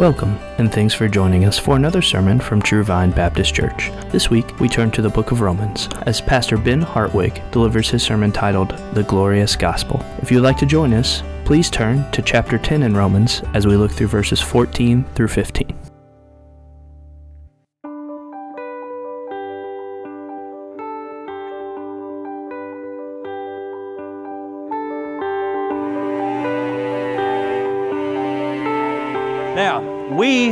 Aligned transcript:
Welcome, 0.00 0.38
and 0.56 0.72
thanks 0.72 0.94
for 0.94 1.08
joining 1.08 1.44
us 1.44 1.58
for 1.58 1.76
another 1.76 2.00
sermon 2.00 2.40
from 2.40 2.62
True 2.62 2.82
Vine 2.82 3.10
Baptist 3.10 3.52
Church. 3.52 3.90
This 4.10 4.30
week, 4.30 4.58
we 4.58 4.66
turn 4.66 4.90
to 4.92 5.02
the 5.02 5.10
book 5.10 5.30
of 5.30 5.42
Romans 5.42 5.90
as 6.06 6.22
Pastor 6.22 6.56
Ben 6.56 6.80
Hartwig 6.80 7.42
delivers 7.50 7.90
his 7.90 8.02
sermon 8.02 8.32
titled 8.32 8.70
The 8.94 9.02
Glorious 9.02 9.56
Gospel. 9.56 10.02
If 10.22 10.30
you'd 10.30 10.40
like 10.40 10.56
to 10.56 10.64
join 10.64 10.94
us, 10.94 11.22
please 11.44 11.68
turn 11.68 12.10
to 12.12 12.22
chapter 12.22 12.56
10 12.56 12.82
in 12.82 12.96
Romans 12.96 13.42
as 13.52 13.66
we 13.66 13.76
look 13.76 13.92
through 13.92 14.06
verses 14.06 14.40
14 14.40 15.04
through 15.14 15.28
15. 15.28 15.79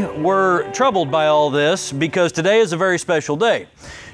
Were 0.05 0.71
troubled 0.73 1.11
by 1.11 1.27
all 1.27 1.51
this 1.51 1.93
because 1.93 2.33
today 2.33 2.61
is 2.61 2.73
a 2.73 2.77
very 2.77 2.99
special 2.99 3.37
day. 3.37 3.67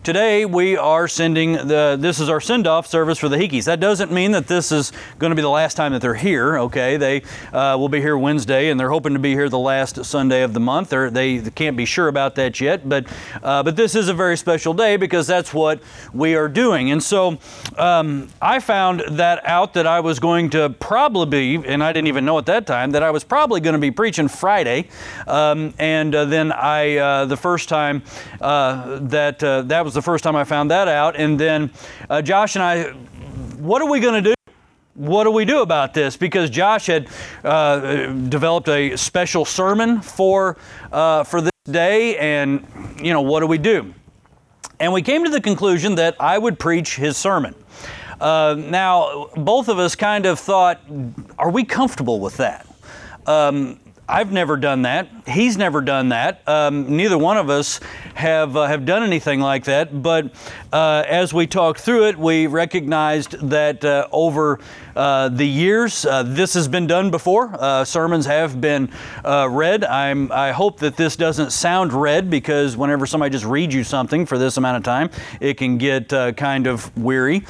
Today 0.04 0.44
we 0.44 0.76
are 0.76 1.08
sending 1.08 1.54
the, 1.54 1.96
this 1.98 2.20
is 2.20 2.28
our 2.28 2.38
send 2.38 2.66
off 2.66 2.86
service 2.86 3.18
for 3.18 3.30
the 3.30 3.38
Hikis. 3.38 3.64
That 3.64 3.80
doesn't 3.80 4.12
mean 4.12 4.32
that 4.32 4.46
this 4.46 4.70
is 4.70 4.92
going 5.18 5.30
to 5.30 5.34
be 5.34 5.40
the 5.40 5.48
last 5.48 5.78
time 5.78 5.92
that 5.92 6.02
they're 6.02 6.12
here, 6.12 6.58
okay? 6.58 6.98
They 6.98 7.22
uh, 7.54 7.78
will 7.78 7.88
be 7.88 8.02
here 8.02 8.18
Wednesday 8.18 8.68
and 8.68 8.78
they're 8.78 8.90
hoping 8.90 9.14
to 9.14 9.18
be 9.18 9.30
here 9.30 9.48
the 9.48 9.58
last 9.58 10.04
Sunday 10.04 10.42
of 10.42 10.52
the 10.52 10.60
month. 10.60 10.90
They're, 10.90 11.08
they 11.08 11.40
can't 11.40 11.74
be 11.74 11.86
sure 11.86 12.08
about 12.08 12.34
that 12.34 12.60
yet, 12.60 12.86
but, 12.86 13.06
uh, 13.42 13.62
but 13.62 13.76
this 13.76 13.94
is 13.94 14.08
a 14.08 14.12
very 14.12 14.36
special 14.36 14.74
day 14.74 14.98
because 14.98 15.26
that's 15.26 15.54
what 15.54 15.80
we 16.12 16.34
are 16.34 16.48
doing. 16.50 16.90
And 16.90 17.02
so 17.02 17.38
um, 17.78 18.28
I 18.42 18.60
found 18.60 19.04
that 19.12 19.40
out 19.46 19.72
that 19.72 19.86
I 19.86 20.00
was 20.00 20.18
going 20.18 20.50
to 20.50 20.68
probably 20.68 21.56
be, 21.56 21.66
and 21.66 21.82
I 21.82 21.94
didn't 21.94 22.08
even 22.08 22.26
know 22.26 22.36
at 22.36 22.44
that 22.44 22.66
time, 22.66 22.90
that 22.90 23.02
I 23.02 23.10
was 23.10 23.24
probably 23.24 23.62
going 23.62 23.72
to 23.72 23.80
be 23.80 23.90
preaching 23.90 24.28
Friday. 24.28 24.86
Um, 25.26 25.72
and 25.78 26.14
uh, 26.14 26.26
then 26.26 26.52
I, 26.52 26.98
uh, 26.98 27.24
the 27.24 27.38
first 27.38 27.70
time 27.70 28.02
uh, 28.42 28.98
that, 29.00 29.42
uh, 29.42 29.62
that 29.62 29.82
was 29.82 29.93
the 29.94 30.02
first 30.02 30.24
time 30.24 30.36
I 30.36 30.44
found 30.44 30.70
that 30.70 30.88
out. 30.88 31.16
And 31.16 31.38
then 31.38 31.70
uh, 32.10 32.22
Josh 32.22 32.56
and 32.56 32.62
I, 32.62 32.90
what 33.58 33.80
are 33.82 33.88
we 33.88 34.00
going 34.00 34.22
to 34.22 34.30
do? 34.30 34.34
What 34.94 35.24
do 35.24 35.32
we 35.32 35.44
do 35.44 35.60
about 35.60 35.92
this? 35.92 36.16
Because 36.16 36.50
Josh 36.50 36.86
had 36.86 37.08
uh, 37.42 38.12
developed 38.28 38.68
a 38.68 38.96
special 38.96 39.44
sermon 39.44 40.00
for 40.00 40.56
uh, 40.92 41.24
for 41.24 41.40
this 41.40 41.50
day, 41.64 42.16
and 42.18 42.64
you 43.02 43.12
know 43.12 43.22
what 43.22 43.40
do 43.40 43.48
we 43.48 43.58
do? 43.58 43.92
And 44.78 44.92
we 44.92 45.02
came 45.02 45.24
to 45.24 45.30
the 45.30 45.40
conclusion 45.40 45.96
that 45.96 46.14
I 46.20 46.38
would 46.38 46.58
preach 46.58 46.96
his 46.96 47.16
sermon. 47.16 47.54
Uh, 48.20 48.54
now, 48.56 49.30
both 49.36 49.68
of 49.68 49.78
us 49.78 49.96
kind 49.96 50.26
of 50.26 50.38
thought, 50.38 50.80
are 51.38 51.50
we 51.50 51.64
comfortable 51.64 52.20
with 52.20 52.36
that? 52.36 52.66
Um, 53.26 53.80
I've 54.08 54.32
never 54.32 54.56
done 54.56 54.82
that. 54.82 55.08
He's 55.26 55.56
never 55.56 55.80
done 55.80 56.10
that. 56.10 56.46
Um, 56.46 56.96
neither 56.96 57.16
one 57.16 57.38
of 57.38 57.48
us 57.48 57.80
have 58.14 58.56
uh, 58.56 58.66
have 58.66 58.84
done 58.84 59.02
anything 59.02 59.40
like 59.40 59.64
that. 59.64 60.02
But 60.02 60.30
uh, 60.70 61.02
as 61.06 61.32
we 61.32 61.46
talked 61.46 61.80
through 61.80 62.08
it, 62.08 62.18
we 62.18 62.46
recognized 62.46 63.32
that 63.48 63.82
uh, 63.84 64.06
over 64.12 64.60
uh, 64.94 65.30
the 65.30 65.46
years, 65.46 66.04
uh, 66.04 66.24
this 66.24 66.52
has 66.54 66.68
been 66.68 66.86
done 66.86 67.10
before. 67.10 67.50
Uh, 67.58 67.84
sermons 67.84 68.26
have 68.26 68.60
been 68.60 68.90
read. 69.24 69.84
I'm, 69.84 70.30
I 70.30 70.52
hope 70.52 70.80
that 70.80 70.96
this 70.96 71.16
doesn't 71.16 71.52
sound 71.52 71.92
read 71.92 72.28
because 72.28 72.76
whenever 72.76 73.06
somebody 73.06 73.32
just 73.32 73.46
reads 73.46 73.74
you 73.74 73.82
something 73.82 74.26
for 74.26 74.36
this 74.36 74.56
amount 74.58 74.76
of 74.76 74.82
time, 74.82 75.10
it 75.40 75.54
can 75.56 75.78
get 75.78 76.10
kind 76.36 76.66
of 76.66 76.96
weary. 76.98 77.44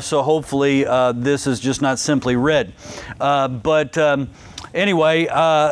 so 0.00 0.22
hopefully, 0.22 0.84
this 1.14 1.46
is 1.46 1.60
just 1.60 1.82
not 1.82 1.98
simply 1.98 2.36
read. 2.36 2.72
but 3.18 3.96
um, 3.96 4.28
anyway, 4.74 5.26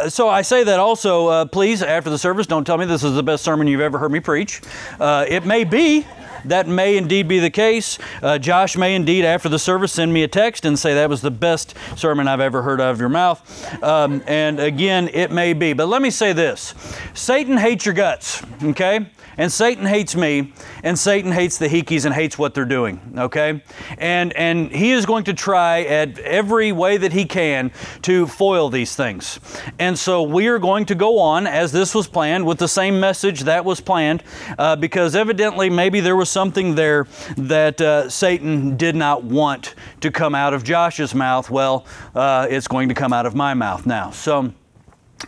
so 0.08 0.28
I 0.28 0.42
say 0.42 0.64
that 0.64 0.78
also, 0.78 1.39
please, 1.46 1.82
after 1.82 2.10
the 2.10 2.18
service, 2.18 2.46
don't 2.46 2.64
tell 2.64 2.78
me 2.78 2.86
this 2.86 3.04
is 3.04 3.14
the 3.14 3.22
best 3.22 3.44
sermon 3.44 3.66
you've 3.66 3.80
ever 3.80 3.98
heard 3.98 4.12
me 4.12 4.20
preach. 4.20 4.60
Uh, 4.98 5.24
it 5.28 5.44
may 5.44 5.64
be. 5.64 6.06
That 6.44 6.68
may 6.68 6.96
indeed 6.96 7.28
be 7.28 7.38
the 7.38 7.50
case. 7.50 7.98
Uh, 8.22 8.38
Josh 8.38 8.76
may 8.76 8.94
indeed, 8.94 9.24
after 9.24 9.48
the 9.48 9.58
service, 9.58 9.92
send 9.92 10.12
me 10.12 10.22
a 10.22 10.28
text 10.28 10.64
and 10.64 10.78
say 10.78 10.94
that 10.94 11.08
was 11.08 11.20
the 11.20 11.30
best 11.30 11.74
sermon 11.96 12.28
I've 12.28 12.40
ever 12.40 12.62
heard 12.62 12.80
out 12.80 12.90
of 12.90 13.00
your 13.00 13.08
mouth. 13.08 13.82
Um, 13.82 14.22
and 14.26 14.60
again, 14.60 15.08
it 15.12 15.30
may 15.30 15.52
be. 15.52 15.72
But 15.72 15.86
let 15.86 16.02
me 16.02 16.10
say 16.10 16.32
this 16.32 16.74
Satan 17.14 17.56
hates 17.56 17.84
your 17.84 17.94
guts, 17.94 18.42
okay? 18.62 19.06
and 19.40 19.50
Satan 19.50 19.86
hates 19.86 20.14
me, 20.16 20.52
and 20.82 20.98
Satan 20.98 21.32
hates 21.32 21.58
the 21.58 21.66
Hikis 21.66 22.04
and 22.04 22.14
hates 22.14 22.38
what 22.38 22.54
they're 22.54 22.64
doing, 22.64 23.00
okay? 23.16 23.62
And, 23.98 24.32
and 24.34 24.70
he 24.70 24.92
is 24.92 25.06
going 25.06 25.24
to 25.24 25.34
try 25.34 25.82
at 25.82 26.18
every 26.18 26.72
way 26.72 26.96
that 26.96 27.12
he 27.12 27.24
can 27.24 27.72
to 28.02 28.26
foil 28.26 28.68
these 28.70 28.94
things. 28.94 29.40
And 29.78 29.98
so 29.98 30.22
we 30.22 30.48
are 30.48 30.58
going 30.58 30.84
to 30.86 30.94
go 30.94 31.18
on 31.18 31.46
as 31.46 31.72
this 31.72 31.94
was 31.94 32.06
planned 32.06 32.46
with 32.46 32.58
the 32.58 32.68
same 32.68 33.00
message 33.00 33.40
that 33.40 33.64
was 33.64 33.80
planned, 33.80 34.22
uh, 34.58 34.76
because 34.76 35.16
evidently 35.16 35.70
maybe 35.70 36.00
there 36.00 36.16
was 36.16 36.29
something 36.30 36.74
there 36.74 37.06
that 37.36 37.80
uh, 37.80 38.08
Satan 38.08 38.76
did 38.76 38.94
not 38.94 39.24
want 39.24 39.74
to 40.00 40.10
come 40.10 40.34
out 40.34 40.54
of 40.54 40.64
Josh's 40.64 41.14
mouth. 41.14 41.50
Well, 41.50 41.86
uh, 42.14 42.46
it's 42.48 42.68
going 42.68 42.88
to 42.88 42.94
come 42.94 43.12
out 43.12 43.26
of 43.26 43.34
my 43.34 43.54
mouth 43.54 43.86
now. 43.86 44.10
So, 44.10 44.52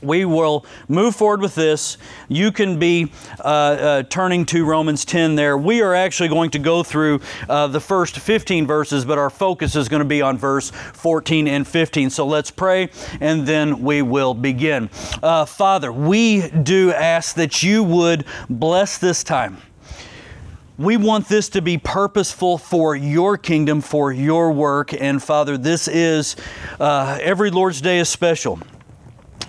we 0.01 0.25
will 0.25 0.65
move 0.89 1.15
forward 1.15 1.41
with 1.41 1.55
this. 1.55 1.99
You 2.29 2.51
can 2.53 2.79
be 2.79 3.13
uh, 3.41 3.43
uh, 3.43 4.03
turning 4.05 4.47
to 4.47 4.65
Romans 4.65 5.05
10 5.05 5.35
there. 5.35 5.59
We 5.59 5.83
are 5.83 5.95
actually 5.95 6.29
going 6.29 6.51
to 6.53 6.59
go 6.59 6.83
through 6.83 7.21
uh, 7.49 7.67
the 7.67 7.81
first 7.81 8.19
15 8.19 8.67
verses, 8.67 9.05
but 9.05 9.19
our 9.19 9.31
focus 9.31 9.77
is 9.77 9.89
going 9.89 10.01
to 10.01 10.09
be 10.09 10.23
on 10.23 10.39
verse 10.39 10.71
14 10.71 11.47
and 11.47 11.67
15. 11.67 12.11
So 12.11 12.27
let's 12.27 12.51
pray 12.51 12.89
and 13.21 13.47
then 13.47 13.83
we 13.83 14.03
will 14.03 14.35
begin. 14.35 14.89
Uh, 15.23 15.45
Father, 15.45 15.93
we 15.93 16.49
do 16.49 16.93
ask 16.93 17.37
that 17.37 17.63
you 17.63 17.83
would 17.85 18.25
bless 18.49 18.99
this 18.99 19.23
time. 19.23 19.59
We 20.79 20.97
want 20.97 21.29
this 21.29 21.51
to 21.51 21.61
be 21.61 21.77
purposeful 21.77 22.57
for 22.57 22.97
your 22.97 23.37
kingdom, 23.37 23.83
for 23.83 24.11
your 24.11 24.51
work. 24.53 24.95
And 24.95 25.23
Father, 25.23 25.59
this 25.59 25.87
is 25.87 26.35
uh, 26.81 27.19
every 27.21 27.51
Lord's 27.51 27.83
Day 27.83 27.99
is 27.99 28.09
special. 28.09 28.59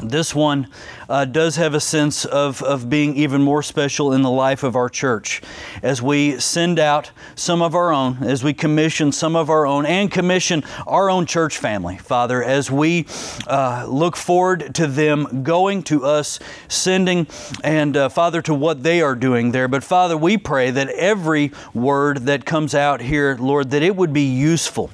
This 0.10 0.36
one 0.36 0.68
uh, 1.10 1.26
does 1.26 1.56
have 1.56 1.74
a 1.74 1.80
sense 1.80 2.26
of, 2.26 2.62
of 2.64 2.90
being 2.90 3.16
even 3.16 3.42
more 3.42 3.64
special 3.64 4.14
in 4.14 4.22
the 4.22 4.30
life 4.30 4.64
of 4.64 4.76
our 4.76 4.90
church. 4.90 5.42
As 5.82 6.02
we 6.02 6.40
send 6.40 6.80
out 6.80 7.12
some 7.36 7.62
of 7.62 7.76
our 7.76 7.92
own, 7.92 8.18
as 8.24 8.44
we 8.44 8.54
commission 8.54 9.12
some 9.12 9.36
of 9.36 9.50
our 9.50 9.66
own, 9.66 9.86
and 9.86 10.12
commission 10.12 10.64
our 10.86 11.10
own 11.10 11.26
church 11.26 11.58
family, 11.58 11.98
Father, 11.98 12.44
as 12.44 12.70
we 12.70 13.06
uh, 13.48 13.86
look 13.88 14.16
forward 14.16 14.76
to 14.76 14.88
them 14.88 15.44
going 15.44 15.84
to 15.84 16.06
us, 16.06 16.40
sending, 16.68 17.28
and 17.64 17.96
uh, 17.96 18.10
Father, 18.10 18.42
to 18.42 18.54
what 18.54 18.84
they 18.84 19.02
are 19.02 19.16
doing 19.16 19.52
there. 19.52 19.68
But 19.68 19.84
Father, 19.84 20.18
we 20.18 20.38
pray 20.38 20.72
that 20.72 20.90
every 20.90 21.52
word 21.74 22.26
that 22.26 22.46
comes 22.46 22.76
out 22.76 23.02
here, 23.02 23.38
Lord, 23.40 23.72
that 23.72 23.82
it 23.82 23.96
would 23.96 24.14
be 24.14 24.26
useful 24.26 24.92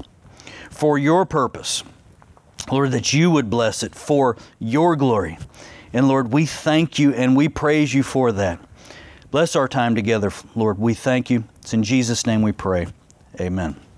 for 0.69 0.97
your 0.97 1.25
purpose. 1.25 1.83
Lord, 2.71 2.91
that 2.91 3.13
you 3.13 3.31
would 3.31 3.49
bless 3.49 3.83
it 3.83 3.95
for 3.95 4.37
your 4.59 4.95
glory. 4.95 5.37
And 5.93 6.07
Lord, 6.07 6.31
we 6.31 6.45
thank 6.45 6.99
you 6.99 7.13
and 7.13 7.35
we 7.35 7.49
praise 7.49 7.93
you 7.93 8.03
for 8.03 8.31
that. 8.33 8.59
Bless 9.31 9.55
our 9.55 9.67
time 9.67 9.95
together, 9.95 10.31
Lord. 10.55 10.79
We 10.79 10.93
thank 10.93 11.29
you. 11.29 11.43
It's 11.61 11.73
in 11.73 11.83
Jesus' 11.83 12.25
name 12.25 12.41
we 12.41 12.51
pray. 12.51 12.87
Amen. 13.39 13.88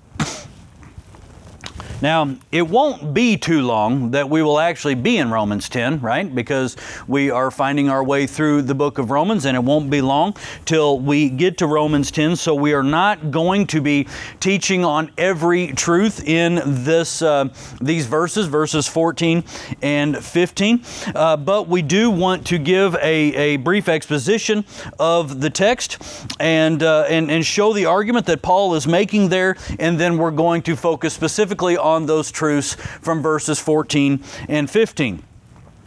Now, 2.02 2.36
it 2.52 2.64
won't 2.64 3.14
be 3.14 3.38
too 3.38 3.62
long 3.62 4.12
that 4.12 4.28
we 4.28 4.42
will 4.42 4.60
actually 4.60 4.96
be 4.96 5.18
in 5.18 5.30
Romans 5.30 5.70
10, 5.70 6.00
right? 6.00 6.34
Because 6.34 6.76
we 7.08 7.30
are 7.30 7.52
finding 7.52 7.90
our 7.90 8.04
way 8.04 8.26
through 8.26 8.64
the 8.64 8.74
book 8.74 8.98
of 8.98 9.12
Romans, 9.12 9.46
and 9.46 9.56
it 9.56 9.64
won't 9.64 9.92
be 9.92 10.02
long 10.02 10.36
till 10.66 11.00
we 11.00 11.30
get 11.30 11.60
to 11.60 11.68
Romans 11.68 12.10
10. 12.10 12.36
So 12.38 12.56
we 12.56 12.74
are 12.74 12.82
not 12.82 13.30
going 13.30 13.68
to 13.68 13.82
be 13.82 14.08
teaching 14.40 14.84
on 14.84 15.12
every 15.16 15.74
truth 15.74 16.28
in 16.28 16.62
this 16.84 17.22
uh, 17.22 17.50
these 17.80 18.08
verses, 18.08 18.47
verses 18.47 18.88
14 18.88 19.44
and 19.84 20.18
15. 20.18 20.84
Uh, 21.14 21.38
but 21.38 21.68
we 21.68 21.84
do 21.84 22.09
want 22.09 22.47
to 22.47 22.58
give 22.58 22.96
a, 22.96 23.02
a 23.02 23.58
brief 23.58 23.88
exposition 23.88 24.66
of 24.97 25.40
the 25.40 25.52
text 25.52 26.02
and, 26.40 26.82
uh, 26.82 27.06
and 27.08 27.30
and 27.30 27.46
show 27.46 27.74
the 27.74 27.86
argument 27.86 28.26
that 28.26 28.42
Paul 28.42 28.74
is 28.74 28.88
making 28.88 29.30
there, 29.30 29.56
and 29.78 30.00
then 30.00 30.18
we're 30.18 30.32
going 30.32 30.64
to 30.64 30.76
focus 30.76 31.14
specifically 31.14 31.78
on 31.78 31.91
on 31.91 32.05
those 32.05 32.32
truths 32.32 32.76
from 33.02 33.22
verses 33.22 33.59
14 33.59 34.23
and 34.47 34.70
15. 34.70 35.23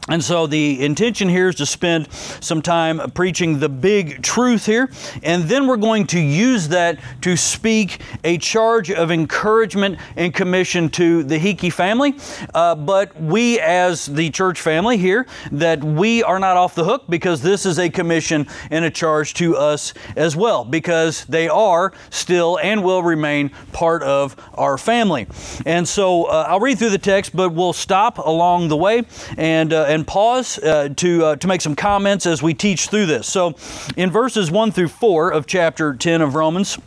And 0.06 0.22
so 0.22 0.46
the 0.46 0.84
intention 0.84 1.30
here 1.30 1.48
is 1.48 1.54
to 1.54 1.66
spend 1.66 2.12
some 2.12 2.60
time 2.60 3.10
preaching 3.12 3.58
the 3.58 3.70
big 3.70 4.22
truth 4.22 4.66
here, 4.66 4.90
and 5.22 5.44
then 5.44 5.66
we're 5.66 5.78
going 5.78 6.06
to 6.08 6.20
use 6.20 6.68
that 6.68 7.00
to 7.22 7.38
speak 7.38 8.02
a 8.22 8.36
charge 8.36 8.90
of 8.90 9.10
encouragement 9.10 9.98
and 10.16 10.34
commission 10.34 10.90
to 10.90 11.22
the 11.22 11.38
Hiki 11.38 11.70
family. 11.70 12.16
Uh, 12.52 12.74
but 12.74 13.18
we, 13.18 13.58
as 13.60 14.04
the 14.04 14.28
church 14.28 14.60
family 14.60 14.98
here, 14.98 15.26
that 15.50 15.82
we 15.82 16.22
are 16.22 16.38
not 16.38 16.58
off 16.58 16.74
the 16.74 16.84
hook 16.84 17.04
because 17.08 17.40
this 17.40 17.64
is 17.64 17.78
a 17.78 17.88
commission 17.88 18.46
and 18.70 18.84
a 18.84 18.90
charge 18.90 19.32
to 19.34 19.56
us 19.56 19.94
as 20.16 20.36
well, 20.36 20.66
because 20.66 21.24
they 21.30 21.48
are 21.48 21.94
still 22.10 22.58
and 22.58 22.84
will 22.84 23.02
remain 23.02 23.48
part 23.72 24.02
of 24.02 24.36
our 24.52 24.76
family. 24.76 25.26
And 25.64 25.88
so 25.88 26.24
uh, 26.24 26.44
I'll 26.46 26.60
read 26.60 26.78
through 26.78 26.90
the 26.90 26.98
text, 26.98 27.34
but 27.34 27.54
we'll 27.54 27.72
stop 27.72 28.18
along 28.18 28.68
the 28.68 28.76
way 28.76 29.04
and. 29.38 29.72
Uh, 29.72 29.92
and 29.94 30.06
pause 30.06 30.58
uh, 30.58 30.88
to, 30.96 31.24
uh, 31.24 31.36
to 31.36 31.46
make 31.46 31.60
some 31.60 31.76
comments 31.76 32.26
as 32.26 32.42
we 32.42 32.52
teach 32.52 32.88
through 32.88 33.06
this. 33.06 33.26
So, 33.28 33.54
in 33.96 34.10
verses 34.10 34.50
1 34.50 34.72
through 34.72 34.88
4 34.88 35.30
of 35.30 35.46
chapter 35.46 35.94
10 35.94 36.20
of 36.20 36.34
Romans, 36.34 36.78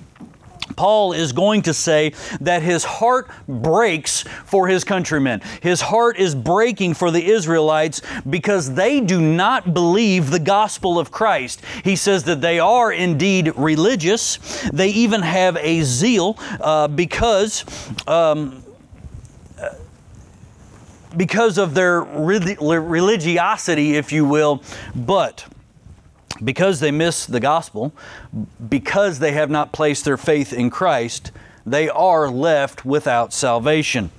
Paul 0.76 1.14
is 1.14 1.32
going 1.32 1.62
to 1.64 1.74
say 1.74 2.14
that 2.42 2.62
his 2.62 2.84
heart 2.84 3.30
breaks 3.48 4.24
for 4.46 4.68
his 4.68 4.84
countrymen. 4.84 5.42
His 5.62 5.80
heart 5.80 6.18
is 6.18 6.36
breaking 6.36 6.96
for 6.96 7.10
the 7.10 7.26
Israelites 7.26 8.02
because 8.30 8.74
they 8.74 9.00
do 9.00 9.22
not 9.22 9.74
believe 9.74 10.30
the 10.30 10.40
gospel 10.40 11.00
of 11.00 11.10
Christ. 11.10 11.62
He 11.84 11.96
says 11.96 12.26
that 12.26 12.42
they 12.42 12.60
are 12.60 12.92
indeed 12.92 13.54
religious. 13.56 14.68
They 14.74 14.90
even 14.90 15.22
have 15.22 15.58
a 15.58 15.82
zeal 15.84 16.38
uh, 16.60 16.90
because. 16.90 17.64
Um, 18.06 18.64
because 21.16 21.58
of 21.58 21.74
their 21.74 22.02
religiosity, 22.02 23.96
if 23.96 24.12
you 24.12 24.26
will, 24.26 24.62
but 24.96 25.46
because 26.44 26.80
they 26.80 26.92
miss 26.92 27.26
the 27.26 27.40
gospel, 27.40 27.94
because 28.70 29.20
they 29.20 29.32
have 29.32 29.50
not 29.50 29.72
placed 29.72 30.06
their 30.06 30.18
faith 30.18 30.54
in 30.54 30.70
Christ, 30.70 31.32
they 31.66 31.90
are 31.90 32.30
left 32.30 32.86
without 32.86 33.34
salvation. 33.34 34.12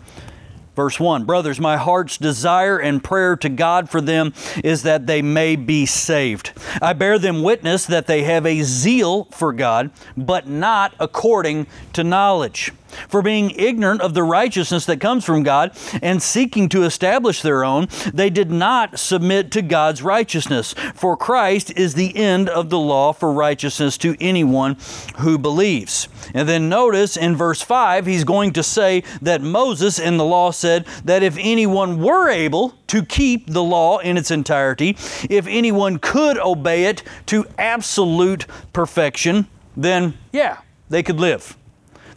Verse 0.75 1.01
1 1.01 1.25
Brothers, 1.25 1.59
my 1.59 1.77
heart's 1.77 2.19
desire 2.19 2.79
and 2.79 3.03
prayer 3.03 3.37
to 3.39 3.49
God 3.49 3.91
for 3.91 4.01
them 4.01 4.33
is 4.63 4.85
that 4.85 5.09
they 5.09 5.23
may 5.23 5.57
be 5.57 5.87
saved. 5.87 6.53
I 6.81 6.93
bear 6.93 7.19
them 7.19 7.43
witness 7.43 7.85
that 7.87 8.07
they 8.07 8.23
have 8.23 8.47
a 8.47 8.63
zeal 8.63 9.25
for 9.25 9.53
God, 9.53 9.91
but 10.17 10.47
not 10.47 10.95
according 11.01 11.67
to 11.95 12.05
knowledge 12.05 12.73
for 13.09 13.23
being 13.23 13.51
ignorant 13.51 14.01
of 14.01 14.15
the 14.15 14.23
righteousness 14.23 14.87
that 14.87 15.01
comes 15.01 15.25
from 15.25 15.43
God 15.43 15.77
and 16.03 16.23
seeking 16.23 16.69
to 16.71 16.85
establish 16.85 17.43
their 17.43 17.65
own, 17.65 17.89
they 18.13 18.31
did 18.31 18.51
not 18.51 18.99
submit 18.99 19.51
to 19.53 19.63
God's 19.63 20.03
righteousness. 20.03 20.75
For 20.95 21.17
Christ 21.17 21.77
is 21.77 21.95
the 21.95 22.17
end 22.17 22.49
of 22.49 22.71
the 22.71 22.79
law 22.79 23.13
for 23.13 23.33
righteousness 23.33 23.99
to 23.99 24.17
anyone 24.21 24.77
who 25.19 25.39
believes. 25.39 26.09
And 26.35 26.49
then 26.49 26.69
notice 26.69 27.17
in 27.17 27.37
verse 27.37 27.63
5, 27.63 28.07
he's 28.07 28.25
going 28.25 28.53
to 28.55 28.63
say 28.63 29.03
that 29.23 29.41
Moses 29.41 29.99
in 29.99 30.17
the 30.17 30.25
law 30.25 30.51
said 30.51 30.87
that 31.05 31.23
if 31.23 31.37
anyone 31.39 32.03
were 32.03 32.29
able 32.29 32.75
to 32.89 33.05
keep 33.05 33.51
the 33.51 33.63
law 33.63 33.99
in 33.99 34.17
its 34.17 34.31
entirety, 34.31 34.97
if 35.29 35.47
anyone 35.47 35.99
could 35.99 36.39
obey 36.39 36.85
it 36.85 37.03
to 37.27 37.47
absolute 37.59 38.47
perfection, 38.73 39.47
then 39.77 40.15
yeah, 40.33 40.59
they 40.89 41.03
could 41.03 41.21
live. 41.21 41.57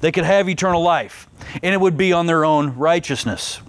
They 0.01 0.11
could 0.11 0.25
have 0.25 0.49
eternal 0.49 0.81
life, 0.81 1.27
and 1.63 1.73
it 1.73 1.79
would 1.79 1.97
be 1.97 2.11
on 2.11 2.25
their 2.25 2.43
own 2.43 2.75
righteousness. 2.75 3.61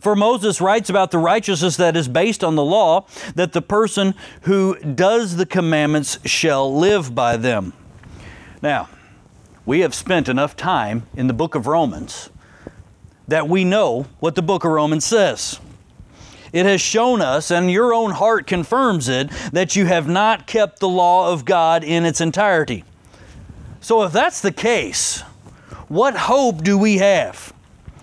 For 0.00 0.16
Moses 0.16 0.60
writes 0.60 0.90
about 0.90 1.10
the 1.10 1.18
righteousness 1.18 1.76
that 1.76 1.96
is 1.96 2.08
based 2.08 2.42
on 2.42 2.56
the 2.56 2.64
law, 2.64 3.06
that 3.34 3.52
the 3.52 3.62
person 3.62 4.14
who 4.42 4.76
does 4.78 5.36
the 5.36 5.46
commandments 5.46 6.18
shall 6.24 6.74
live 6.74 7.14
by 7.14 7.36
them. 7.36 7.72
Now, 8.60 8.88
we 9.64 9.80
have 9.80 9.94
spent 9.94 10.28
enough 10.28 10.56
time 10.56 11.06
in 11.14 11.26
the 11.28 11.32
book 11.32 11.54
of 11.54 11.66
Romans 11.66 12.30
that 13.28 13.48
we 13.48 13.64
know 13.64 14.06
what 14.18 14.34
the 14.34 14.42
book 14.42 14.64
of 14.64 14.72
Romans 14.72 15.04
says. 15.04 15.60
It 16.52 16.66
has 16.66 16.80
shown 16.80 17.22
us, 17.22 17.50
and 17.50 17.70
your 17.70 17.94
own 17.94 18.10
heart 18.10 18.46
confirms 18.46 19.08
it, 19.08 19.30
that 19.52 19.76
you 19.76 19.86
have 19.86 20.08
not 20.08 20.46
kept 20.46 20.80
the 20.80 20.88
law 20.88 21.32
of 21.32 21.44
God 21.44 21.84
in 21.84 22.04
its 22.04 22.20
entirety. 22.20 22.84
So, 23.82 24.04
if 24.04 24.12
that's 24.12 24.40
the 24.40 24.52
case, 24.52 25.22
what 25.88 26.16
hope 26.16 26.62
do 26.62 26.78
we 26.78 26.98
have? 26.98 27.52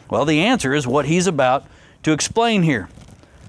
Well, 0.09 0.25
the 0.25 0.41
answer 0.41 0.73
is 0.73 0.85
what 0.85 1.05
he's 1.05 1.25
about 1.25 1.65
to 2.03 2.11
explain 2.11 2.63
here. 2.63 2.89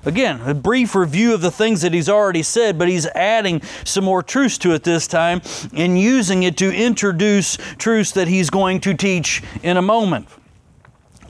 Again, 0.04 0.40
a 0.42 0.54
brief 0.54 0.94
review 0.94 1.34
of 1.34 1.40
the 1.40 1.50
things 1.50 1.82
that 1.82 1.92
he's 1.92 2.08
already 2.08 2.44
said, 2.44 2.78
but 2.78 2.88
he's 2.88 3.06
adding 3.08 3.60
some 3.84 4.04
more 4.04 4.22
truths 4.22 4.58
to 4.58 4.72
it 4.72 4.84
this 4.84 5.08
time 5.08 5.42
and 5.74 6.00
using 6.00 6.44
it 6.44 6.56
to 6.58 6.72
introduce 6.72 7.58
truths 7.78 8.12
that 8.12 8.28
he's 8.28 8.48
going 8.48 8.80
to 8.80 8.94
teach 8.94 9.42
in 9.64 9.76
a 9.76 9.82
moment. 9.82 10.28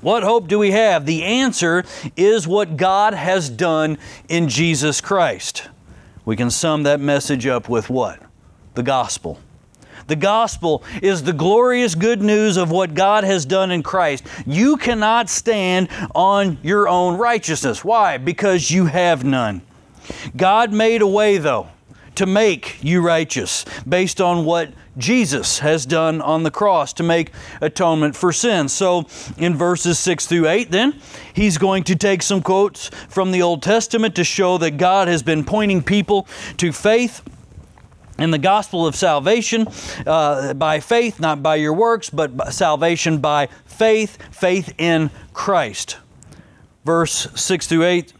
What 0.03 0.23
hope 0.23 0.49
do 0.49 0.59
we 0.59 0.71
have? 0.71 1.07
The 1.07 1.25
answer 1.25 1.83
is 2.15 2.47
what 2.47 2.77
God 2.77 3.15
has 3.15 3.49
done 3.49 3.97
in 4.29 4.49
Jesus 4.49 5.01
Christ. 5.01 5.69
We 6.25 6.37
can 6.37 6.51
sum 6.51 6.83
that 6.85 7.01
message 7.01 7.47
up 7.47 7.71
with 7.71 7.89
what? 7.89 8.21
The 8.75 8.83
gospel. 8.83 9.41
The 10.11 10.17
gospel 10.17 10.83
is 11.01 11.23
the 11.23 11.33
glorious 11.33 11.95
good 11.95 12.21
news 12.21 12.57
of 12.57 12.73
what 12.73 12.95
God 12.95 13.23
has 13.23 13.47
done 13.47 13.71
in 13.71 13.85
Christ. 13.85 14.27
You 14.45 14.77
cannot 14.77 15.29
stand 15.29 15.89
on 16.17 16.59
your 16.65 16.89
own 16.89 17.17
righteousness. 17.17 17.85
Why? 17.85 18.19
Because 18.19 18.73
you 18.73 18.87
have 18.87 19.23
none. 19.23 19.63
God 20.37 20.73
made 20.73 21.01
a 21.01 21.07
way, 21.07 21.39
though, 21.39 21.69
to 22.17 22.27
make 22.27 22.83
you 22.83 23.01
righteous 23.01 23.65
based 23.89 24.21
on 24.21 24.45
what 24.45 24.73
Jesus 24.99 25.61
has 25.61 25.87
done 25.87 26.21
on 26.21 26.43
the 26.43 26.51
cross 26.51 26.93
to 26.95 27.05
make 27.05 27.31
atonement 27.61 28.17
for 28.17 28.33
sin. 28.33 28.69
So 28.69 29.07
in 29.39 29.55
verses 29.55 29.97
6 30.01 30.27
through 30.27 30.49
8, 30.49 30.73
then, 30.73 31.01
he's 31.33 31.57
going 31.57 31.85
to 31.85 31.95
take 31.95 32.25
some 32.25 32.43
quotes 32.43 32.89
from 33.09 33.31
the 33.31 33.43
Old 33.43 33.63
Testament 33.63 34.17
to 34.17 34.25
show 34.25 34.59
that 34.59 34.73
God 34.73 35.07
has 35.07 35.23
been 35.23 35.45
pointing 35.45 35.85
people 35.85 36.27
to 36.57 36.73
faith 36.73 37.23
in 38.21 38.31
the 38.31 38.39
gospel 38.39 38.87
of 38.87 38.95
salvation 38.95 39.67
uh, 40.07 40.55
by 40.55 40.81
faith, 40.81 41.19
not 41.19 41.43
by 41.43 41.57
your 41.57 41.73
works, 41.73 42.11
but 42.11 42.53
salvation 42.53 43.19
by 43.19 43.49
faith, 43.65 44.19
faith 44.31 44.75
in 44.79 45.11
Christ. 45.33 45.97
Verse 46.85 47.29
6 47.35 47.67
through 47.67 47.85
8 47.85 48.13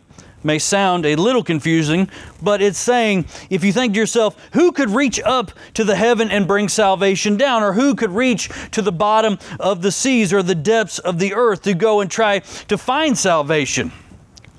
may 0.43 0.59
sound 0.59 1.05
a 1.05 1.17
little 1.17 1.43
confusing, 1.43 2.09
but 2.43 2.63
it's 2.63 2.79
saying, 2.79 3.27
if 3.51 3.63
you 3.63 3.73
think 3.73 3.93
to 3.93 4.01
yourself, 4.01 4.37
who 4.55 4.73
could 4.73 4.91
reach 4.91 5.21
up 5.21 5.53
to 5.75 5.85
the 5.85 5.97
heaven 5.97 6.31
and 6.31 6.47
bring 6.47 6.69
salvation 6.69 7.37
down? 7.37 7.63
Or 7.63 7.75
who 7.75 7.95
could 7.95 8.11
reach 8.11 8.49
to 8.71 8.83
the 8.83 8.93
bottom 8.93 9.39
of 9.59 9.83
the 9.83 9.93
seas 9.93 10.33
or 10.33 10.43
the 10.43 10.55
depths 10.55 10.99
of 10.99 11.19
the 11.19 11.35
earth 11.35 11.63
to 11.63 11.75
go 11.75 12.01
and 12.01 12.11
try 12.11 12.39
to 12.39 12.79
find 12.79 13.17
salvation? 13.17 13.93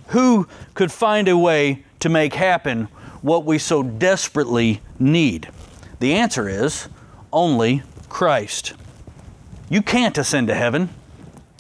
Who 0.07 0.47
could 0.73 0.91
find 0.91 1.27
a 1.27 1.37
way 1.37 1.83
to 1.99 2.09
make 2.09 2.33
happen 2.33 2.87
what 3.21 3.45
we 3.45 3.57
so 3.57 3.81
desperately 3.83 4.81
need? 5.01 5.49
The 5.99 6.13
answer 6.13 6.47
is 6.47 6.87
only 7.33 7.83
Christ. 8.09 8.73
You 9.69 9.81
can't 9.81 10.17
ascend 10.17 10.47
to 10.47 10.55
heaven. 10.55 10.89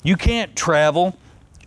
You 0.03 0.15
can't 0.15 0.55
travel 0.55 1.17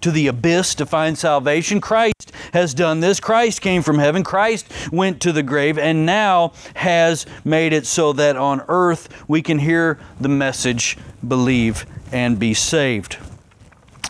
to 0.00 0.10
the 0.10 0.26
abyss 0.26 0.74
to 0.74 0.84
find 0.84 1.16
salvation. 1.16 1.80
Christ 1.80 2.32
has 2.52 2.74
done 2.74 3.00
this. 3.00 3.20
Christ 3.20 3.62
came 3.62 3.82
from 3.82 3.98
heaven. 3.98 4.22
Christ 4.22 4.70
went 4.92 5.20
to 5.22 5.32
the 5.32 5.42
grave 5.42 5.78
and 5.78 6.04
now 6.04 6.52
has 6.76 7.24
made 7.44 7.72
it 7.72 7.86
so 7.86 8.12
that 8.12 8.36
on 8.36 8.62
earth 8.68 9.08
we 9.28 9.40
can 9.40 9.58
hear 9.58 9.98
the 10.20 10.28
message, 10.28 10.98
believe, 11.26 11.86
and 12.12 12.38
be 12.38 12.52
saved 12.52 13.16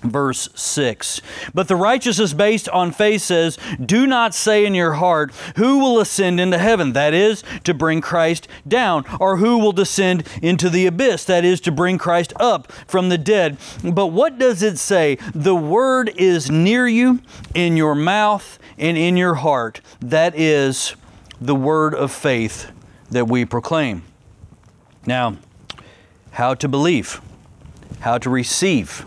verse 0.04 0.48
6. 0.54 1.20
But 1.52 1.68
the 1.68 1.76
righteousness 1.76 2.32
based 2.32 2.68
on 2.68 2.92
faith 2.92 3.22
says, 3.22 3.58
Do 3.84 4.06
not 4.06 4.34
say 4.34 4.64
in 4.64 4.74
your 4.74 4.94
heart, 4.94 5.32
Who 5.56 5.78
will 5.78 6.00
ascend 6.00 6.38
into 6.38 6.58
heaven? 6.58 6.92
That 6.92 7.14
is, 7.14 7.42
to 7.64 7.74
bring 7.74 8.00
Christ 8.00 8.46
down. 8.66 9.04
Or 9.18 9.38
who 9.38 9.58
will 9.58 9.72
descend 9.72 10.28
into 10.42 10.68
the 10.68 10.86
abyss? 10.86 11.24
That 11.24 11.44
is, 11.44 11.60
to 11.62 11.72
bring 11.72 11.98
Christ 11.98 12.32
up 12.36 12.70
from 12.86 13.08
the 13.08 13.18
dead. 13.18 13.56
But 13.82 14.08
what 14.08 14.38
does 14.38 14.62
it 14.62 14.78
say? 14.78 15.16
The 15.34 15.54
word 15.54 16.12
is 16.16 16.50
near 16.50 16.86
you, 16.86 17.20
in 17.54 17.76
your 17.76 17.94
mouth 17.94 18.58
and 18.78 18.96
in 18.96 19.16
your 19.16 19.34
heart. 19.34 19.80
That 20.00 20.34
is 20.36 20.94
the 21.40 21.54
word 21.54 21.94
of 21.94 22.12
faith 22.12 22.70
that 23.10 23.28
we 23.28 23.44
proclaim. 23.44 24.02
Now, 25.06 25.36
how 26.32 26.54
to 26.54 26.68
believe, 26.68 27.20
how 28.00 28.18
to 28.18 28.30
receive 28.30 29.06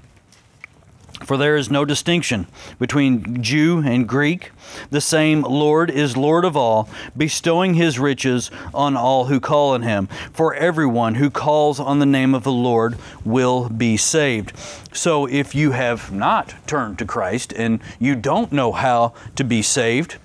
For 1.23 1.37
there 1.37 1.55
is 1.55 1.69
no 1.69 1.85
distinction 1.85 2.47
between 2.79 3.43
Jew 3.43 3.79
and 3.85 4.07
Greek. 4.07 4.51
The 4.89 5.01
same 5.01 5.41
Lord 5.43 5.89
is 5.91 6.17
Lord 6.17 6.45
of 6.45 6.57
all, 6.57 6.89
bestowing 7.15 7.75
his 7.75 7.99
riches 7.99 8.49
on 8.73 8.97
all 8.97 9.25
who 9.25 9.39
call 9.39 9.73
on 9.73 9.83
him. 9.83 10.07
For 10.33 10.53
everyone 10.53 11.15
who 11.15 11.29
calls 11.29 11.79
on 11.79 11.99
the 11.99 12.05
name 12.05 12.33
of 12.33 12.43
the 12.43 12.51
Lord 12.51 12.97
will 13.23 13.69
be 13.69 13.97
saved. 13.97 14.53
So 14.93 15.25
if 15.27 15.53
you 15.53 15.71
have 15.71 16.11
not 16.11 16.55
turned 16.67 16.99
to 16.99 17.05
Christ 17.05 17.53
and 17.53 17.81
you 17.99 18.15
don't 18.15 18.51
know 18.51 18.71
how 18.71 19.13
to 19.35 19.43
be 19.43 19.61
saved, 19.61 20.17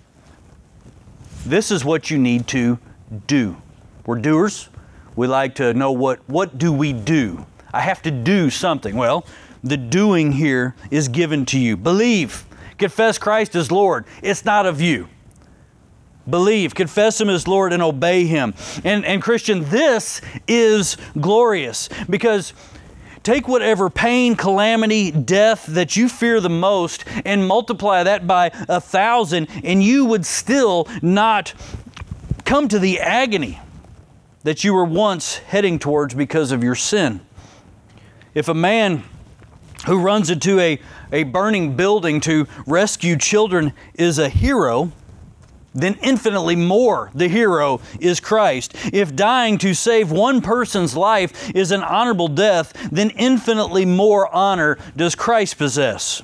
this 1.45 1.71
is 1.71 1.85
what 1.85 2.11
you 2.11 2.19
need 2.19 2.47
to 2.49 2.79
do. 3.27 3.57
We're 4.05 4.19
doers. 4.19 4.69
We 5.15 5.27
like 5.27 5.55
to 5.57 5.73
know 5.75 5.93
what 5.93 6.21
what 6.29 6.59
do 6.59 6.73
we 6.73 6.93
do? 6.93 7.47
I 7.73 7.81
have 7.81 8.03
to 8.03 8.11
do 8.11 8.51
something. 8.51 8.97
Well, 8.97 9.27
the 9.69 9.77
doing 9.77 10.33
here 10.33 10.75
is 10.91 11.09
given 11.09 11.45
to 11.47 11.59
you. 11.59 11.77
Believe. 11.77 12.47
Confess 12.79 13.19
Christ 13.19 13.55
as 13.55 13.73
Lord. 13.73 14.05
It's 14.23 14.45
not 14.45 14.67
of 14.67 14.81
you. 14.81 15.09
Believe, 16.29 16.75
confess 16.75 17.21
Him 17.21 17.29
as 17.29 17.47
Lord, 17.47 17.73
and 17.73 17.83
obey 17.83 18.27
Him. 18.27 18.55
And, 18.85 19.05
and 19.05 19.23
Christian, 19.23 19.69
this 19.71 20.21
is 20.49 20.97
glorious 21.19 21.89
because 22.11 22.53
take 23.23 23.47
whatever 23.47 23.89
pain, 23.89 24.35
calamity, 24.35 25.11
death 25.11 25.67
that 25.67 25.97
you 25.97 26.09
fear 26.09 26.41
the 26.41 26.51
most 26.51 27.05
and 27.25 27.47
multiply 27.47 28.03
that 28.03 28.27
by 28.27 28.51
a 28.69 28.81
thousand, 28.81 29.49
and 29.65 29.83
you 29.83 30.05
would 30.05 30.27
still 30.27 30.89
not 31.01 31.55
come 32.45 32.69
to 32.69 32.79
the 32.79 33.01
agony 33.01 33.61
that 34.43 34.65
you 34.65 34.75
were 34.75 34.85
once 34.85 35.39
heading 35.39 35.79
towards 35.79 36.15
because 36.15 36.53
of 36.53 36.63
your 36.63 36.75
sin. 36.75 37.21
If 38.35 38.49
a 38.49 38.55
man 38.55 39.05
who 39.85 39.99
runs 39.99 40.31
into 40.31 40.59
a, 40.59 40.79
a 41.13 41.25
burning 41.25 41.77
building 41.77 42.21
to 42.23 42.47
rescue 42.67 43.17
children 43.17 43.73
is 43.95 44.19
a 44.19 44.29
hero, 44.29 44.91
then 45.75 45.99
infinitely 46.03 46.57
more 46.57 47.11
the 47.15 47.29
hero 47.29 47.81
is 48.01 48.19
Christ. 48.19 48.75
If 48.93 49.15
dying 49.15 49.59
to 49.59 49.75
save 49.75 50.11
one 50.11 50.41
person's 50.41 50.97
life 50.97 51.55
is 51.55 51.71
an 51.71 51.83
honorable 51.83 52.29
death, 52.29 52.73
then 52.91 53.11
infinitely 53.11 53.85
more 53.85 54.35
honor 54.35 54.79
does 54.97 55.15
Christ 55.15 55.59
possess. 55.59 56.23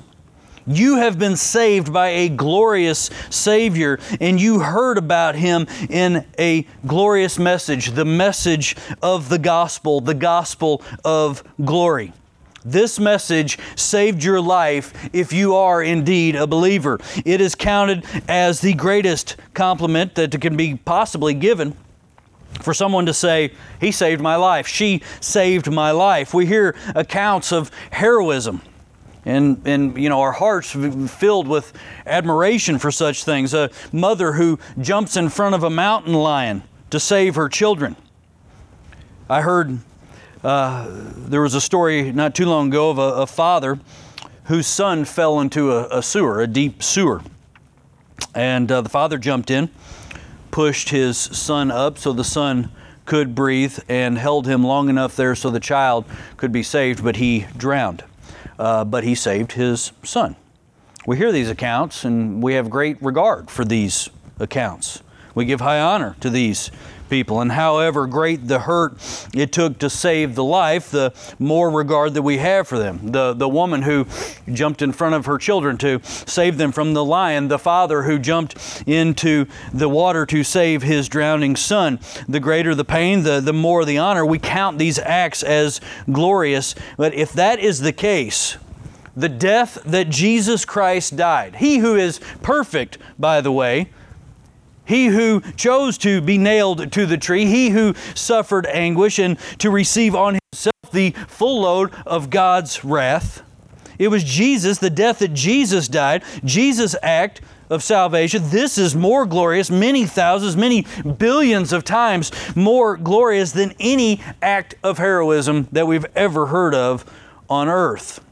You 0.65 0.95
have 0.97 1.19
been 1.19 1.35
saved 1.35 1.91
by 1.91 2.07
a 2.09 2.29
glorious 2.29 3.09
Savior, 3.29 3.99
and 4.21 4.39
you 4.39 4.59
heard 4.59 4.97
about 4.97 5.35
Him 5.35 5.67
in 5.89 6.25
a 6.39 6.65
glorious 6.87 7.37
message 7.37 7.91
the 7.91 8.05
message 8.05 8.77
of 9.01 9.27
the 9.27 9.39
gospel, 9.39 9.99
the 9.99 10.13
gospel 10.13 10.81
of 11.03 11.43
glory. 11.63 12.13
This 12.65 12.99
message 12.99 13.59
saved 13.75 14.23
your 14.23 14.39
life 14.39 14.93
if 15.13 15.33
you 15.33 15.55
are 15.55 15.83
indeed 15.83 16.35
a 16.35 16.47
believer. 16.47 16.99
It 17.25 17.41
is 17.41 17.55
counted 17.55 18.05
as 18.27 18.61
the 18.61 18.73
greatest 18.73 19.35
compliment 19.53 20.15
that 20.15 20.39
can 20.39 20.55
be 20.55 20.75
possibly 20.75 21.33
given 21.33 21.75
for 22.61 22.73
someone 22.73 23.05
to 23.07 23.13
say, 23.13 23.51
He 23.81 23.91
saved 23.91 24.21
my 24.21 24.35
life, 24.35 24.67
she 24.67 25.01
saved 25.19 25.71
my 25.71 25.91
life. 25.91 26.33
We 26.33 26.45
hear 26.45 26.75
accounts 26.95 27.51
of 27.51 27.71
heroism. 27.91 28.61
And, 29.25 29.61
and 29.65 29.97
you 29.97 30.09
know 30.09 30.19
our 30.19 30.33
hearts 30.33 30.71
filled 30.71 31.47
with 31.47 31.71
admiration 32.05 32.77
for 32.77 32.91
such 32.91 33.23
things 33.23 33.53
a 33.53 33.69
mother 33.93 34.33
who 34.33 34.59
jumps 34.81 35.15
in 35.15 35.29
front 35.29 35.55
of 35.55 35.63
a 35.63 35.69
mountain 35.69 36.13
lion 36.13 36.63
to 36.89 36.99
save 36.99 37.35
her 37.35 37.47
children 37.47 37.95
i 39.29 39.39
heard 39.41 39.79
uh, 40.43 40.87
there 41.15 41.41
was 41.41 41.53
a 41.53 41.61
story 41.61 42.11
not 42.11 42.35
too 42.35 42.45
long 42.45 42.67
ago 42.67 42.89
of 42.89 42.97
a, 42.97 43.21
a 43.21 43.27
father 43.27 43.79
whose 44.45 44.67
son 44.67 45.05
fell 45.05 45.39
into 45.39 45.71
a, 45.71 45.99
a 45.99 46.03
sewer, 46.03 46.41
a 46.41 46.47
deep 46.47 46.83
sewer. 46.83 47.21
And 48.35 48.71
uh, 48.71 48.81
the 48.81 48.89
father 48.89 49.17
jumped 49.17 49.49
in, 49.49 49.69
pushed 50.51 50.89
his 50.89 51.17
son 51.17 51.71
up 51.71 51.97
so 51.97 52.13
the 52.13 52.23
son 52.23 52.71
could 53.05 53.35
breathe, 53.35 53.79
and 53.89 54.17
held 54.17 54.47
him 54.47 54.63
long 54.63 54.87
enough 54.89 55.15
there 55.15 55.35
so 55.35 55.49
the 55.49 55.59
child 55.59 56.05
could 56.37 56.51
be 56.53 56.63
saved, 56.63 57.03
but 57.03 57.17
he 57.17 57.45
drowned. 57.57 58.03
Uh, 58.57 58.85
but 58.85 59.03
he 59.03 59.13
saved 59.13 59.53
his 59.53 59.91
son. 60.03 60.35
We 61.05 61.17
hear 61.17 61.33
these 61.33 61.49
accounts 61.49 62.05
and 62.05 62.41
we 62.41 62.53
have 62.53 62.69
great 62.69 63.01
regard 63.01 63.49
for 63.49 63.65
these 63.65 64.09
accounts. 64.39 65.03
We 65.35 65.43
give 65.43 65.59
high 65.59 65.79
honor 65.79 66.15
to 66.21 66.29
these 66.29 66.71
people. 67.09 67.41
And 67.41 67.51
however 67.51 68.07
great 68.07 68.47
the 68.47 68.59
hurt 68.59 68.97
it 69.33 69.51
took 69.51 69.79
to 69.79 69.89
save 69.89 70.35
the 70.35 70.43
life, 70.43 70.89
the 70.89 71.13
more 71.39 71.69
regard 71.69 72.13
that 72.13 72.21
we 72.21 72.37
have 72.37 72.67
for 72.67 72.77
them. 72.77 73.11
The, 73.11 73.33
the 73.33 73.49
woman 73.49 73.83
who 73.83 74.05
jumped 74.51 74.81
in 74.81 74.91
front 74.91 75.15
of 75.15 75.25
her 75.25 75.37
children 75.37 75.77
to 75.79 75.99
save 76.03 76.57
them 76.57 76.71
from 76.71 76.93
the 76.93 77.03
lion, 77.03 77.47
the 77.47 77.59
father 77.59 78.03
who 78.03 78.19
jumped 78.19 78.83
into 78.87 79.45
the 79.73 79.89
water 79.89 80.25
to 80.27 80.43
save 80.43 80.83
his 80.83 81.07
drowning 81.07 81.55
son. 81.55 81.99
The 82.27 82.39
greater 82.39 82.75
the 82.75 82.85
pain, 82.85 83.23
the, 83.23 83.39
the 83.39 83.53
more 83.53 83.85
the 83.85 83.97
honor. 83.97 84.25
We 84.25 84.39
count 84.39 84.77
these 84.77 84.99
acts 84.99 85.43
as 85.43 85.81
glorious. 86.11 86.75
But 86.97 87.13
if 87.13 87.33
that 87.33 87.59
is 87.59 87.79
the 87.79 87.93
case, 87.93 88.57
the 89.15 89.29
death 89.29 89.77
that 89.85 90.09
Jesus 90.09 90.65
Christ 90.65 91.15
died, 91.15 91.57
He 91.57 91.77
who 91.77 91.95
is 91.95 92.19
perfect, 92.41 92.97
by 93.19 93.41
the 93.41 93.51
way, 93.51 93.89
he 94.85 95.07
who 95.07 95.41
chose 95.55 95.97
to 95.99 96.21
be 96.21 96.37
nailed 96.37 96.91
to 96.91 97.05
the 97.05 97.17
tree, 97.17 97.45
he 97.45 97.69
who 97.69 97.93
suffered 98.15 98.65
anguish 98.67 99.19
and 99.19 99.37
to 99.59 99.69
receive 99.69 100.15
on 100.15 100.39
himself 100.51 100.73
the 100.91 101.11
full 101.27 101.61
load 101.61 101.91
of 102.05 102.29
God's 102.29 102.83
wrath. 102.83 103.41
It 103.99 104.07
was 104.09 104.23
Jesus, 104.23 104.79
the 104.79 104.89
death 104.89 105.19
that 105.19 105.33
Jesus 105.33 105.87
died, 105.87 106.23
Jesus' 106.43 106.95
act 107.01 107.41
of 107.69 107.83
salvation. 107.83 108.43
This 108.49 108.77
is 108.77 108.95
more 108.95 109.25
glorious, 109.25 109.69
many 109.69 110.05
thousands, 110.05 110.57
many 110.57 110.85
billions 111.17 111.73
of 111.73 111.83
times 111.83 112.31
more 112.55 112.97
glorious 112.97 113.51
than 113.51 113.73
any 113.79 114.21
act 114.41 114.75
of 114.83 114.97
heroism 114.97 115.67
that 115.71 115.87
we've 115.87 116.05
ever 116.15 116.47
heard 116.47 116.75
of 116.75 117.05
on 117.49 117.69
earth. 117.69 118.23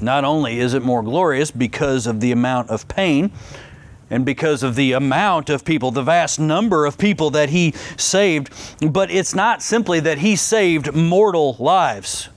Not 0.00 0.24
only 0.24 0.58
is 0.60 0.74
it 0.74 0.82
more 0.82 1.02
glorious 1.02 1.50
because 1.50 2.06
of 2.06 2.20
the 2.20 2.32
amount 2.32 2.70
of 2.70 2.88
pain, 2.88 3.32
and 4.10 4.26
because 4.26 4.64
of 4.64 4.74
the 4.74 4.92
amount 4.92 5.48
of 5.48 5.64
people, 5.64 5.92
the 5.92 6.02
vast 6.02 6.40
number 6.40 6.84
of 6.84 6.98
people 6.98 7.30
that 7.30 7.50
he 7.50 7.72
saved. 7.96 8.50
But 8.80 9.10
it's 9.10 9.34
not 9.34 9.62
simply 9.62 10.00
that 10.00 10.18
he 10.18 10.34
saved 10.34 10.92
mortal 10.92 11.56
lives, 11.58 12.28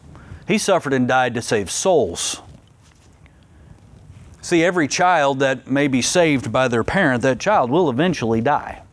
he 0.47 0.57
suffered 0.57 0.93
and 0.93 1.07
died 1.07 1.33
to 1.33 1.41
save 1.41 1.71
souls. 1.71 2.41
See, 4.41 4.63
every 4.63 4.89
child 4.89 5.39
that 5.39 5.67
may 5.67 5.87
be 5.87 6.01
saved 6.01 6.51
by 6.51 6.67
their 6.67 6.83
parent, 6.83 7.21
that 7.23 7.39
child 7.39 7.71
will 7.71 7.89
eventually 7.89 8.41
die. 8.41 8.83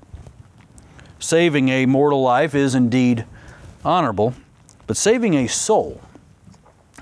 Saving 1.19 1.69
a 1.69 1.87
mortal 1.87 2.23
life 2.23 2.55
is 2.55 2.77
indeed 2.77 3.27
honorable, 3.85 4.33
but 4.87 4.97
saving 4.97 5.35
a 5.35 5.49
soul, 5.49 6.01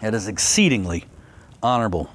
that 0.01 0.15
is 0.15 0.27
exceedingly 0.29 1.05
honorable. 1.63 2.11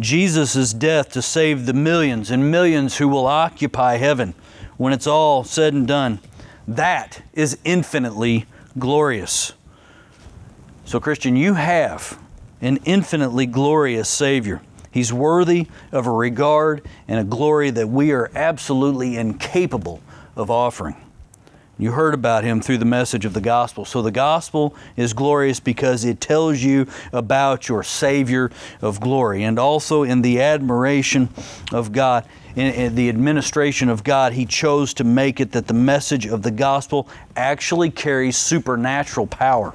Jesus' 0.00 0.72
death 0.72 1.10
to 1.12 1.22
save 1.22 1.66
the 1.66 1.72
millions 1.72 2.30
and 2.30 2.50
millions 2.50 2.96
who 2.96 3.08
will 3.08 3.26
occupy 3.26 3.96
heaven 3.96 4.34
when 4.76 4.92
it's 4.92 5.06
all 5.06 5.44
said 5.44 5.74
and 5.74 5.86
done. 5.86 6.20
That 6.66 7.22
is 7.32 7.58
infinitely 7.64 8.46
glorious. 8.78 9.52
So, 10.84 10.98
Christian, 11.00 11.36
you 11.36 11.54
have 11.54 12.18
an 12.60 12.78
infinitely 12.84 13.46
glorious 13.46 14.08
Savior. 14.08 14.60
He's 14.90 15.12
worthy 15.12 15.66
of 15.92 16.06
a 16.06 16.10
regard 16.10 16.86
and 17.06 17.20
a 17.20 17.24
glory 17.24 17.70
that 17.70 17.88
we 17.88 18.12
are 18.12 18.30
absolutely 18.34 19.16
incapable 19.16 20.02
of 20.34 20.50
offering. 20.50 20.96
You 21.80 21.92
heard 21.92 22.12
about 22.12 22.44
him 22.44 22.60
through 22.60 22.76
the 22.76 22.84
message 22.84 23.24
of 23.24 23.32
the 23.32 23.40
gospel. 23.40 23.86
So 23.86 24.02
the 24.02 24.10
gospel 24.10 24.76
is 24.96 25.14
glorious 25.14 25.60
because 25.60 26.04
it 26.04 26.20
tells 26.20 26.60
you 26.60 26.86
about 27.10 27.68
your 27.68 27.82
Savior 27.82 28.50
of 28.82 29.00
glory. 29.00 29.44
And 29.44 29.58
also 29.58 30.02
in 30.02 30.20
the 30.20 30.42
admiration 30.42 31.30
of 31.72 31.92
God, 31.92 32.26
in, 32.54 32.94
the 32.94 33.08
administration 33.08 33.88
of 33.88 34.04
God, 34.04 34.34
He 34.34 34.44
chose 34.44 34.92
to 34.94 35.04
make 35.04 35.40
it 35.40 35.52
that 35.52 35.68
the 35.68 35.74
message 35.74 36.26
of 36.26 36.42
the 36.42 36.50
gospel 36.50 37.08
actually 37.34 37.90
carries 37.90 38.36
supernatural 38.36 39.26
power. 39.26 39.74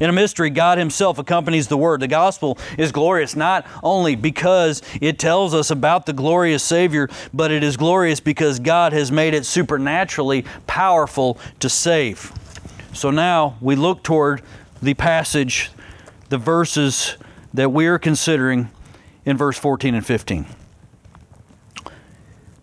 In 0.00 0.10
a 0.10 0.12
mystery, 0.12 0.50
God 0.50 0.78
Himself 0.78 1.18
accompanies 1.18 1.68
the 1.68 1.76
Word. 1.76 2.00
The 2.00 2.08
gospel 2.08 2.58
is 2.76 2.92
glorious 2.92 3.36
not 3.36 3.66
only 3.82 4.16
because 4.16 4.82
it 5.00 5.18
tells 5.18 5.54
us 5.54 5.70
about 5.70 6.06
the 6.06 6.12
glorious 6.12 6.62
Savior, 6.62 7.08
but 7.32 7.50
it 7.50 7.62
is 7.62 7.76
glorious 7.76 8.20
because 8.20 8.58
God 8.58 8.92
has 8.92 9.12
made 9.12 9.34
it 9.34 9.46
supernaturally 9.46 10.44
powerful 10.66 11.38
to 11.60 11.68
save. 11.68 12.32
So 12.92 13.10
now 13.10 13.56
we 13.60 13.76
look 13.76 14.02
toward 14.02 14.42
the 14.82 14.94
passage, 14.94 15.70
the 16.28 16.38
verses 16.38 17.16
that 17.54 17.70
we 17.70 17.86
are 17.86 17.98
considering 17.98 18.70
in 19.24 19.36
verse 19.36 19.58
14 19.58 19.94
and 19.94 20.04
15. 20.04 20.46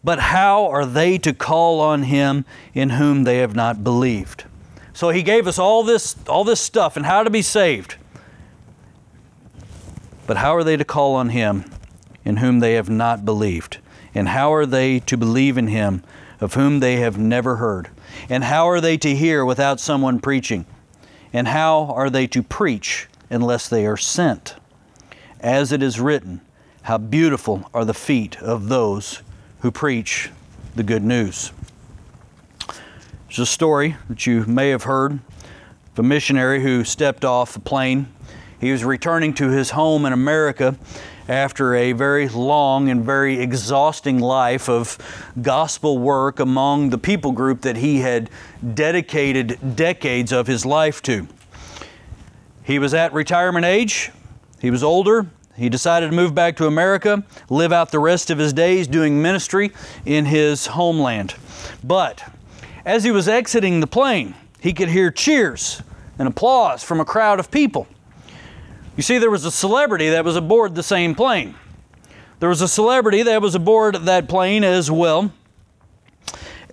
But 0.03 0.19
how 0.19 0.67
are 0.67 0.86
they 0.86 1.17
to 1.19 1.34
call 1.34 1.81
on 1.81 2.03
Him 2.03 2.45
in 2.74 2.91
whom 2.91 3.24
they 3.24 3.39
have 3.39 3.55
not 3.55 3.84
believed? 3.84 4.45
So 4.95 5.09
he 5.09 5.23
gave 5.23 5.45
us 5.45 5.59
all 5.59 5.83
this, 5.83 6.15
all 6.25 6.45
this 6.45 6.61
stuff 6.61 6.95
and 6.95 7.05
how 7.05 7.23
to 7.23 7.29
be 7.29 7.41
saved. 7.41 7.95
But 10.25 10.37
how 10.37 10.55
are 10.55 10.63
they 10.63 10.77
to 10.77 10.85
call 10.85 11.15
on 11.15 11.29
him 11.29 11.65
in 12.23 12.37
whom 12.37 12.61
they 12.61 12.75
have 12.75 12.89
not 12.89 13.25
believed? 13.25 13.79
And 14.15 14.29
how 14.29 14.53
are 14.53 14.65
they 14.65 15.01
to 15.01 15.17
believe 15.17 15.57
in 15.57 15.67
him 15.67 16.01
of 16.39 16.53
whom 16.53 16.79
they 16.79 16.95
have 16.95 17.17
never 17.17 17.57
heard? 17.57 17.89
And 18.29 18.45
how 18.45 18.69
are 18.69 18.79
they 18.79 18.95
to 18.99 19.13
hear 19.13 19.43
without 19.43 19.81
someone 19.81 20.21
preaching? 20.21 20.65
And 21.33 21.49
how 21.49 21.87
are 21.93 22.09
they 22.09 22.25
to 22.27 22.41
preach 22.41 23.09
unless 23.29 23.67
they 23.67 23.85
are 23.85 23.97
sent? 23.97 24.55
As 25.41 25.73
it 25.73 25.83
is 25.83 25.99
written, 25.99 26.39
how 26.83 26.99
beautiful 26.99 27.69
are 27.73 27.83
the 27.83 27.93
feet 27.93 28.41
of 28.41 28.69
those 28.69 29.23
who 29.59 29.71
preach 29.71 30.31
the 30.73 30.83
good 30.83 31.03
news. 31.03 31.51
There's 33.36 33.50
a 33.50 33.51
story 33.51 33.98
that 34.08 34.25
you 34.25 34.46
may 34.46 34.70
have 34.70 34.84
heard 34.84 35.12
of 35.12 36.00
a 36.00 36.04
missionary 36.04 36.63
who 36.63 36.86
stepped 36.86 37.25
off 37.25 37.58
a 37.58 37.60
plane. 37.60 38.08
He 38.62 38.72
was 38.72 38.86
returning 38.86 39.34
to 39.34 39.50
his 39.50 39.72
home 39.72 40.06
in 40.06 40.13
America 40.13 40.77
after 41.27 41.75
a 41.75 41.92
very 41.92 42.30
long 42.30 42.88
and 42.88 43.04
very 43.04 43.42
exhausting 43.42 44.20
life 44.20 44.70
of 44.70 44.98
gospel 45.42 45.98
work 45.98 46.39
among 46.39 46.92
the 46.92 46.98
people 46.98 47.34
group 47.34 47.60
that 47.63 47.75
he 47.75 48.00
had 48.00 48.30
dedicated 48.74 49.75
decades 49.75 50.32
of 50.32 50.48
his 50.48 50.65
life 50.65 51.01
to. 51.01 51.27
He 52.63 52.80
was 52.80 52.94
at 52.94 53.12
retirement 53.12 53.65
age, 53.65 54.12
he 54.62 54.72
was 54.72 54.82
older. 54.82 55.27
He 55.58 55.68
decided 55.68 56.10
to 56.10 56.15
move 56.15 56.36
back 56.36 56.56
to 56.58 56.68
America, 56.68 57.24
live 57.50 57.74
out 57.74 57.92
the 57.92 58.00
rest 58.00 58.30
of 58.30 58.38
his 58.38 58.51
days 58.54 58.88
doing 58.88 59.22
ministry 59.22 59.72
in 60.06 60.25
his 60.25 60.68
homeland. 60.68 61.36
But 61.82 62.24
as 62.86 63.04
he 63.04 63.12
was 63.12 63.27
exiting 63.27 63.80
the 63.80 63.88
plane, 63.88 64.36
he 64.60 64.72
could 64.72 64.89
hear 64.89 65.12
cheers 65.12 65.82
and 66.18 66.27
applause 66.27 66.84
from 66.84 67.00
a 67.00 67.06
crowd 67.06 67.39
of 67.39 67.51
people. 67.51 67.88
You 68.96 69.04
see, 69.04 69.18
there 69.18 69.32
was 69.32 69.44
a 69.44 69.51
celebrity 69.51 70.10
that 70.10 70.24
was 70.24 70.36
aboard 70.36 70.75
the 70.75 70.84
same 70.84 71.15
plane. 71.15 71.56
There 72.39 72.50
was 72.50 72.62
a 72.62 72.68
celebrity 72.68 73.24
that 73.24 73.42
was 73.42 73.56
aboard 73.56 73.96
that 73.96 74.30
plane 74.30 74.63
as 74.63 74.89
well. 74.89 75.32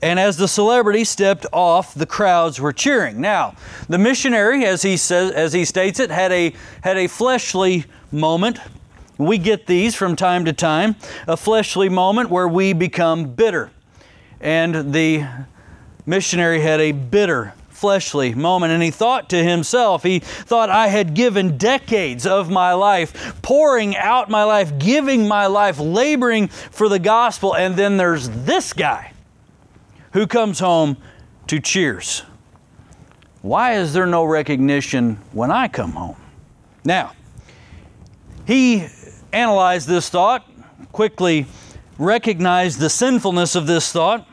And 0.02 0.19
as 0.19 0.37
the 0.37 0.49
celebrity 0.49 1.04
stepped 1.04 1.47
off, 1.52 1.95
the 1.95 2.07
crowds 2.07 2.61
were 2.61 2.73
cheering. 2.73 3.21
Now, 3.21 3.54
the 3.88 3.99
missionary, 3.99 4.64
as 4.64 4.83
he 4.83 4.97
says, 4.97 5.31
as 5.31 5.52
he 5.52 5.64
states 5.64 6.00
it, 6.00 6.11
had 6.11 6.33
a 6.33 6.52
had 6.83 6.97
a 6.97 7.07
fleshly 7.07 7.85
moment. 8.11 8.59
We 9.16 9.38
get 9.38 9.66
these 9.66 9.95
from 9.95 10.16
time 10.16 10.45
to 10.47 10.52
time, 10.52 10.97
a 11.28 11.37
fleshly 11.37 11.88
moment 11.88 12.31
where 12.31 12.49
we 12.49 12.73
become 12.73 13.35
bitter. 13.35 13.71
And 14.40 14.92
the 14.92 15.25
missionary 16.06 16.61
had 16.61 16.80
a 16.80 16.92
bitter 16.92 17.54
fleshly 17.68 18.32
moment. 18.32 18.73
And 18.73 18.82
he 18.82 18.92
thought 18.92 19.28
to 19.30 19.42
himself, 19.42 20.04
he 20.04 20.21
thought, 20.21 20.71
I 20.71 20.87
had 20.87 21.14
given 21.14 21.59
decades 21.59 22.26
of 22.26 22.49
my 22.49 22.75
life, 22.75 23.42
pouring 23.42 23.97
out 23.97 24.30
my 24.30 24.44
life, 24.44 24.78
giving 24.78 25.26
my 25.26 25.47
life, 25.47 25.80
laboring 25.80 26.47
for 26.49 26.88
the 26.88 27.00
gospel. 27.00 27.56
And 27.56 27.75
then 27.75 27.97
there's 27.97 28.28
this 28.30 28.73
guy 28.73 29.12
who 30.12 30.28
comes 30.28 30.61
home 30.61 30.97
to 31.49 31.59
cheers. 31.59 32.23
Why 33.40 33.73
is 33.75 33.92
there 33.92 34.06
no 34.06 34.25
recognition 34.25 35.16
when 35.32 35.50
I 35.50 35.66
come 35.66 35.92
home? 35.92 36.16
Now, 36.85 37.12
he 38.47 38.87
analyzed 39.32 39.88
this 39.88 40.09
thought, 40.09 40.49
quickly 40.92 41.47
recognized 41.99 42.78
the 42.78 42.90
sinfulness 42.90 43.56
of 43.56 43.66
this 43.66 43.90
thought, 43.90 44.28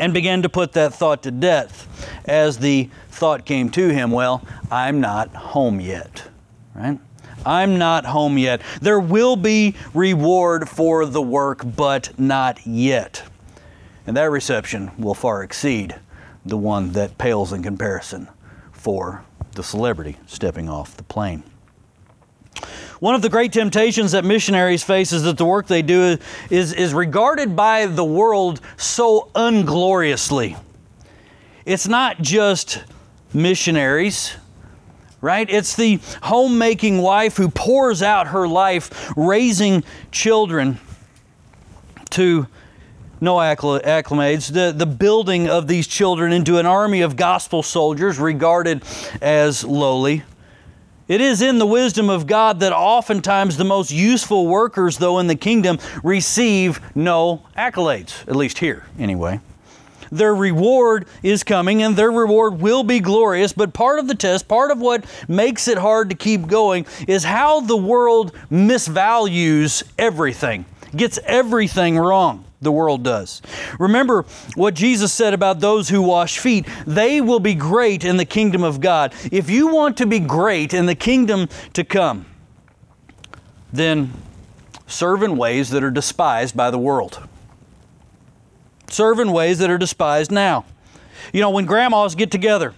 and 0.00 0.14
began 0.14 0.42
to 0.42 0.48
put 0.48 0.72
that 0.72 0.94
thought 0.94 1.22
to 1.22 1.30
death 1.30 1.86
as 2.24 2.58
the 2.58 2.88
thought 3.10 3.44
came 3.44 3.68
to 3.70 3.90
him, 3.90 4.10
well, 4.10 4.42
I'm 4.70 5.00
not 5.00 5.28
home 5.34 5.78
yet, 5.78 6.24
right? 6.74 6.98
I'm 7.44 7.78
not 7.78 8.06
home 8.06 8.38
yet. 8.38 8.62
There 8.80 8.98
will 8.98 9.36
be 9.36 9.76
reward 9.94 10.68
for 10.68 11.04
the 11.04 11.22
work, 11.22 11.62
but 11.64 12.18
not 12.18 12.66
yet. 12.66 13.22
And 14.06 14.16
that 14.16 14.30
reception 14.30 14.90
will 14.98 15.14
far 15.14 15.42
exceed 15.42 15.94
the 16.44 16.56
one 16.56 16.92
that 16.92 17.18
pales 17.18 17.52
in 17.52 17.62
comparison 17.62 18.28
for 18.72 19.22
the 19.52 19.62
celebrity 19.62 20.16
stepping 20.26 20.68
off 20.68 20.96
the 20.96 21.02
plane. 21.02 21.42
One 23.00 23.14
of 23.14 23.22
the 23.22 23.30
great 23.30 23.52
temptations 23.52 24.12
that 24.12 24.26
missionaries 24.26 24.82
face 24.82 25.12
is 25.12 25.22
that 25.22 25.38
the 25.38 25.44
work 25.46 25.66
they 25.66 25.80
do 25.80 26.18
is, 26.50 26.74
is 26.74 26.92
regarded 26.92 27.56
by 27.56 27.86
the 27.86 28.04
world 28.04 28.60
so 28.76 29.30
ungloriously. 29.34 30.56
It's 31.64 31.88
not 31.88 32.20
just 32.20 32.84
missionaries, 33.32 34.36
right? 35.22 35.48
It's 35.48 35.74
the 35.76 35.98
homemaking 36.22 36.98
wife 36.98 37.38
who 37.38 37.48
pours 37.48 38.02
out 38.02 38.28
her 38.28 38.46
life 38.46 39.10
raising 39.16 39.82
children 40.12 40.78
to 42.10 42.46
no 43.22 43.36
acclimates, 43.36 44.52
the, 44.52 44.72
the 44.76 44.86
building 44.86 45.48
of 45.48 45.68
these 45.68 45.86
children 45.86 46.32
into 46.32 46.58
an 46.58 46.66
army 46.66 47.00
of 47.00 47.16
gospel 47.16 47.62
soldiers 47.62 48.18
regarded 48.18 48.82
as 49.22 49.64
lowly. 49.64 50.22
It 51.10 51.20
is 51.20 51.42
in 51.42 51.58
the 51.58 51.66
wisdom 51.66 52.08
of 52.08 52.28
God 52.28 52.60
that 52.60 52.72
oftentimes 52.72 53.56
the 53.56 53.64
most 53.64 53.90
useful 53.90 54.46
workers, 54.46 54.98
though 54.98 55.18
in 55.18 55.26
the 55.26 55.34
kingdom, 55.34 55.80
receive 56.04 56.80
no 56.94 57.42
accolades, 57.56 58.22
at 58.28 58.36
least 58.36 58.58
here, 58.58 58.84
anyway. 58.96 59.40
Their 60.12 60.32
reward 60.32 61.08
is 61.24 61.42
coming 61.42 61.82
and 61.82 61.96
their 61.96 62.12
reward 62.12 62.60
will 62.60 62.84
be 62.84 63.00
glorious, 63.00 63.52
but 63.52 63.72
part 63.72 63.98
of 63.98 64.06
the 64.06 64.14
test, 64.14 64.46
part 64.46 64.70
of 64.70 64.78
what 64.78 65.04
makes 65.26 65.66
it 65.66 65.78
hard 65.78 66.10
to 66.10 66.14
keep 66.14 66.46
going, 66.46 66.86
is 67.08 67.24
how 67.24 67.58
the 67.58 67.76
world 67.76 68.32
misvalues 68.48 69.82
everything, 69.98 70.64
gets 70.94 71.18
everything 71.26 71.98
wrong 71.98 72.44
the 72.60 72.72
world 72.72 73.02
does. 73.02 73.40
Remember 73.78 74.24
what 74.54 74.74
Jesus 74.74 75.12
said 75.12 75.32
about 75.32 75.60
those 75.60 75.88
who 75.88 76.02
wash 76.02 76.38
feet. 76.38 76.66
They 76.86 77.20
will 77.20 77.40
be 77.40 77.54
great 77.54 78.04
in 78.04 78.16
the 78.16 78.24
kingdom 78.24 78.62
of 78.62 78.80
God. 78.80 79.14
If 79.32 79.48
you 79.48 79.68
want 79.68 79.96
to 79.98 80.06
be 80.06 80.20
great 80.20 80.74
in 80.74 80.86
the 80.86 80.94
kingdom 80.94 81.48
to 81.72 81.84
come, 81.84 82.26
then 83.72 84.12
serve 84.86 85.22
in 85.22 85.36
ways 85.36 85.70
that 85.70 85.82
are 85.82 85.90
despised 85.90 86.56
by 86.56 86.70
the 86.70 86.78
world. 86.78 87.26
Serve 88.88 89.20
in 89.20 89.32
ways 89.32 89.58
that 89.58 89.70
are 89.70 89.78
despised 89.78 90.30
now. 90.30 90.64
You 91.32 91.40
know, 91.40 91.50
when 91.50 91.64
grandmas 91.64 92.14
get 92.14 92.30
together, 92.30 92.74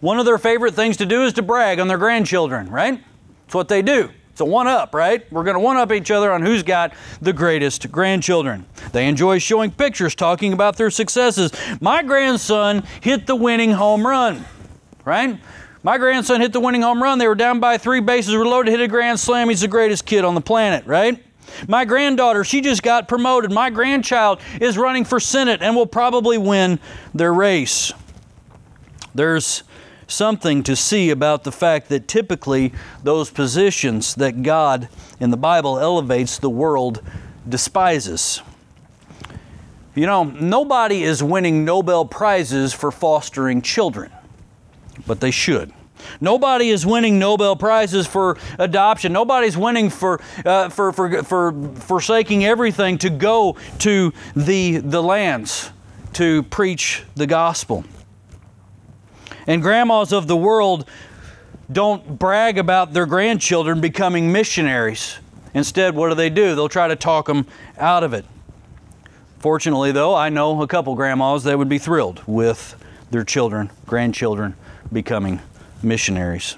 one 0.00 0.18
of 0.18 0.24
their 0.24 0.38
favorite 0.38 0.74
things 0.74 0.96
to 0.98 1.06
do 1.06 1.24
is 1.24 1.32
to 1.34 1.42
brag 1.42 1.80
on 1.80 1.88
their 1.88 1.98
grandchildren, 1.98 2.70
right? 2.70 3.02
It's 3.46 3.54
what 3.54 3.68
they 3.68 3.82
do. 3.82 4.10
It's 4.40 4.48
a 4.48 4.50
one 4.50 4.68
up, 4.68 4.94
right? 4.94 5.30
We're 5.30 5.44
going 5.44 5.56
to 5.56 5.60
one 5.60 5.76
up 5.76 5.92
each 5.92 6.10
other 6.10 6.32
on 6.32 6.40
who's 6.40 6.62
got 6.62 6.94
the 7.20 7.34
greatest 7.34 7.92
grandchildren. 7.92 8.64
They 8.92 9.06
enjoy 9.06 9.38
showing 9.38 9.70
pictures, 9.70 10.14
talking 10.14 10.54
about 10.54 10.78
their 10.78 10.88
successes. 10.88 11.52
My 11.78 12.02
grandson 12.02 12.84
hit 13.02 13.26
the 13.26 13.36
winning 13.36 13.72
home 13.72 14.06
run, 14.06 14.46
right? 15.04 15.38
My 15.82 15.98
grandson 15.98 16.40
hit 16.40 16.54
the 16.54 16.60
winning 16.60 16.80
home 16.80 17.02
run. 17.02 17.18
They 17.18 17.28
were 17.28 17.34
down 17.34 17.60
by 17.60 17.76
three 17.76 18.00
bases, 18.00 18.34
were 18.34 18.46
loaded, 18.46 18.70
hit 18.70 18.80
a 18.80 18.88
grand 18.88 19.20
slam. 19.20 19.50
He's 19.50 19.60
the 19.60 19.68
greatest 19.68 20.06
kid 20.06 20.24
on 20.24 20.34
the 20.34 20.40
planet, 20.40 20.86
right? 20.86 21.22
My 21.68 21.84
granddaughter, 21.84 22.42
she 22.42 22.62
just 22.62 22.82
got 22.82 23.08
promoted. 23.08 23.52
My 23.52 23.68
grandchild 23.68 24.40
is 24.58 24.78
running 24.78 25.04
for 25.04 25.20
Senate 25.20 25.60
and 25.60 25.76
will 25.76 25.84
probably 25.84 26.38
win 26.38 26.80
their 27.12 27.34
race. 27.34 27.92
There's 29.14 29.64
something 30.10 30.62
to 30.64 30.76
see 30.76 31.10
about 31.10 31.44
the 31.44 31.52
fact 31.52 31.88
that 31.88 32.08
typically 32.08 32.72
those 33.02 33.30
positions 33.30 34.14
that 34.16 34.42
God 34.42 34.88
in 35.18 35.30
the 35.30 35.36
Bible 35.36 35.78
elevates, 35.78 36.38
the 36.38 36.50
world 36.50 37.02
despises. 37.48 38.42
You 39.94 40.06
know, 40.06 40.24
nobody 40.24 41.02
is 41.02 41.22
winning 41.22 41.64
Nobel 41.64 42.04
Prizes 42.04 42.72
for 42.72 42.90
fostering 42.90 43.60
children, 43.62 44.10
but 45.06 45.20
they 45.20 45.30
should. 45.30 45.72
Nobody 46.20 46.70
is 46.70 46.86
winning 46.86 47.18
Nobel 47.18 47.56
Prizes 47.56 48.06
for 48.06 48.38
adoption. 48.58 49.12
Nobody's 49.12 49.56
winning 49.56 49.90
for, 49.90 50.20
uh, 50.44 50.68
for, 50.68 50.92
for, 50.92 51.22
for 51.22 51.52
forsaking 51.74 52.44
everything 52.44 52.98
to 52.98 53.10
go 53.10 53.56
to 53.80 54.12
the, 54.34 54.78
the 54.78 55.02
lands 55.02 55.70
to 56.14 56.42
preach 56.44 57.04
the 57.14 57.26
gospel. 57.26 57.84
And 59.50 59.60
grandmas 59.60 60.12
of 60.12 60.28
the 60.28 60.36
world 60.36 60.88
don't 61.72 62.20
brag 62.20 62.56
about 62.56 62.92
their 62.92 63.04
grandchildren 63.04 63.80
becoming 63.80 64.30
missionaries. 64.30 65.18
Instead, 65.54 65.96
what 65.96 66.08
do 66.08 66.14
they 66.14 66.30
do? 66.30 66.54
They'll 66.54 66.68
try 66.68 66.86
to 66.86 66.94
talk 66.94 67.26
them 67.26 67.48
out 67.76 68.04
of 68.04 68.12
it. 68.12 68.24
Fortunately, 69.40 69.90
though, 69.90 70.14
I 70.14 70.28
know 70.28 70.62
a 70.62 70.68
couple 70.68 70.94
grandmas 70.94 71.42
that 71.42 71.58
would 71.58 71.68
be 71.68 71.78
thrilled 71.78 72.22
with 72.28 72.76
their 73.10 73.24
children, 73.24 73.72
grandchildren, 73.86 74.54
becoming 74.92 75.40
missionaries. 75.82 76.56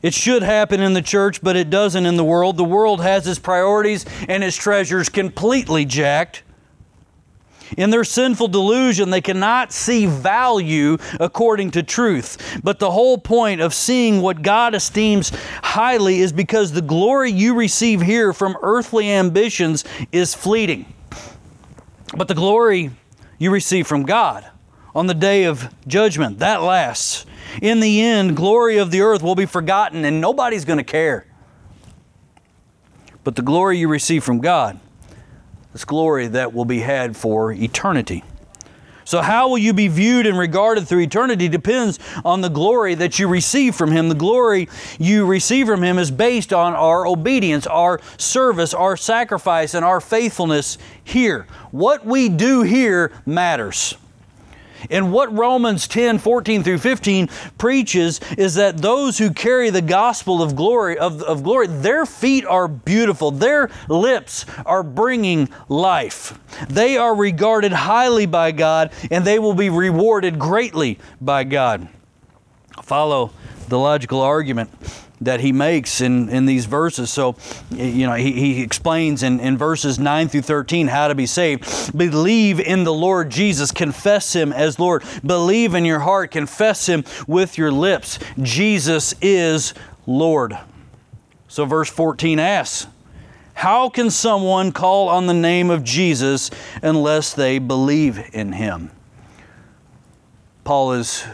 It 0.00 0.14
should 0.14 0.42
happen 0.42 0.80
in 0.80 0.94
the 0.94 1.02
church, 1.02 1.42
but 1.42 1.54
it 1.54 1.68
doesn't 1.68 2.06
in 2.06 2.16
the 2.16 2.24
world. 2.24 2.56
The 2.56 2.64
world 2.64 3.02
has 3.02 3.26
its 3.26 3.38
priorities 3.38 4.06
and 4.26 4.42
its 4.42 4.56
treasures 4.56 5.10
completely 5.10 5.84
jacked. 5.84 6.44
In 7.76 7.90
their 7.90 8.04
sinful 8.04 8.48
delusion, 8.48 9.10
they 9.10 9.20
cannot 9.20 9.72
see 9.72 10.06
value 10.06 10.98
according 11.18 11.70
to 11.72 11.82
truth. 11.82 12.60
But 12.62 12.78
the 12.78 12.90
whole 12.90 13.18
point 13.18 13.60
of 13.60 13.74
seeing 13.74 14.20
what 14.20 14.42
God 14.42 14.74
esteems 14.74 15.32
highly 15.62 16.20
is 16.20 16.32
because 16.32 16.72
the 16.72 16.82
glory 16.82 17.30
you 17.30 17.54
receive 17.54 18.00
here 18.00 18.32
from 18.32 18.56
earthly 18.62 19.10
ambitions 19.10 19.84
is 20.12 20.34
fleeting. 20.34 20.92
But 22.16 22.28
the 22.28 22.34
glory 22.34 22.90
you 23.38 23.50
receive 23.50 23.86
from 23.86 24.02
God 24.04 24.46
on 24.94 25.06
the 25.06 25.14
day 25.14 25.44
of 25.44 25.72
judgment, 25.86 26.40
that 26.40 26.62
lasts. 26.62 27.26
In 27.62 27.80
the 27.80 28.02
end, 28.02 28.36
glory 28.36 28.78
of 28.78 28.90
the 28.90 29.00
earth 29.00 29.22
will 29.22 29.34
be 29.34 29.46
forgotten 29.46 30.04
and 30.04 30.20
nobody's 30.20 30.64
going 30.64 30.78
to 30.78 30.84
care. 30.84 31.26
But 33.22 33.36
the 33.36 33.42
glory 33.42 33.78
you 33.78 33.88
receive 33.88 34.24
from 34.24 34.40
God, 34.40 34.80
this 35.72 35.84
glory 35.84 36.26
that 36.28 36.52
will 36.52 36.64
be 36.64 36.80
had 36.80 37.16
for 37.16 37.52
eternity. 37.52 38.24
So, 39.04 39.22
how 39.22 39.48
will 39.48 39.58
you 39.58 39.72
be 39.72 39.88
viewed 39.88 40.24
and 40.24 40.38
regarded 40.38 40.86
through 40.86 41.00
eternity 41.00 41.48
depends 41.48 41.98
on 42.24 42.42
the 42.42 42.48
glory 42.48 42.94
that 42.94 43.18
you 43.18 43.26
receive 43.26 43.74
from 43.74 43.90
Him. 43.90 44.08
The 44.08 44.14
glory 44.14 44.68
you 45.00 45.26
receive 45.26 45.66
from 45.66 45.82
Him 45.82 45.98
is 45.98 46.12
based 46.12 46.52
on 46.52 46.74
our 46.74 47.06
obedience, 47.08 47.66
our 47.66 48.00
service, 48.18 48.72
our 48.72 48.96
sacrifice, 48.96 49.74
and 49.74 49.84
our 49.84 50.00
faithfulness 50.00 50.78
here. 51.02 51.48
What 51.72 52.06
we 52.06 52.28
do 52.28 52.62
here 52.62 53.10
matters. 53.26 53.96
And 54.88 55.12
what 55.12 55.32
Romans 55.36 55.86
10 55.88 56.18
14 56.18 56.62
through 56.62 56.78
15 56.78 57.28
preaches 57.58 58.20
is 58.38 58.54
that 58.54 58.78
those 58.78 59.18
who 59.18 59.32
carry 59.32 59.70
the 59.70 59.82
gospel 59.82 60.42
of 60.42 60.56
glory, 60.56 60.98
of, 60.98 61.22
of 61.22 61.42
glory, 61.42 61.66
their 61.66 62.06
feet 62.06 62.46
are 62.46 62.68
beautiful, 62.68 63.30
their 63.30 63.70
lips 63.88 64.46
are 64.64 64.82
bringing 64.82 65.48
life. 65.68 66.38
They 66.68 66.96
are 66.96 67.14
regarded 67.14 67.72
highly 67.72 68.26
by 68.26 68.52
God, 68.52 68.92
and 69.10 69.24
they 69.24 69.38
will 69.38 69.54
be 69.54 69.70
rewarded 69.70 70.38
greatly 70.38 70.98
by 71.20 71.44
God. 71.44 71.88
Follow 72.82 73.32
the 73.68 73.78
logical 73.78 74.20
argument 74.20 74.70
that 75.20 75.40
he 75.40 75.52
makes 75.52 76.00
in, 76.00 76.28
in 76.28 76.46
these 76.46 76.64
verses. 76.64 77.10
So, 77.10 77.36
you 77.70 78.06
know, 78.06 78.14
he, 78.14 78.32
he 78.32 78.62
explains 78.62 79.22
in, 79.22 79.38
in 79.40 79.58
verses 79.58 79.98
9 79.98 80.28
through 80.28 80.42
13 80.42 80.88
how 80.88 81.08
to 81.08 81.14
be 81.14 81.26
saved. 81.26 81.96
Believe 81.96 82.58
in 82.58 82.84
the 82.84 82.92
Lord 82.92 83.30
Jesus, 83.30 83.70
confess 83.70 84.34
him 84.34 84.52
as 84.52 84.78
Lord. 84.78 85.04
Believe 85.24 85.74
in 85.74 85.84
your 85.84 86.00
heart, 86.00 86.30
confess 86.30 86.86
him 86.86 87.04
with 87.26 87.58
your 87.58 87.70
lips. 87.70 88.18
Jesus 88.40 89.14
is 89.20 89.74
Lord. 90.06 90.58
So, 91.48 91.66
verse 91.66 91.90
14 91.90 92.38
asks, 92.38 92.86
How 93.54 93.90
can 93.90 94.08
someone 94.10 94.72
call 94.72 95.08
on 95.08 95.26
the 95.26 95.34
name 95.34 95.68
of 95.68 95.84
Jesus 95.84 96.50
unless 96.82 97.34
they 97.34 97.58
believe 97.58 98.20
in 98.32 98.52
him? 98.52 98.90
Paul 100.64 100.92
is 100.92 101.24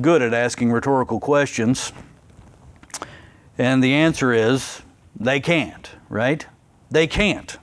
good 0.00 0.22
at 0.22 0.32
asking 0.32 0.70
rhetorical 0.70 1.18
questions. 1.18 1.92
And 3.60 3.84
the 3.84 3.92
answer 3.92 4.32
is 4.32 4.80
they 5.14 5.38
can't, 5.38 5.90
right? 6.08 6.46
They 6.90 7.06
can't. 7.06 7.58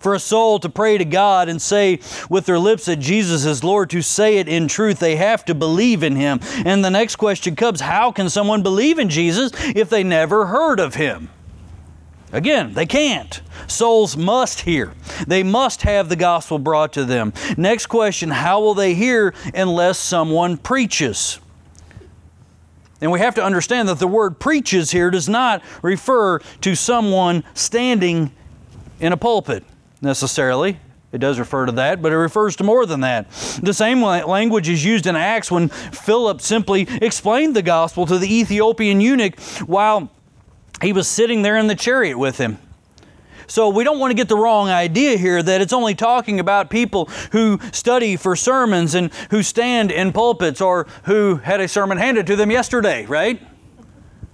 For 0.00 0.14
a 0.14 0.18
soul 0.18 0.58
to 0.58 0.68
pray 0.68 0.98
to 0.98 1.04
God 1.04 1.48
and 1.48 1.62
say 1.62 2.00
with 2.28 2.44
their 2.44 2.58
lips 2.58 2.86
that 2.86 2.96
Jesus 2.96 3.44
is 3.44 3.62
Lord, 3.62 3.88
to 3.90 4.02
say 4.02 4.38
it 4.38 4.48
in 4.48 4.66
truth, 4.66 4.98
they 4.98 5.14
have 5.14 5.44
to 5.44 5.54
believe 5.54 6.02
in 6.02 6.16
Him. 6.16 6.40
And 6.64 6.84
the 6.84 6.90
next 6.90 7.16
question 7.16 7.54
comes 7.54 7.80
how 7.82 8.10
can 8.10 8.28
someone 8.28 8.64
believe 8.64 8.98
in 8.98 9.08
Jesus 9.08 9.52
if 9.76 9.88
they 9.88 10.02
never 10.02 10.46
heard 10.46 10.80
of 10.80 10.96
Him? 10.96 11.30
Again, 12.32 12.74
they 12.74 12.86
can't. 12.86 13.40
Souls 13.68 14.16
must 14.16 14.62
hear. 14.62 14.92
They 15.24 15.44
must 15.44 15.82
have 15.82 16.08
the 16.08 16.16
gospel 16.16 16.58
brought 16.58 16.94
to 16.94 17.04
them. 17.04 17.32
Next 17.56 17.86
question 17.86 18.28
how 18.28 18.58
will 18.58 18.74
they 18.74 18.94
hear 18.94 19.34
unless 19.54 20.00
someone 20.00 20.56
preaches? 20.56 21.38
And 23.02 23.10
we 23.10 23.18
have 23.18 23.34
to 23.34 23.44
understand 23.44 23.88
that 23.88 23.98
the 23.98 24.06
word 24.06 24.38
preaches 24.38 24.92
here 24.92 25.10
does 25.10 25.28
not 25.28 25.62
refer 25.82 26.38
to 26.38 26.74
someone 26.76 27.42
standing 27.52 28.30
in 29.00 29.12
a 29.12 29.16
pulpit 29.16 29.64
necessarily. 30.00 30.78
It 31.10 31.18
does 31.18 31.38
refer 31.38 31.66
to 31.66 31.72
that, 31.72 32.00
but 32.00 32.12
it 32.12 32.16
refers 32.16 32.56
to 32.56 32.64
more 32.64 32.86
than 32.86 33.00
that. 33.00 33.28
The 33.60 33.74
same 33.74 34.02
language 34.02 34.68
is 34.68 34.84
used 34.84 35.06
in 35.06 35.16
Acts 35.16 35.50
when 35.50 35.68
Philip 35.68 36.40
simply 36.40 36.82
explained 37.02 37.54
the 37.54 37.62
gospel 37.62 38.06
to 38.06 38.18
the 38.18 38.32
Ethiopian 38.32 39.00
eunuch 39.00 39.38
while 39.66 40.08
he 40.80 40.92
was 40.92 41.08
sitting 41.08 41.42
there 41.42 41.58
in 41.58 41.66
the 41.66 41.74
chariot 41.74 42.16
with 42.16 42.38
him. 42.38 42.56
So 43.52 43.68
we 43.68 43.84
don't 43.84 43.98
want 43.98 44.12
to 44.12 44.14
get 44.14 44.30
the 44.30 44.36
wrong 44.36 44.70
idea 44.70 45.18
here 45.18 45.42
that 45.42 45.60
it's 45.60 45.74
only 45.74 45.94
talking 45.94 46.40
about 46.40 46.70
people 46.70 47.10
who 47.32 47.60
study 47.70 48.16
for 48.16 48.34
sermons 48.34 48.94
and 48.94 49.12
who 49.30 49.42
stand 49.42 49.90
in 49.90 50.14
pulpits 50.14 50.62
or 50.62 50.86
who 51.02 51.34
had 51.34 51.60
a 51.60 51.68
sermon 51.68 51.98
handed 51.98 52.26
to 52.28 52.36
them 52.36 52.50
yesterday, 52.50 53.04
right? 53.04 53.42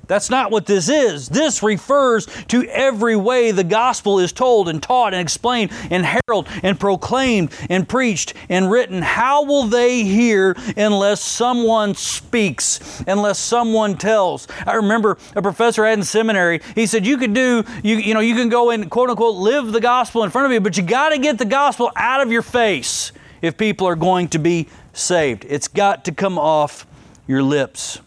That's 0.09 0.31
not 0.31 0.51
what 0.51 0.65
this 0.65 0.89
is. 0.89 1.29
This 1.29 1.63
refers 1.63 2.27
to 2.49 2.65
every 2.65 3.15
way 3.15 3.51
the 3.51 3.63
gospel 3.63 4.19
is 4.19 4.33
told 4.33 4.69
and 4.71 4.83
taught 4.83 5.13
and 5.13 5.21
explained 5.21 5.71
and 5.91 6.05
heralded 6.05 6.51
and 6.63 6.81
proclaimed 6.81 7.53
and 7.69 7.87
preached 7.87 8.33
and 8.49 8.71
written. 8.71 9.03
How 9.03 9.45
will 9.45 9.65
they 9.65 10.05
hear 10.05 10.57
unless 10.79 11.21
someone 11.21 11.95
speaks, 11.95 13.03
unless 13.07 13.39
someone 13.39 13.99
tells? 13.99 14.49
I 14.67 14.75
remember 14.77 15.19
a 15.37 15.43
professor 15.43 15.85
I 15.85 15.91
had 15.91 15.99
in 15.99 16.05
seminary, 16.05 16.63
he 16.75 16.87
said, 16.87 17.07
You 17.07 17.19
could 17.19 17.35
do, 17.35 17.63
you, 17.83 17.97
you 17.97 18.15
know, 18.15 18.21
you 18.21 18.35
can 18.35 18.49
go 18.49 18.71
and 18.71 18.91
quote 18.91 19.11
unquote 19.11 19.37
live 19.37 19.73
the 19.73 19.81
gospel 19.81 20.25
in 20.25 20.31
front 20.31 20.47
of 20.47 20.53
you, 20.53 20.61
but 20.61 20.79
you 20.79 20.83
got 20.83 21.11
to 21.11 21.19
get 21.19 21.37
the 21.37 21.45
gospel 21.45 21.93
out 21.95 22.23
of 22.23 22.33
your 22.33 22.43
face 22.43 23.13
if 23.43 23.59
people 23.59 23.87
are 23.87 23.97
going 23.97 24.29
to 24.29 24.39
be 24.39 24.69
saved. 24.95 25.45
It's 25.47 25.69
got 25.69 26.07
to 26.07 26.13
come 26.13 26.39
off 26.39 26.87
your 27.27 27.43
lips 27.43 28.01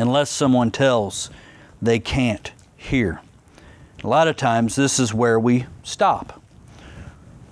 unless 0.00 0.30
someone 0.30 0.70
tells, 0.70 1.30
they 1.80 1.98
can't 1.98 2.52
hear. 2.76 3.20
A 4.02 4.08
lot 4.08 4.28
of 4.28 4.36
times, 4.36 4.76
this 4.76 4.98
is 4.98 5.12
where 5.12 5.38
we 5.38 5.66
stop. 5.82 6.42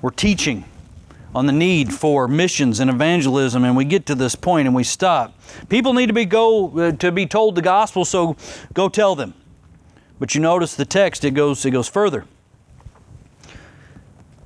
We're 0.01 0.11
teaching 0.11 0.65
on 1.35 1.47
the 1.47 1.53
need 1.53 1.93
for 1.93 2.27
missions 2.27 2.81
and 2.81 2.89
evangelism, 2.89 3.65
and 3.65 3.77
we 3.77 3.85
get 3.85 4.07
to 4.07 4.15
this 4.15 4.35
point 4.35 4.67
and 4.67 4.75
we 4.75 4.85
stop. 4.85 5.35
People 5.69 5.93
need 5.93 6.07
to 6.07 6.13
be 6.13 6.25
go 6.25 6.79
uh, 6.79 6.93
to 6.93 7.13
be 7.13 7.27
told 7.27 7.55
the 7.55 7.63
gospel, 7.63 8.05
so 8.05 8.37
go 8.73 8.89
tell 8.89 9.15
them. 9.15 9.35
But 10.19 10.35
you 10.35 10.41
notice 10.41 10.75
the 10.75 10.85
text; 10.85 11.25
it 11.25 11.33
goes 11.33 11.65
it 11.65 11.71
goes 11.71 11.89
further. 11.89 12.25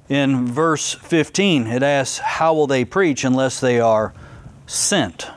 In 0.09 0.47
verse 0.47 0.93
15, 0.93 1.67
it 1.69 1.83
asks, 1.83 2.19
"How 2.19 2.53
will 2.53 2.67
they 2.67 2.85
preach 2.85 3.25
unless 3.25 3.61
they 3.61 3.79
are 3.79 4.13
sent?" 4.67 5.29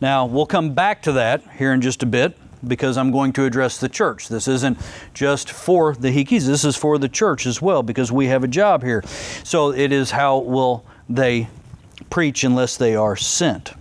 Now, 0.00 0.26
we'll 0.26 0.46
come 0.46 0.74
back 0.74 1.02
to 1.02 1.12
that 1.12 1.42
here 1.58 1.72
in 1.72 1.80
just 1.80 2.02
a 2.02 2.06
bit 2.06 2.36
because 2.66 2.96
I'm 2.96 3.10
going 3.10 3.32
to 3.34 3.44
address 3.44 3.78
the 3.78 3.88
church. 3.88 4.28
This 4.28 4.48
isn't 4.48 4.78
just 5.14 5.50
for 5.50 5.94
the 5.94 6.10
Hikis, 6.10 6.46
this 6.46 6.64
is 6.64 6.76
for 6.76 6.98
the 6.98 7.08
church 7.08 7.46
as 7.46 7.62
well 7.62 7.82
because 7.82 8.10
we 8.10 8.26
have 8.26 8.44
a 8.44 8.48
job 8.48 8.82
here. 8.82 9.02
So 9.44 9.72
it 9.72 9.92
is 9.92 10.10
how 10.10 10.38
will 10.38 10.84
they 11.08 11.48
preach 12.10 12.44
unless 12.44 12.76
they 12.76 12.94
are 12.94 13.16
sent. 13.16 13.72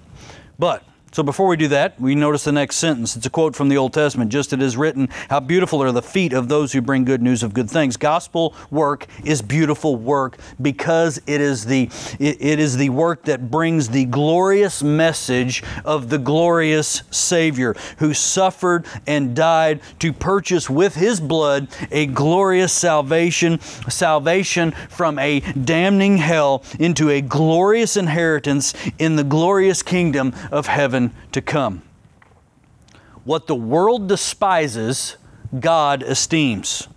But 0.60 0.84
so 1.18 1.24
before 1.24 1.48
we 1.48 1.58
do 1.58 1.68
that, 1.70 2.00
we 2.00 2.14
notice 2.14 2.44
the 2.44 2.52
next 2.52 2.76
sentence. 2.76 3.16
It's 3.16 3.26
a 3.26 3.32
quote 3.32 3.56
from 3.56 3.70
the 3.70 3.78
Old 3.78 3.92
Testament. 3.92 4.32
Just 4.32 4.54
it 4.54 4.62
is 4.62 4.78
written, 4.78 5.10
How 5.32 5.40
beautiful 5.40 5.82
are 5.82 5.92
the 5.92 6.04
feet 6.04 6.32
of 6.32 6.48
those 6.48 6.74
who 6.74 6.80
bring 6.80 7.06
good 7.06 7.24
news 7.24 7.42
of 7.42 7.56
good 7.56 7.72
things. 7.72 7.98
Gospel 7.98 8.54
work 8.70 9.08
is 9.26 9.42
beautiful 9.42 9.96
work 9.96 10.38
because 10.62 11.20
it 11.26 11.42
is 11.42 11.66
the 11.66 11.90
it, 12.20 12.38
it 12.40 12.60
is 12.60 12.78
the 12.78 12.92
work 12.92 13.24
that 13.24 13.50
brings 13.50 13.90
the 13.90 14.06
glorious 14.06 14.84
message 14.84 15.64
of 15.84 16.10
the 16.10 16.20
glorious 16.20 17.02
Savior 17.10 17.76
who 17.98 18.14
suffered 18.14 18.86
and 19.08 19.36
died 19.36 19.82
to 19.98 20.14
purchase 20.14 20.70
with 20.70 20.94
his 20.94 21.20
blood 21.20 21.68
a 21.90 22.06
glorious 22.06 22.74
salvation, 22.74 23.60
salvation 23.60 24.70
from 24.88 25.18
a 25.18 25.40
damning 25.40 26.18
hell 26.18 26.64
into 26.78 27.10
a 27.10 27.22
glorious 27.22 27.98
inheritance 27.98 28.76
in 29.00 29.16
the 29.16 29.24
glorious 29.24 29.82
kingdom 29.82 30.32
of 30.52 30.68
heaven 30.68 31.07
to 31.32 31.42
come. 31.42 31.82
What 33.24 33.48
the 33.48 33.56
world 33.56 34.08
despises, 34.08 35.18
God 35.60 36.04
esteems. 36.04 36.88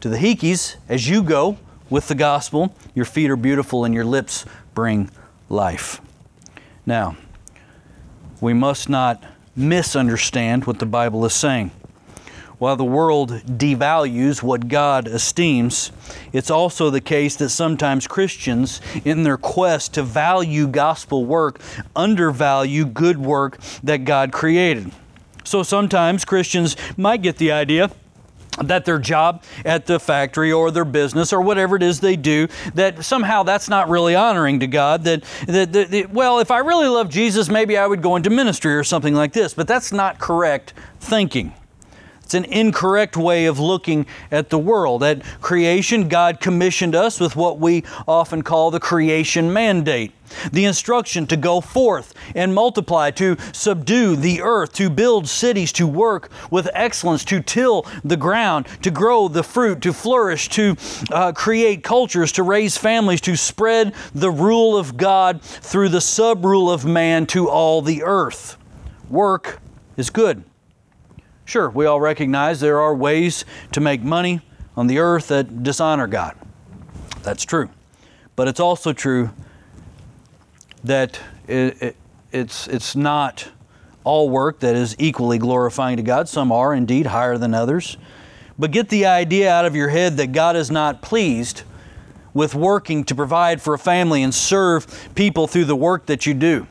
To 0.00 0.08
the 0.08 0.16
Hikis, 0.16 0.76
as 0.88 1.08
you 1.08 1.22
go 1.22 1.58
with 1.90 2.08
the 2.08 2.14
gospel, 2.14 2.74
your 2.94 3.04
feet 3.04 3.30
are 3.30 3.36
beautiful 3.36 3.84
and 3.84 3.94
your 3.94 4.04
lips 4.04 4.44
bring 4.74 5.10
life. 5.48 6.00
Now, 6.84 7.16
we 8.40 8.52
must 8.52 8.88
not 8.88 9.22
misunderstand 9.54 10.66
what 10.66 10.78
the 10.78 10.86
Bible 10.86 11.24
is 11.24 11.34
saying. 11.34 11.70
While 12.58 12.76
the 12.76 12.84
world 12.84 13.32
devalues 13.46 14.42
what 14.42 14.68
God 14.68 15.08
esteems, 15.08 15.92
it's 16.32 16.50
also 16.50 16.88
the 16.88 17.02
case 17.02 17.36
that 17.36 17.50
sometimes 17.50 18.06
Christians, 18.06 18.80
in 19.04 19.24
their 19.24 19.36
quest 19.36 19.94
to 19.94 20.02
value 20.02 20.66
gospel 20.66 21.26
work, 21.26 21.60
undervalue 21.94 22.86
good 22.86 23.18
work 23.18 23.58
that 23.82 24.04
God 24.04 24.32
created. 24.32 24.90
So 25.44 25.62
sometimes 25.62 26.24
Christians 26.24 26.76
might 26.96 27.20
get 27.20 27.36
the 27.36 27.52
idea 27.52 27.90
that 28.62 28.86
their 28.86 28.98
job 28.98 29.42
at 29.66 29.84
the 29.84 30.00
factory 30.00 30.50
or 30.50 30.70
their 30.70 30.86
business 30.86 31.34
or 31.34 31.42
whatever 31.42 31.76
it 31.76 31.82
is 31.82 32.00
they 32.00 32.16
do 32.16 32.48
that 32.74 33.04
somehow 33.04 33.42
that's 33.42 33.68
not 33.68 33.90
really 33.90 34.14
honoring 34.14 34.60
to 34.60 34.66
god 34.66 35.04
that, 35.04 35.22
that, 35.46 35.74
that, 35.74 35.90
that, 35.90 36.10
well 36.10 36.38
if 36.38 36.50
i 36.50 36.56
really 36.56 36.88
love 36.88 37.10
jesus 37.10 37.50
maybe 37.50 37.76
i 37.76 37.86
would 37.86 38.00
go 38.00 38.16
into 38.16 38.30
ministry 38.30 38.74
or 38.74 38.82
something 38.82 39.12
like 39.12 39.34
this 39.34 39.52
but 39.52 39.68
that's 39.68 39.92
not 39.92 40.18
correct 40.18 40.72
thinking 41.00 41.52
It's 42.26 42.34
an 42.34 42.46
incorrect 42.46 43.16
way 43.16 43.46
of 43.46 43.60
looking 43.60 44.04
at 44.32 44.50
the 44.50 44.58
world. 44.58 45.04
At 45.04 45.22
creation, 45.40 46.08
God 46.08 46.40
commissioned 46.40 46.96
us 46.96 47.20
with 47.20 47.36
what 47.36 47.60
we 47.60 47.84
often 48.08 48.42
call 48.42 48.72
the 48.72 48.80
creation 48.80 49.52
mandate 49.52 50.12
the 50.50 50.64
instruction 50.64 51.28
to 51.28 51.36
go 51.36 51.60
forth 51.60 52.12
and 52.34 52.52
multiply, 52.52 53.12
to 53.12 53.36
subdue 53.52 54.16
the 54.16 54.42
earth, 54.42 54.72
to 54.72 54.90
build 54.90 55.28
cities, 55.28 55.70
to 55.70 55.86
work 55.86 56.28
with 56.50 56.68
excellence, 56.74 57.24
to 57.26 57.40
till 57.40 57.86
the 58.02 58.16
ground, 58.16 58.66
to 58.82 58.90
grow 58.90 59.28
the 59.28 59.44
fruit, 59.44 59.80
to 59.82 59.92
flourish, 59.92 60.48
to 60.48 60.74
uh, 61.12 61.30
create 61.30 61.84
cultures, 61.84 62.32
to 62.32 62.42
raise 62.42 62.76
families, 62.76 63.20
to 63.20 63.36
spread 63.36 63.94
the 64.16 64.32
rule 64.32 64.76
of 64.76 64.96
God 64.96 65.40
through 65.42 65.90
the 65.90 66.00
sub 66.00 66.44
rule 66.44 66.72
of 66.72 66.84
man 66.84 67.24
to 67.26 67.48
all 67.48 67.82
the 67.82 68.02
earth. 68.02 68.58
Work 69.08 69.60
is 69.96 70.10
good. 70.10 70.42
Sure, 71.46 71.70
we 71.70 71.86
all 71.86 72.00
recognize 72.00 72.58
there 72.58 72.80
are 72.80 72.94
ways 72.94 73.44
to 73.70 73.80
make 73.80 74.02
money 74.02 74.40
on 74.76 74.88
the 74.88 74.98
earth 74.98 75.28
that 75.28 75.62
dishonor 75.62 76.08
God. 76.08 76.36
That's 77.22 77.44
true. 77.44 77.70
But 78.34 78.48
it's 78.48 78.58
also 78.58 78.92
true 78.92 79.30
that 80.82 81.20
it, 81.46 81.80
it, 81.80 81.96
it's, 82.32 82.66
it's 82.66 82.96
not 82.96 83.48
all 84.02 84.28
work 84.28 84.58
that 84.58 84.74
is 84.74 84.96
equally 84.98 85.38
glorifying 85.38 85.96
to 85.98 86.02
God. 86.02 86.28
Some 86.28 86.50
are 86.50 86.74
indeed 86.74 87.06
higher 87.06 87.38
than 87.38 87.54
others. 87.54 87.96
But 88.58 88.72
get 88.72 88.88
the 88.88 89.06
idea 89.06 89.50
out 89.50 89.64
of 89.64 89.76
your 89.76 89.90
head 89.90 90.16
that 90.16 90.32
God 90.32 90.56
is 90.56 90.68
not 90.68 91.00
pleased 91.00 91.62
with 92.34 92.56
working 92.56 93.04
to 93.04 93.14
provide 93.14 93.62
for 93.62 93.72
a 93.72 93.78
family 93.78 94.24
and 94.24 94.34
serve 94.34 95.10
people 95.14 95.46
through 95.46 95.66
the 95.66 95.76
work 95.76 96.06
that 96.06 96.26
you 96.26 96.34
do. 96.34 96.66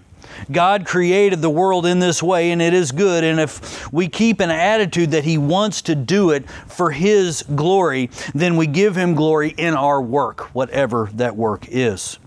God 0.51 0.85
created 0.85 1.41
the 1.41 1.49
world 1.49 1.85
in 1.85 1.99
this 1.99 2.21
way 2.21 2.51
and 2.51 2.61
it 2.61 2.73
is 2.73 2.91
good. 2.91 3.23
And 3.23 3.39
if 3.39 3.91
we 3.91 4.07
keep 4.07 4.39
an 4.39 4.51
attitude 4.51 5.11
that 5.11 5.23
He 5.23 5.37
wants 5.37 5.81
to 5.83 5.95
do 5.95 6.31
it 6.31 6.49
for 6.49 6.91
His 6.91 7.43
glory, 7.43 8.09
then 8.33 8.55
we 8.57 8.67
give 8.67 8.95
Him 8.95 9.15
glory 9.15 9.53
in 9.57 9.73
our 9.73 10.01
work, 10.01 10.53
whatever 10.55 11.09
that 11.13 11.35
work 11.35 11.65
is. 11.69 12.19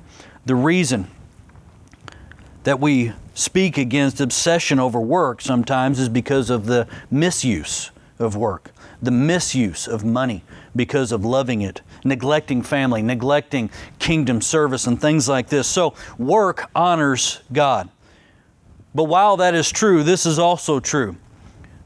The 0.47 0.55
reason 0.55 1.09
that 2.65 2.81
we 2.81 3.13
speak 3.35 3.79
against 3.79 4.21
obsession 4.21 4.81
over 4.81 5.01
work 5.01 5.41
sometimes 5.41 6.01
is 6.01 6.09
because 6.09 6.51
of 6.51 6.67
the 6.67 6.89
misuse 7.11 7.91
of 8.19 8.35
work, 8.35 8.73
the 9.01 9.11
misuse 9.11 9.87
of 9.87 10.05
money 10.05 10.43
because 10.75 11.13
of 11.13 11.25
loving 11.25 11.63
it, 11.63 11.83
neglecting 12.05 12.63
family, 12.63 13.03
neglecting 13.03 13.71
kingdom 13.99 14.41
service, 14.41 14.87
and 14.87 15.01
things 15.01 15.29
like 15.29 15.49
this. 15.49 15.67
So, 15.67 15.95
work 16.19 16.71
honors 16.75 17.41
God. 17.53 17.89
But 18.95 19.05
while 19.05 19.37
that 19.37 19.55
is 19.55 19.71
true, 19.71 20.03
this 20.03 20.27
is 20.27 20.39
also 20.39 20.81
true. 20.81 21.17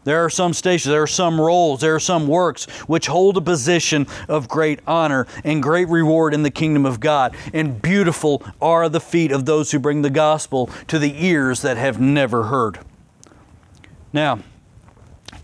There 0.04 0.24
are 0.24 0.30
some 0.30 0.52
stations, 0.52 0.90
there 0.90 1.02
are 1.02 1.06
some 1.06 1.40
roles, 1.40 1.80
there 1.80 1.94
are 1.94 2.00
some 2.00 2.26
works 2.26 2.64
which 2.88 3.06
hold 3.06 3.36
a 3.36 3.40
position 3.40 4.08
of 4.28 4.48
great 4.48 4.80
honor 4.86 5.28
and 5.44 5.62
great 5.62 5.88
reward 5.88 6.34
in 6.34 6.42
the 6.42 6.50
kingdom 6.50 6.84
of 6.84 6.98
God. 6.98 7.36
And 7.52 7.80
beautiful 7.80 8.42
are 8.60 8.88
the 8.88 9.00
feet 9.00 9.30
of 9.30 9.46
those 9.46 9.70
who 9.70 9.78
bring 9.78 10.02
the 10.02 10.10
gospel 10.10 10.70
to 10.88 10.98
the 10.98 11.24
ears 11.24 11.62
that 11.62 11.76
have 11.76 12.00
never 12.00 12.44
heard. 12.44 12.80
Now, 14.12 14.40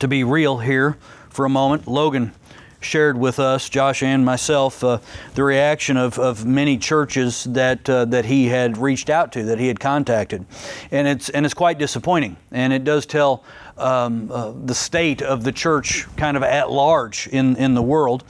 to 0.01 0.09
be 0.09 0.25
real 0.25 0.59
here 0.59 0.97
for 1.29 1.45
a 1.45 1.49
moment, 1.49 1.87
Logan 1.87 2.33
shared 2.81 3.19
with 3.19 3.39
us, 3.39 3.69
Josh 3.69 4.03
and 4.03 4.25
myself, 4.25 4.83
uh, 4.85 4.99
the 5.35 5.43
reaction 5.43 5.97
of, 5.97 6.19
of 6.19 6.47
many 6.47 6.79
churches 6.79 7.45
that 7.45 7.89
uh, 7.89 8.05
that 8.07 8.25
he 8.25 8.47
had 8.47 8.79
reached 8.79 9.11
out 9.11 9.33
to, 9.33 9.45
that 9.45 9.59
he 9.59 9.69
had 9.69 9.81
contacted, 9.81 10.47
and 10.91 11.09
it's 11.09 11.29
and 11.29 11.45
it's 11.45 11.55
quite 11.55 11.79
disappointing, 11.79 12.37
and 12.53 12.73
it 12.73 12.85
does 12.85 13.07
tell 13.07 13.45
um, 13.77 14.31
uh, 14.31 14.53
the 14.65 14.75
state 14.75 15.23
of 15.23 15.45
the 15.45 15.53
church 15.53 16.07
kind 16.17 16.37
of 16.37 16.43
at 16.43 16.71
large 16.71 17.29
in 17.29 17.57
in 17.57 17.75
the 17.75 17.83
world. 17.83 18.25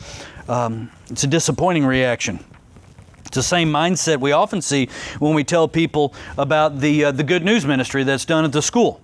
Um, 0.48 0.90
it's 1.10 1.24
a 1.24 1.28
disappointing 1.28 1.84
reaction. 1.84 2.42
It's 3.26 3.36
the 3.36 3.42
same 3.42 3.70
mindset 3.70 4.20
we 4.20 4.32
often 4.32 4.62
see 4.62 4.88
when 5.18 5.34
we 5.34 5.44
tell 5.44 5.68
people 5.68 6.14
about 6.38 6.80
the 6.80 7.06
uh, 7.06 7.12
the 7.12 7.24
good 7.24 7.44
news 7.44 7.66
ministry 7.66 8.02
that's 8.02 8.24
done 8.24 8.44
at 8.44 8.52
the 8.52 8.62
school 8.62 9.02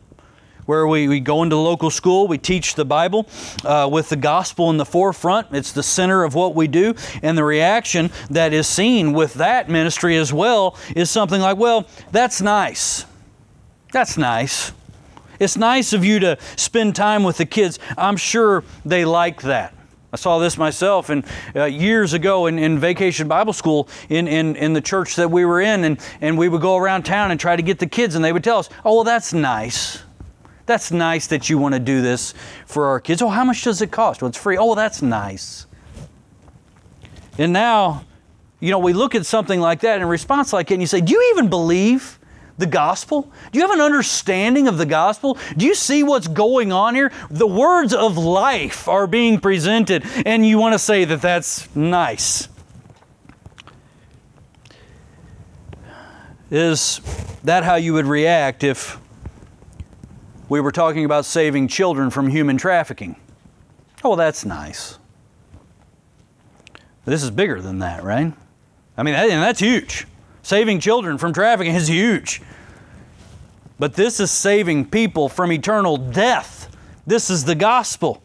where 0.66 0.86
we, 0.86 1.08
we 1.08 1.20
go 1.20 1.42
into 1.42 1.56
local 1.56 1.90
school, 1.90 2.26
we 2.26 2.38
teach 2.38 2.74
the 2.74 2.84
Bible 2.84 3.28
uh, 3.64 3.88
with 3.90 4.08
the 4.08 4.16
gospel 4.16 4.70
in 4.70 4.76
the 4.76 4.84
forefront. 4.84 5.48
It's 5.52 5.72
the 5.72 5.82
center 5.82 6.24
of 6.24 6.34
what 6.34 6.54
we 6.54 6.68
do. 6.68 6.94
And 7.22 7.36
the 7.36 7.44
reaction 7.44 8.10
that 8.30 8.52
is 8.52 8.66
seen 8.66 9.12
with 9.12 9.34
that 9.34 9.68
ministry 9.68 10.16
as 10.16 10.32
well 10.32 10.76
is 10.94 11.10
something 11.10 11.40
like, 11.40 11.56
well, 11.56 11.86
that's 12.12 12.40
nice. 12.40 13.06
That's 13.92 14.16
nice. 14.16 14.72
It's 15.40 15.56
nice 15.56 15.92
of 15.92 16.04
you 16.04 16.20
to 16.20 16.38
spend 16.56 16.94
time 16.96 17.24
with 17.24 17.38
the 17.38 17.46
kids. 17.46 17.78
I'm 17.98 18.16
sure 18.16 18.64
they 18.84 19.04
like 19.04 19.42
that. 19.42 19.74
I 20.12 20.16
saw 20.16 20.38
this 20.38 20.56
myself 20.56 21.10
and 21.10 21.24
uh, 21.56 21.64
years 21.64 22.12
ago 22.12 22.46
in, 22.46 22.56
in 22.56 22.78
vacation 22.78 23.26
Bible 23.26 23.52
school 23.52 23.88
in, 24.08 24.28
in, 24.28 24.54
in 24.54 24.72
the 24.72 24.80
church 24.80 25.16
that 25.16 25.28
we 25.28 25.44
were 25.44 25.60
in, 25.60 25.82
and, 25.82 25.98
and 26.20 26.38
we 26.38 26.48
would 26.48 26.60
go 26.60 26.76
around 26.76 27.02
town 27.02 27.32
and 27.32 27.40
try 27.40 27.56
to 27.56 27.62
get 27.62 27.80
the 27.80 27.88
kids, 27.88 28.14
and 28.14 28.24
they 28.24 28.32
would 28.32 28.44
tell 28.44 28.58
us, 28.58 28.70
Oh, 28.84 28.94
well, 28.94 29.04
that's 29.04 29.32
nice. 29.32 30.03
That's 30.66 30.90
nice 30.90 31.26
that 31.26 31.50
you 31.50 31.58
want 31.58 31.74
to 31.74 31.80
do 31.80 32.00
this 32.00 32.34
for 32.66 32.86
our 32.86 33.00
kids. 33.00 33.20
Oh, 33.20 33.28
how 33.28 33.44
much 33.44 33.62
does 33.62 33.82
it 33.82 33.90
cost? 33.90 34.22
Well, 34.22 34.28
it's 34.28 34.38
free. 34.38 34.56
Oh, 34.56 34.66
well, 34.66 34.74
that's 34.74 35.02
nice. 35.02 35.66
And 37.36 37.52
now, 37.52 38.04
you 38.60 38.70
know, 38.70 38.78
we 38.78 38.92
look 38.92 39.14
at 39.14 39.26
something 39.26 39.60
like 39.60 39.80
that 39.80 40.00
in 40.00 40.06
response 40.06 40.52
like 40.52 40.70
it 40.70 40.74
and 40.74 40.82
you 40.82 40.86
say, 40.86 41.00
Do 41.00 41.12
you 41.12 41.32
even 41.34 41.50
believe 41.50 42.18
the 42.56 42.66
gospel? 42.66 43.30
Do 43.52 43.58
you 43.58 43.66
have 43.66 43.76
an 43.76 43.82
understanding 43.82 44.68
of 44.68 44.78
the 44.78 44.86
gospel? 44.86 45.36
Do 45.56 45.66
you 45.66 45.74
see 45.74 46.02
what's 46.02 46.28
going 46.28 46.72
on 46.72 46.94
here? 46.94 47.12
The 47.30 47.46
words 47.46 47.92
of 47.92 48.16
life 48.16 48.88
are 48.88 49.06
being 49.06 49.40
presented, 49.40 50.04
and 50.24 50.46
you 50.46 50.58
want 50.58 50.72
to 50.74 50.78
say 50.78 51.04
that 51.04 51.20
that's 51.20 51.74
nice. 51.74 52.48
Is 56.50 57.00
that 57.42 57.64
how 57.64 57.74
you 57.74 57.94
would 57.94 58.06
react 58.06 58.62
if 58.62 58.98
we 60.48 60.60
were 60.60 60.72
talking 60.72 61.04
about 61.04 61.24
saving 61.24 61.68
children 61.68 62.10
from 62.10 62.28
human 62.28 62.56
trafficking. 62.56 63.16
Oh, 64.02 64.16
that's 64.16 64.44
nice. 64.44 64.98
This 67.04 67.22
is 67.22 67.30
bigger 67.30 67.60
than 67.60 67.80
that, 67.80 68.02
right? 68.02 68.32
I 68.96 69.02
mean, 69.02 69.14
that, 69.14 69.28
that's 69.28 69.60
huge. 69.60 70.06
Saving 70.42 70.80
children 70.80 71.18
from 71.18 71.32
trafficking 71.32 71.74
is 71.74 71.88
huge. 71.88 72.42
But 73.78 73.94
this 73.94 74.20
is 74.20 74.30
saving 74.30 74.90
people 74.90 75.28
from 75.28 75.52
eternal 75.52 75.96
death. 75.96 76.74
This 77.06 77.30
is 77.30 77.44
the 77.44 77.54
gospel. 77.54 78.22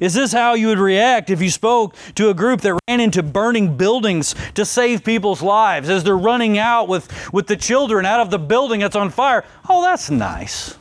Is 0.00 0.14
this 0.14 0.32
how 0.32 0.54
you 0.54 0.68
would 0.68 0.78
react 0.78 1.30
if 1.30 1.40
you 1.40 1.50
spoke 1.50 1.94
to 2.16 2.30
a 2.30 2.34
group 2.34 2.62
that 2.62 2.78
ran 2.88 3.00
into 3.00 3.22
burning 3.22 3.76
buildings 3.76 4.34
to 4.54 4.64
save 4.64 5.04
people's 5.04 5.42
lives 5.42 5.88
as 5.88 6.02
they're 6.02 6.16
running 6.16 6.58
out 6.58 6.88
with, 6.88 7.32
with 7.32 7.46
the 7.46 7.56
children 7.56 8.04
out 8.04 8.20
of 8.20 8.30
the 8.30 8.38
building 8.38 8.80
that's 8.80 8.96
on 8.96 9.10
fire? 9.10 9.44
Oh, 9.68 9.82
that's 9.82 10.10
nice. 10.10 10.76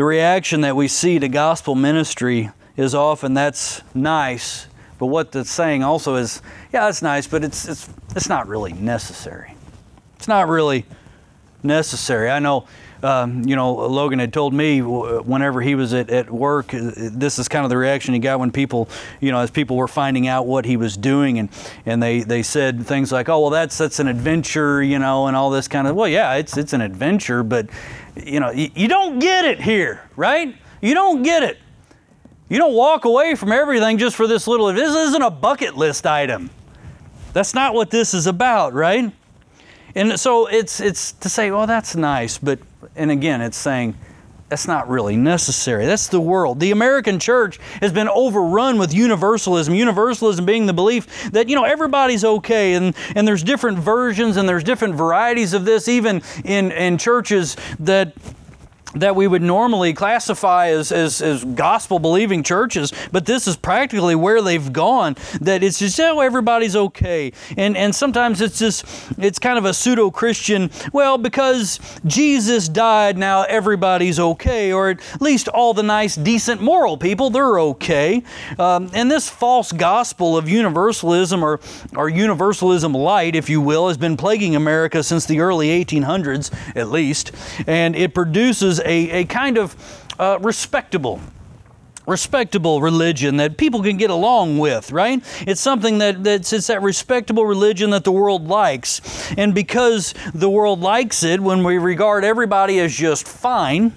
The 0.00 0.06
reaction 0.06 0.62
that 0.62 0.76
we 0.76 0.88
see 0.88 1.18
to 1.18 1.28
gospel 1.28 1.74
ministry 1.74 2.48
is 2.74 2.94
often 2.94 3.34
that's 3.34 3.82
nice, 3.92 4.66
but 4.98 5.08
what 5.08 5.30
that's 5.30 5.50
saying 5.50 5.82
also 5.82 6.14
is, 6.14 6.40
yeah, 6.72 6.86
that's 6.86 7.02
nice, 7.02 7.26
but 7.26 7.44
it's, 7.44 7.68
it's, 7.68 7.86
it's 8.16 8.26
not 8.26 8.48
really 8.48 8.72
necessary. 8.72 9.52
It's 10.16 10.26
not 10.26 10.48
really 10.48 10.86
necessary. 11.62 12.30
I 12.30 12.38
know, 12.38 12.66
um, 13.02 13.42
you 13.46 13.56
know, 13.56 13.72
Logan 13.72 14.18
had 14.18 14.32
told 14.32 14.52
me 14.52 14.80
whenever 14.80 15.60
he 15.60 15.74
was 15.74 15.94
at, 15.94 16.10
at 16.10 16.30
work, 16.30 16.74
uh, 16.74 16.90
this 16.94 17.38
is 17.38 17.48
kind 17.48 17.64
of 17.64 17.70
the 17.70 17.76
reaction 17.76 18.14
he 18.14 18.20
got 18.20 18.40
when 18.40 18.50
people, 18.50 18.88
you 19.20 19.30
know, 19.30 19.40
as 19.40 19.50
people 19.50 19.76
were 19.76 19.88
finding 19.88 20.26
out 20.26 20.46
what 20.46 20.64
he 20.64 20.76
was 20.76 20.96
doing, 20.96 21.38
and, 21.38 21.48
and 21.86 22.02
they, 22.02 22.20
they 22.20 22.42
said 22.42 22.86
things 22.86 23.10
like, 23.10 23.28
oh, 23.28 23.40
well, 23.40 23.50
that's, 23.50 23.78
that's 23.78 23.98
an 24.00 24.08
adventure, 24.08 24.82
you 24.82 24.98
know, 24.98 25.26
and 25.26 25.36
all 25.36 25.50
this 25.50 25.68
kind 25.68 25.86
of, 25.86 25.96
well, 25.96 26.08
yeah, 26.08 26.34
it's, 26.34 26.56
it's 26.56 26.72
an 26.72 26.80
adventure, 26.80 27.42
but 27.42 27.68
you 28.16 28.40
know, 28.40 28.50
you, 28.50 28.70
you 28.74 28.88
don't 28.88 29.18
get 29.18 29.44
it 29.44 29.60
here, 29.60 30.02
right? 30.16 30.54
You 30.80 30.94
don't 30.94 31.22
get 31.22 31.42
it. 31.42 31.58
You 32.48 32.58
don't 32.58 32.74
walk 32.74 33.04
away 33.04 33.34
from 33.34 33.52
everything 33.52 33.98
just 33.98 34.16
for 34.16 34.26
this 34.26 34.46
little, 34.46 34.72
this 34.72 34.94
isn't 34.94 35.22
a 35.22 35.30
bucket 35.30 35.76
list 35.76 36.06
item. 36.06 36.50
That's 37.32 37.54
not 37.54 37.74
what 37.74 37.90
this 37.90 38.12
is 38.12 38.26
about, 38.26 38.72
right? 38.72 39.12
And 39.94 40.18
so 40.18 40.46
it's, 40.46 40.80
it's 40.80 41.12
to 41.12 41.28
say, 41.28 41.50
well, 41.50 41.66
that's 41.66 41.96
nice, 41.96 42.38
but, 42.38 42.58
and 42.96 43.10
again, 43.10 43.40
it's 43.40 43.56
saying, 43.56 43.96
that's 44.50 44.66
not 44.66 44.88
really 44.88 45.16
necessary. 45.16 45.86
That's 45.86 46.08
the 46.08 46.20
world. 46.20 46.58
The 46.58 46.72
American 46.72 47.20
church 47.20 47.60
has 47.80 47.92
been 47.92 48.08
overrun 48.08 48.78
with 48.78 48.92
universalism. 48.92 49.74
Universalism 49.74 50.44
being 50.44 50.66
the 50.66 50.72
belief 50.72 51.30
that, 51.30 51.48
you 51.48 51.54
know, 51.54 51.62
everybody's 51.62 52.24
okay 52.24 52.74
and, 52.74 52.96
and 53.14 53.28
there's 53.28 53.44
different 53.44 53.78
versions 53.78 54.36
and 54.36 54.48
there's 54.48 54.64
different 54.64 54.96
varieties 54.96 55.54
of 55.54 55.64
this, 55.64 55.86
even 55.86 56.20
in, 56.44 56.72
in 56.72 56.98
churches 56.98 57.56
that 57.78 58.12
that 58.94 59.14
we 59.14 59.26
would 59.26 59.42
normally 59.42 59.92
classify 59.92 60.68
as, 60.68 60.90
as, 60.90 61.22
as 61.22 61.44
gospel 61.44 61.98
believing 61.98 62.42
churches, 62.42 62.92
but 63.12 63.26
this 63.26 63.46
is 63.46 63.56
practically 63.56 64.14
where 64.14 64.42
they've 64.42 64.72
gone. 64.72 65.16
That 65.40 65.62
it's 65.62 65.78
just, 65.78 65.98
oh, 66.00 66.20
everybody's 66.20 66.74
okay. 66.74 67.32
And, 67.56 67.76
and 67.76 67.94
sometimes 67.94 68.40
it's 68.40 68.58
just, 68.58 68.84
it's 69.18 69.38
kind 69.38 69.58
of 69.58 69.64
a 69.64 69.72
pseudo 69.72 70.10
Christian, 70.10 70.70
well, 70.92 71.18
because 71.18 71.78
Jesus 72.04 72.68
died, 72.68 73.16
now 73.16 73.42
everybody's 73.42 74.18
okay, 74.18 74.72
or 74.72 74.90
at 74.90 75.00
least 75.20 75.48
all 75.48 75.74
the 75.74 75.82
nice, 75.82 76.16
decent, 76.16 76.60
moral 76.60 76.96
people, 76.96 77.30
they're 77.30 77.60
okay. 77.60 78.22
Um, 78.58 78.90
and 78.92 79.10
this 79.10 79.28
false 79.28 79.72
gospel 79.72 80.36
of 80.36 80.48
universalism, 80.48 81.44
or, 81.44 81.60
or 81.96 82.08
universalism 82.08 82.92
light, 82.92 83.36
if 83.36 83.48
you 83.48 83.60
will, 83.60 83.88
has 83.88 83.96
been 83.96 84.16
plaguing 84.16 84.56
America 84.56 85.02
since 85.02 85.26
the 85.26 85.40
early 85.40 85.68
1800s, 85.84 86.50
at 86.76 86.88
least. 86.88 87.32
And 87.66 87.94
it 87.94 88.14
produces 88.14 88.79
a, 88.80 89.10
a 89.10 89.24
kind 89.24 89.58
of 89.58 89.76
uh, 90.18 90.38
respectable 90.40 91.20
respectable 92.06 92.80
religion 92.80 93.36
that 93.36 93.56
people 93.56 93.82
can 93.82 93.96
get 93.96 94.10
along 94.10 94.58
with, 94.58 94.90
right? 94.90 95.22
It's 95.46 95.60
something 95.60 95.98
that 95.98 96.24
that's 96.24 96.52
it's 96.52 96.66
that 96.66 96.82
respectable 96.82 97.46
religion 97.46 97.90
that 97.90 98.04
the 98.04 98.12
world 98.12 98.48
likes. 98.48 99.00
And 99.36 99.54
because 99.54 100.14
the 100.34 100.50
world 100.50 100.80
likes 100.80 101.22
it, 101.22 101.40
when 101.40 101.62
we 101.62 101.78
regard 101.78 102.24
everybody 102.24 102.80
as 102.80 102.94
just 102.94 103.28
fine, 103.28 103.92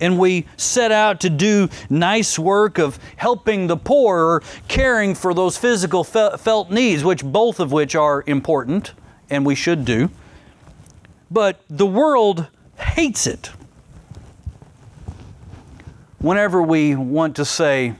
and 0.00 0.18
we 0.18 0.46
set 0.56 0.90
out 0.92 1.20
to 1.20 1.30
do 1.30 1.68
nice 1.88 2.38
work 2.38 2.78
of 2.78 2.98
helping 3.16 3.66
the 3.66 3.76
poor 3.76 4.18
or 4.18 4.42
caring 4.66 5.14
for 5.14 5.34
those 5.34 5.58
physical 5.58 6.04
felt 6.04 6.70
needs, 6.70 7.04
which 7.04 7.22
both 7.22 7.60
of 7.60 7.70
which 7.70 7.94
are 7.94 8.24
important 8.26 8.92
and 9.28 9.44
we 9.44 9.54
should 9.54 9.84
do. 9.84 10.10
But 11.30 11.60
the 11.68 11.86
world 11.86 12.48
hates 12.76 13.26
it 13.26 13.50
whenever 16.20 16.62
we 16.62 16.94
want 16.94 17.36
to 17.36 17.44
say, 17.44 17.94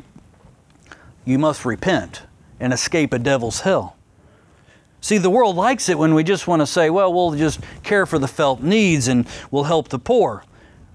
you 1.25 1.39
must 1.39 1.65
repent 1.65 2.23
and 2.59 2.73
escape 2.73 3.13
a 3.13 3.19
devil's 3.19 3.61
hell. 3.61 3.97
See, 5.01 5.19
the 5.19 5.31
world 5.31 5.57
likes 5.57 5.89
it 5.89 5.99
when 5.99 6.15
we 6.15 6.23
just 6.23 6.47
want 6.47 6.61
to 6.61 6.67
say, 6.67 6.91
well, 6.91 7.13
we'll 7.13 7.35
just 7.35 7.61
care 7.83 8.05
for 8.05 8.19
the 8.19 8.29
felt 8.29 8.63
needs 8.63 9.09
and 9.09 9.27
we'll 9.51 9.65
help 9.65 9.89
the 9.89 9.99
poor. 9.99 10.45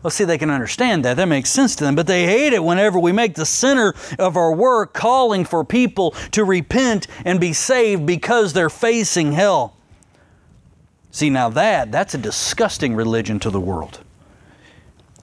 Well, 0.04 0.12
see, 0.12 0.24
they 0.24 0.38
can 0.38 0.52
understand 0.52 1.04
that. 1.04 1.18
That 1.18 1.28
makes 1.28 1.50
sense 1.50 1.76
to 1.78 1.84
them. 1.84 1.96
But 1.96 2.06
they 2.06 2.26
hate 2.26 2.54
it 2.54 2.64
whenever 2.64 3.00
we 3.00 3.12
make 3.12 3.34
the 3.34 3.46
center 3.46 3.96
of 4.20 4.38
our 4.38 4.54
work 4.54 4.94
calling 4.94 5.46
for 5.46 5.64
people 5.64 6.12
to 6.32 6.44
repent 6.44 7.08
and 7.26 7.40
be 7.40 7.54
saved 7.54 8.06
because 8.06 8.54
they're 8.54 8.70
facing 8.70 9.32
hell. 9.32 9.76
See, 11.10 11.32
now 11.32 11.50
that, 11.50 11.92
that's 11.92 12.14
a 12.14 12.20
disgusting 12.20 12.94
religion 12.94 13.40
to 13.40 13.50
the 13.50 13.60
world. 13.60 14.02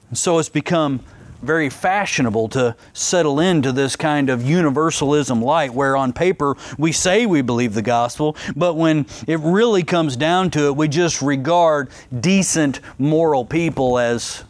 And 0.09 0.17
so 0.17 0.37
it's 0.39 0.49
become 0.49 0.99
very 1.43 1.69
fashionable 1.69 2.49
to 2.49 2.75
settle 2.93 3.39
into 3.39 3.71
this 3.71 3.95
kind 3.95 4.29
of 4.29 4.41
universalism 4.43 5.41
light 5.41 5.73
where 5.73 5.95
on 5.95 6.13
paper 6.13 6.55
we 6.77 6.91
say 6.91 7.25
we 7.25 7.41
believe 7.41 7.73
the 7.73 7.81
gospel, 7.81 8.35
but 8.55 8.75
when 8.75 9.05
it 9.27 9.39
really 9.39 9.83
comes 9.83 10.15
down 10.15 10.49
to 10.51 10.67
it, 10.67 10.75
we 10.75 10.87
just 10.87 11.21
regard 11.21 11.89
decent, 12.19 12.79
moral 12.97 13.45
people 13.45 13.99
as, 13.99 14.43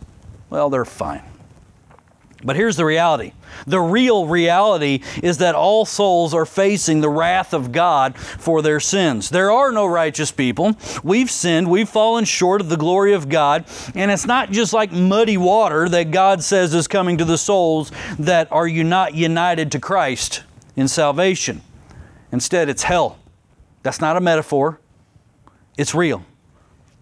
well, 0.49 0.69
they're 0.69 0.85
fine. 0.85 1.23
But 2.43 2.55
here's 2.55 2.75
the 2.75 2.85
reality 2.85 3.33
the 3.67 3.79
real 3.79 4.27
reality 4.27 5.01
is 5.21 5.37
that 5.37 5.55
all 5.55 5.85
souls 5.85 6.33
are 6.33 6.45
facing 6.45 7.01
the 7.01 7.09
wrath 7.09 7.53
of 7.53 7.71
God 7.71 8.17
for 8.17 8.61
their 8.61 8.79
sins. 8.79 9.29
There 9.29 9.51
are 9.51 9.71
no 9.71 9.85
righteous 9.85 10.31
people. 10.31 10.75
We've 11.03 11.31
sinned, 11.31 11.69
we've 11.69 11.87
fallen 11.87 12.25
short 12.25 12.61
of 12.61 12.69
the 12.69 12.77
glory 12.77 13.13
of 13.13 13.29
God, 13.29 13.65
and 13.95 14.11
it's 14.11 14.25
not 14.25 14.51
just 14.51 14.73
like 14.73 14.91
muddy 14.91 15.37
water 15.37 15.87
that 15.89 16.11
God 16.11 16.43
says 16.43 16.73
is 16.73 16.87
coming 16.87 17.17
to 17.17 17.25
the 17.25 17.37
souls 17.37 17.91
that 18.19 18.51
are 18.51 18.67
you 18.67 18.83
not 18.83 19.13
united 19.13 19.71
to 19.73 19.79
Christ 19.79 20.43
in 20.75 20.87
salvation. 20.87 21.61
Instead, 22.31 22.67
it's 22.67 22.83
hell. 22.83 23.19
That's 23.83 24.01
not 24.01 24.17
a 24.17 24.21
metaphor, 24.21 24.79
it's 25.77 25.93
real. 25.93 26.25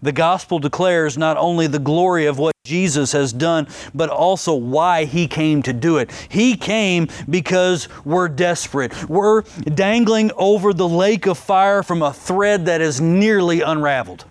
The 0.02 0.12
gospel 0.12 0.58
declares 0.58 1.16
not 1.16 1.36
only 1.36 1.68
the 1.68 1.78
glory 1.78 2.26
of 2.26 2.36
what 2.36 2.52
Jesus 2.64 3.12
has 3.12 3.32
done, 3.32 3.68
but 3.94 4.10
also 4.10 4.52
why 4.54 5.04
he 5.04 5.28
came 5.28 5.62
to 5.62 5.72
do 5.72 5.98
it. 5.98 6.10
He 6.28 6.56
came 6.56 7.08
because 7.30 7.88
we're 8.04 8.28
desperate. 8.28 9.08
We're 9.08 9.42
dangling 9.62 10.32
over 10.36 10.72
the 10.72 10.88
lake 10.88 11.26
of 11.26 11.38
fire 11.38 11.84
from 11.84 12.02
a 12.02 12.12
thread 12.12 12.66
that 12.66 12.80
is 12.80 13.00
nearly 13.00 13.60
unraveled. 13.60 14.24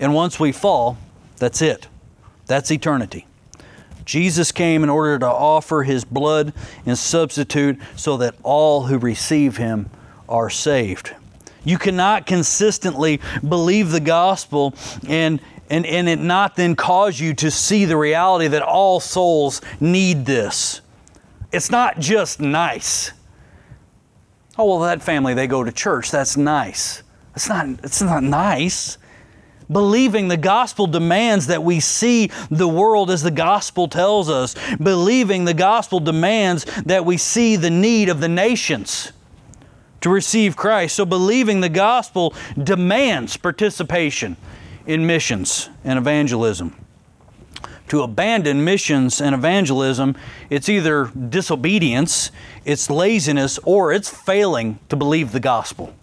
And 0.00 0.14
once 0.14 0.40
we 0.40 0.52
fall, 0.52 0.96
that's 1.36 1.60
it. 1.60 1.88
That's 2.46 2.70
eternity. 2.70 3.26
Jesus 4.06 4.52
came 4.52 4.82
in 4.82 4.88
order 4.88 5.18
to 5.18 5.26
offer 5.26 5.82
his 5.82 6.04
blood 6.04 6.54
in 6.86 6.96
substitute 6.96 7.78
so 7.96 8.16
that 8.16 8.34
all 8.42 8.86
who 8.86 8.96
receive 8.96 9.58
him 9.58 9.90
are 10.28 10.48
saved. 10.48 11.14
You 11.64 11.78
cannot 11.78 12.26
consistently 12.26 13.20
believe 13.46 13.90
the 13.90 14.00
gospel 14.00 14.74
and 15.08 15.40
and, 15.70 15.84
and 15.86 16.08
it 16.08 16.18
not 16.18 16.56
then 16.56 16.76
cause 16.76 17.20
you 17.20 17.34
to 17.34 17.50
see 17.50 17.84
the 17.84 17.96
reality 17.96 18.48
that 18.48 18.62
all 18.62 19.00
souls 19.00 19.60
need 19.80 20.24
this. 20.24 20.80
It's 21.52 21.70
not 21.70 21.98
just 21.98 22.40
nice. 22.40 23.12
Oh, 24.56 24.64
well, 24.64 24.80
that 24.80 25.02
family, 25.02 25.34
they 25.34 25.46
go 25.46 25.62
to 25.62 25.72
church. 25.72 26.10
That's 26.10 26.36
nice. 26.36 27.02
It's 27.36 27.48
not, 27.48 27.66
it's 27.84 28.02
not 28.02 28.22
nice. 28.22 28.98
Believing 29.70 30.28
the 30.28 30.36
gospel 30.38 30.86
demands 30.86 31.46
that 31.48 31.62
we 31.62 31.80
see 31.80 32.30
the 32.50 32.66
world 32.66 33.10
as 33.10 33.22
the 33.22 33.30
gospel 33.30 33.86
tells 33.86 34.30
us. 34.30 34.56
Believing 34.78 35.44
the 35.44 35.54
gospel 35.54 36.00
demands 36.00 36.64
that 36.86 37.04
we 37.04 37.18
see 37.18 37.56
the 37.56 37.70
need 37.70 38.08
of 38.08 38.20
the 38.20 38.28
nations 38.28 39.12
to 40.00 40.10
receive 40.10 40.56
Christ. 40.56 40.96
So 40.96 41.04
believing 41.04 41.60
the 41.60 41.68
gospel 41.68 42.34
demands 42.62 43.36
participation 43.36 44.36
in 44.86 45.06
missions 45.06 45.68
and 45.84 45.98
evangelism. 45.98 46.74
To 47.88 48.02
abandon 48.02 48.64
missions 48.64 49.20
and 49.20 49.34
evangelism, 49.34 50.14
it's 50.50 50.68
either 50.68 51.06
disobedience, 51.06 52.30
it's 52.64 52.90
laziness, 52.90 53.58
or 53.64 53.92
it's 53.92 54.10
failing 54.10 54.78
to 54.90 54.96
believe 54.96 55.32
the 55.32 55.40
gospel. 55.40 55.94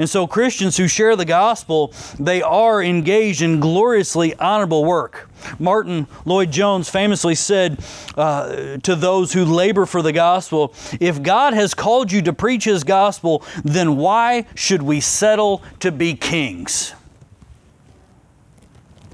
And 0.00 0.08
so, 0.08 0.26
Christians 0.26 0.78
who 0.78 0.88
share 0.88 1.14
the 1.14 1.26
gospel, 1.26 1.92
they 2.18 2.40
are 2.40 2.82
engaged 2.82 3.42
in 3.42 3.60
gloriously 3.60 4.34
honorable 4.36 4.82
work. 4.82 5.28
Martyn 5.58 6.06
Lloyd-Jones 6.24 6.88
famously 6.88 7.34
said 7.34 7.84
uh, 8.16 8.78
to 8.78 8.96
those 8.96 9.34
who 9.34 9.44
labor 9.44 9.84
for 9.84 10.00
the 10.00 10.12
gospel 10.12 10.72
If 11.00 11.22
God 11.22 11.52
has 11.52 11.74
called 11.74 12.10
you 12.10 12.22
to 12.22 12.32
preach 12.32 12.64
His 12.64 12.82
gospel, 12.82 13.44
then 13.62 13.98
why 13.98 14.46
should 14.54 14.80
we 14.80 15.00
settle 15.00 15.62
to 15.80 15.92
be 15.92 16.14
kings? 16.14 16.94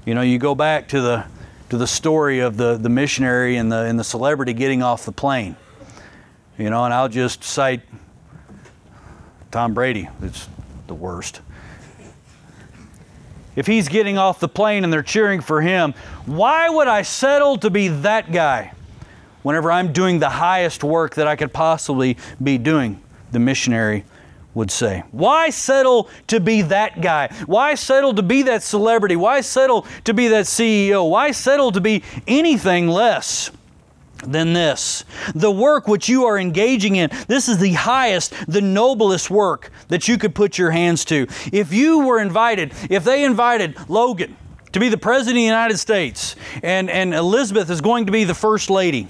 You 0.05 0.15
know, 0.15 0.21
you 0.21 0.39
go 0.39 0.55
back 0.55 0.87
to 0.87 1.01
the, 1.01 1.25
to 1.69 1.77
the 1.77 1.87
story 1.87 2.39
of 2.39 2.55
the, 2.55 2.77
the 2.77 2.87
missionary 2.87 3.57
and 3.57 3.69
the, 3.69 3.79
and 3.79 3.99
the 3.99 4.05
celebrity 4.05 4.53
getting 4.53 4.83
off 4.83 5.03
the 5.03 5.11
plane. 5.11 5.57
You 6.57 6.69
know, 6.69 6.85
and 6.85 6.93
I'll 6.93 7.09
just 7.09 7.43
cite 7.43 7.81
Tom 9.51 9.73
Brady. 9.73 10.07
It's 10.21 10.47
the 10.87 10.95
worst. 10.95 11.41
If 13.55 13.65
he's 13.65 13.87
getting 13.87 14.17
off 14.17 14.39
the 14.39 14.47
plane 14.47 14.83
and 14.83 14.93
they're 14.93 15.01
cheering 15.01 15.41
for 15.41 15.61
him, 15.61 15.93
why 16.27 16.69
would 16.69 16.87
I 16.87 17.01
settle 17.01 17.57
to 17.57 17.71
be 17.71 17.87
that 17.87 18.31
guy 18.31 18.71
whenever 19.41 19.71
I'm 19.71 19.93
doing 19.93 20.19
the 20.19 20.29
highest 20.29 20.83
work 20.83 21.15
that 21.15 21.27
I 21.27 21.35
could 21.35 21.53
possibly 21.53 22.17
be 22.41 22.59
doing? 22.59 23.01
The 23.31 23.39
missionary 23.39 24.05
would 24.53 24.71
say. 24.71 25.03
Why 25.11 25.49
settle 25.49 26.09
to 26.27 26.39
be 26.39 26.63
that 26.63 27.01
guy? 27.01 27.33
Why 27.45 27.75
settle 27.75 28.13
to 28.13 28.23
be 28.23 28.43
that 28.43 28.63
celebrity? 28.63 29.15
Why 29.15 29.41
settle 29.41 29.87
to 30.03 30.13
be 30.13 30.27
that 30.29 30.45
CEO? 30.45 31.09
Why 31.09 31.31
settle 31.31 31.71
to 31.71 31.81
be 31.81 32.03
anything 32.27 32.87
less? 32.87 33.51
Than 34.25 34.53
this. 34.53 35.03
The 35.35 35.51
work 35.51 35.87
which 35.87 36.09
you 36.09 36.25
are 36.25 36.37
engaging 36.37 36.95
in, 36.95 37.09
this 37.27 37.47
is 37.47 37.57
the 37.57 37.73
highest, 37.73 38.33
the 38.47 38.61
noblest 38.61 39.29
work 39.29 39.71
that 39.87 40.07
you 40.07 40.17
could 40.17 40.35
put 40.35 40.57
your 40.57 40.71
hands 40.71 41.05
to. 41.05 41.27
If 41.51 41.73
you 41.73 41.99
were 41.99 42.19
invited, 42.19 42.73
if 42.89 43.03
they 43.03 43.23
invited 43.23 43.77
Logan 43.89 44.35
to 44.71 44.79
be 44.79 44.89
the 44.89 44.97
President 44.97 45.37
of 45.37 45.41
the 45.41 45.45
United 45.45 45.77
States 45.77 46.35
and, 46.63 46.89
and 46.89 47.13
Elizabeth 47.13 47.69
is 47.69 47.81
going 47.81 48.05
to 48.05 48.11
be 48.11 48.23
the 48.23 48.35
First 48.35 48.69
Lady, 48.69 49.07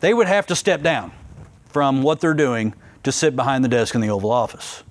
they 0.00 0.12
would 0.14 0.28
have 0.28 0.46
to 0.46 0.56
step 0.56 0.82
down 0.82 1.12
from 1.68 2.02
what 2.02 2.20
they're 2.20 2.34
doing 2.34 2.74
to 3.02 3.12
sit 3.12 3.36
behind 3.36 3.64
the 3.64 3.68
desk 3.68 3.94
in 3.94 4.00
the 4.00 4.10
Oval 4.10 4.30
Office. 4.30 4.82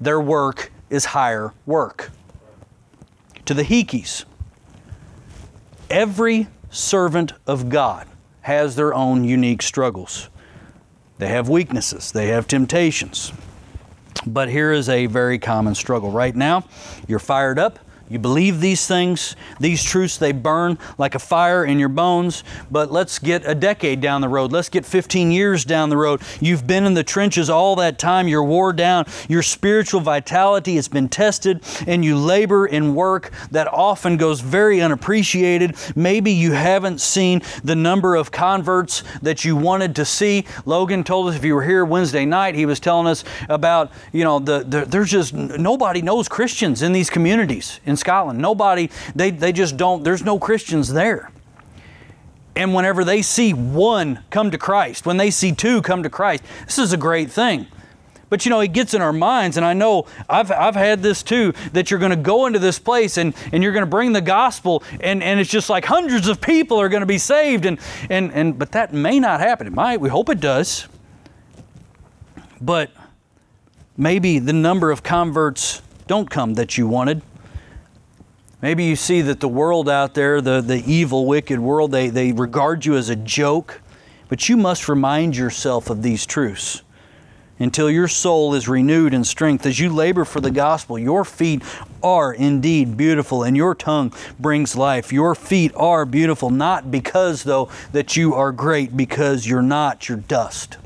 Their 0.00 0.20
work 0.20 0.72
is 0.90 1.06
higher 1.06 1.52
work. 1.66 2.10
To 3.46 3.54
the 3.54 3.64
Hickey's, 3.64 4.26
every 5.88 6.48
servant 6.70 7.32
of 7.46 7.70
God 7.70 8.06
has 8.48 8.76
their 8.76 8.94
own 8.94 9.24
unique 9.24 9.60
struggles. 9.60 10.30
They 11.18 11.28
have 11.28 11.50
weaknesses, 11.50 12.12
they 12.12 12.28
have 12.28 12.48
temptations. 12.48 13.30
But 14.26 14.48
here 14.48 14.72
is 14.72 14.88
a 14.88 15.04
very 15.04 15.38
common 15.38 15.74
struggle. 15.74 16.10
Right 16.10 16.34
now, 16.34 16.64
you're 17.06 17.18
fired 17.18 17.58
up 17.58 17.78
You 18.08 18.18
believe 18.18 18.60
these 18.60 18.86
things, 18.86 19.36
these 19.60 19.84
truths, 19.84 20.16
they 20.16 20.32
burn 20.32 20.78
like 20.96 21.14
a 21.14 21.18
fire 21.18 21.64
in 21.64 21.78
your 21.78 21.88
bones. 21.90 22.42
But 22.70 22.90
let's 22.90 23.18
get 23.18 23.42
a 23.46 23.54
decade 23.54 24.00
down 24.00 24.20
the 24.20 24.28
road. 24.28 24.50
Let's 24.50 24.68
get 24.68 24.86
15 24.86 25.30
years 25.30 25.64
down 25.64 25.90
the 25.90 25.96
road. 25.96 26.22
You've 26.40 26.66
been 26.66 26.84
in 26.86 26.94
the 26.94 27.04
trenches 27.04 27.50
all 27.50 27.76
that 27.76 27.98
time. 27.98 28.28
You're 28.28 28.44
wore 28.44 28.72
down. 28.72 29.04
Your 29.28 29.42
spiritual 29.42 30.00
vitality 30.00 30.76
has 30.76 30.88
been 30.88 31.08
tested, 31.08 31.62
and 31.86 32.04
you 32.04 32.16
labor 32.16 32.66
in 32.66 32.94
work 32.94 33.30
that 33.50 33.68
often 33.68 34.16
goes 34.16 34.40
very 34.40 34.80
unappreciated. 34.80 35.76
Maybe 35.94 36.32
you 36.32 36.52
haven't 36.52 37.00
seen 37.00 37.42
the 37.62 37.76
number 37.76 38.14
of 38.14 38.30
converts 38.30 39.02
that 39.22 39.44
you 39.44 39.54
wanted 39.56 39.94
to 39.96 40.04
see. 40.04 40.46
Logan 40.64 41.04
told 41.04 41.28
us 41.28 41.36
if 41.36 41.44
you 41.44 41.54
were 41.54 41.64
here 41.64 41.84
Wednesday 41.84 42.24
night, 42.24 42.54
he 42.54 42.64
was 42.64 42.80
telling 42.80 43.06
us 43.06 43.24
about, 43.48 43.92
you 44.12 44.24
know, 44.24 44.38
the, 44.38 44.64
the 44.64 44.84
there's 44.86 45.10
just 45.10 45.34
nobody 45.34 46.00
knows 46.00 46.28
Christians 46.28 46.82
in 46.82 46.92
these 46.92 47.10
communities. 47.10 47.80
In 47.84 47.97
Scotland. 47.98 48.38
Nobody, 48.38 48.90
they, 49.14 49.30
they 49.30 49.52
just 49.52 49.76
don't, 49.76 50.02
there's 50.04 50.24
no 50.24 50.38
Christians 50.38 50.92
there. 50.92 51.30
And 52.56 52.74
whenever 52.74 53.04
they 53.04 53.22
see 53.22 53.52
one 53.52 54.24
come 54.30 54.50
to 54.50 54.58
Christ, 54.58 55.06
when 55.06 55.16
they 55.16 55.30
see 55.30 55.52
two 55.52 55.82
come 55.82 56.02
to 56.02 56.10
Christ, 56.10 56.42
this 56.66 56.78
is 56.78 56.92
a 56.92 56.96
great 56.96 57.30
thing. 57.30 57.66
But 58.30 58.44
you 58.44 58.50
know, 58.50 58.60
it 58.60 58.72
gets 58.72 58.94
in 58.94 59.00
our 59.00 59.12
minds, 59.12 59.56
and 59.56 59.64
I 59.64 59.72
know 59.72 60.06
I've, 60.28 60.50
I've 60.50 60.74
had 60.74 61.02
this 61.02 61.22
too 61.22 61.54
that 61.72 61.90
you're 61.90 62.00
going 62.00 62.10
to 62.10 62.16
go 62.16 62.46
into 62.46 62.58
this 62.58 62.78
place 62.78 63.16
and, 63.16 63.34
and 63.52 63.62
you're 63.62 63.72
going 63.72 63.84
to 63.84 63.90
bring 63.90 64.12
the 64.12 64.20
gospel, 64.20 64.82
and, 65.00 65.22
and 65.22 65.40
it's 65.40 65.50
just 65.50 65.70
like 65.70 65.84
hundreds 65.84 66.28
of 66.28 66.40
people 66.40 66.78
are 66.78 66.88
going 66.88 67.00
to 67.00 67.06
be 67.06 67.18
saved. 67.18 67.64
And, 67.64 67.78
and, 68.10 68.32
and, 68.32 68.58
but 68.58 68.72
that 68.72 68.92
may 68.92 69.18
not 69.18 69.40
happen. 69.40 69.66
It 69.66 69.72
might. 69.72 70.00
We 70.00 70.08
hope 70.08 70.28
it 70.28 70.40
does. 70.40 70.88
But 72.60 72.90
maybe 73.96 74.38
the 74.38 74.52
number 74.52 74.90
of 74.90 75.02
converts 75.02 75.80
don't 76.06 76.28
come 76.28 76.54
that 76.54 76.76
you 76.76 76.86
wanted. 76.86 77.22
Maybe 78.60 78.84
you 78.84 78.96
see 78.96 79.20
that 79.22 79.40
the 79.40 79.48
world 79.48 79.88
out 79.88 80.14
there, 80.14 80.40
the, 80.40 80.60
the 80.60 80.82
evil, 80.84 81.26
wicked 81.26 81.60
world, 81.60 81.92
they, 81.92 82.08
they 82.08 82.32
regard 82.32 82.84
you 82.84 82.96
as 82.96 83.08
a 83.08 83.16
joke, 83.16 83.80
but 84.28 84.48
you 84.48 84.56
must 84.56 84.88
remind 84.88 85.36
yourself 85.36 85.90
of 85.90 86.02
these 86.02 86.26
truths 86.26 86.82
until 87.60 87.90
your 87.90 88.08
soul 88.08 88.54
is 88.54 88.68
renewed 88.68 89.14
in 89.14 89.24
strength. 89.24 89.64
As 89.66 89.78
you 89.78 89.90
labor 89.90 90.24
for 90.24 90.40
the 90.40 90.50
gospel, 90.50 90.98
your 90.98 91.24
feet 91.24 91.62
are 92.02 92.32
indeed 92.32 92.96
beautiful 92.96 93.42
and 93.42 93.56
your 93.56 93.74
tongue 93.74 94.12
brings 94.38 94.76
life. 94.76 95.12
Your 95.12 95.34
feet 95.34 95.72
are 95.76 96.04
beautiful, 96.04 96.50
not 96.50 96.90
because, 96.90 97.44
though, 97.44 97.68
that 97.92 98.16
you 98.16 98.34
are 98.34 98.52
great, 98.52 98.96
because 98.96 99.46
you're 99.46 99.62
not, 99.62 100.08
you're 100.08 100.18
dust. 100.18 100.78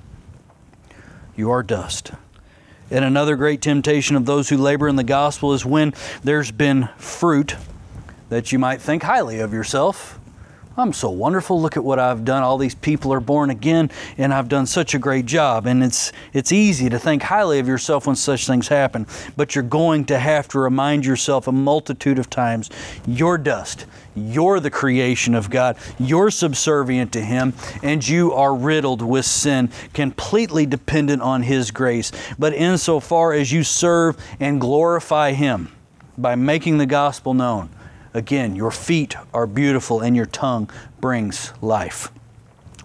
You 1.37 1.51
are 1.51 1.63
dust. 1.63 2.13
And 2.93 3.07
another 3.07 3.37
great 3.37 3.63
temptation 3.63 4.17
of 4.17 4.27
those 4.27 4.51
who 4.51 4.59
labor 4.59 4.87
in 4.87 4.97
the 4.97 5.03
gospel 5.03 5.55
is 5.55 5.65
when 5.65 5.95
there's 6.23 6.51
been 6.51 6.91
fruit 6.99 7.57
that 8.29 8.53
you 8.53 8.59
might 8.59 8.83
think 8.83 9.03
highly 9.03 9.41
of 9.41 9.51
yourself. 9.55 10.21
I'm 10.77 10.93
so 10.93 11.09
wonderful. 11.11 11.61
Look 11.61 11.79
at 11.79 11.85
what 11.85 11.99
I've 11.99 12.25
done. 12.25 12.43
All 12.43 12.59
these 12.59 12.75
people 12.75 13.13
are 13.13 13.21
born 13.21 13.49
again, 13.49 13.91
and 14.19 14.33
I've 14.33 14.49
done 14.49 14.67
such 14.67 14.95
a 14.95 14.99
great 14.99 15.25
job. 15.25 15.67
And 15.67 15.83
it's 15.83 16.13
it's 16.35 16.53
easy 16.53 16.91
to 16.91 16.99
think 16.99 17.23
highly 17.23 17.59
of 17.59 17.67
yourself 17.67 18.07
when 18.07 18.17
such 18.17 18.47
things 18.47 18.69
happen, 18.69 19.07
but 19.37 19.55
you're 19.55 19.65
going 19.65 20.05
to 20.07 20.19
have 20.19 20.49
to 20.49 20.59
remind 20.59 21.07
yourself 21.07 21.47
a 21.47 21.53
multitude 21.53 22.19
of 22.19 22.29
times 22.29 22.71
you're 23.07 23.39
dust. 23.39 23.87
You're 24.15 24.61
the 24.61 24.71
creation 24.71 25.35
of 25.35 25.51
God. 25.51 25.77
You're 25.99 26.31
subservient 26.31 27.13
to 27.13 27.21
Him, 27.21 27.55
and 27.83 28.07
you 28.07 28.33
are 28.33 28.55
riddled 28.55 29.03
with 29.03 29.25
sin, 29.25 29.71
completely 29.95 30.67
dependent 30.67 31.23
on 31.23 31.43
His 31.43 31.71
grace. 31.71 32.13
But 32.39 32.55
insofar 32.55 33.33
as 33.33 33.53
you 33.53 33.65
serve 33.65 34.17
and 34.39 34.61
glorify 34.61 35.33
Him 35.33 35.73
by 36.19 36.35
making 36.35 36.79
the 36.79 36.87
gospel 36.87 37.35
known, 37.35 37.71
Again, 38.15 38.55
your 38.57 38.71
feet 38.71 39.17
are 39.33 39.47
beautiful 39.47 40.01
and 40.01 40.15
your 40.15 40.27
tongue 40.27 40.69
brings 41.01 41.53
life. 41.63 42.13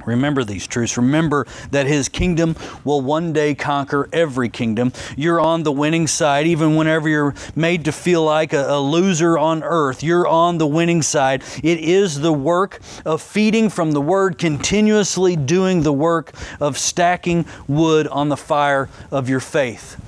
Remember 0.06 0.44
these 0.44 0.68
truths. 0.68 0.98
Remember 0.98 1.46
that 1.72 1.86
His 1.86 2.10
kingdom 2.10 2.56
will 2.84 3.02
one 3.02 3.34
day 3.34 3.56
conquer 3.56 4.08
every 4.14 4.50
kingdom. 4.50 4.94
You're 5.16 5.42
on 5.42 5.64
the 5.64 5.72
winning 5.72 6.08
side, 6.08 6.48
even 6.48 6.76
whenever 6.76 7.10
you're 7.10 7.36
made 7.56 7.86
to 7.86 7.92
feel 7.92 8.24
like 8.24 8.54
a, 8.54 8.68
a, 8.70 8.80
loser 8.80 9.38
on 9.38 9.64
earth. 9.64 10.04
You're 10.04 10.28
on 10.28 10.58
the 10.58 10.68
winning 10.68 11.02
side. 11.02 11.44
It 11.64 11.80
is 11.80 12.22
the 12.22 12.34
work 12.34 12.80
of 13.06 13.22
feeding 13.22 13.70
from 13.70 13.92
the 13.92 14.02
Word, 14.02 14.38
continuously 14.38 15.36
doing 15.36 15.84
the 15.84 15.94
work 15.94 16.34
of 16.60 16.78
stacking 16.78 17.46
wood 17.68 18.08
on 18.08 18.30
the 18.30 18.38
fire 18.38 18.90
of 19.12 19.28
your 19.28 19.40
faith, 19.40 20.02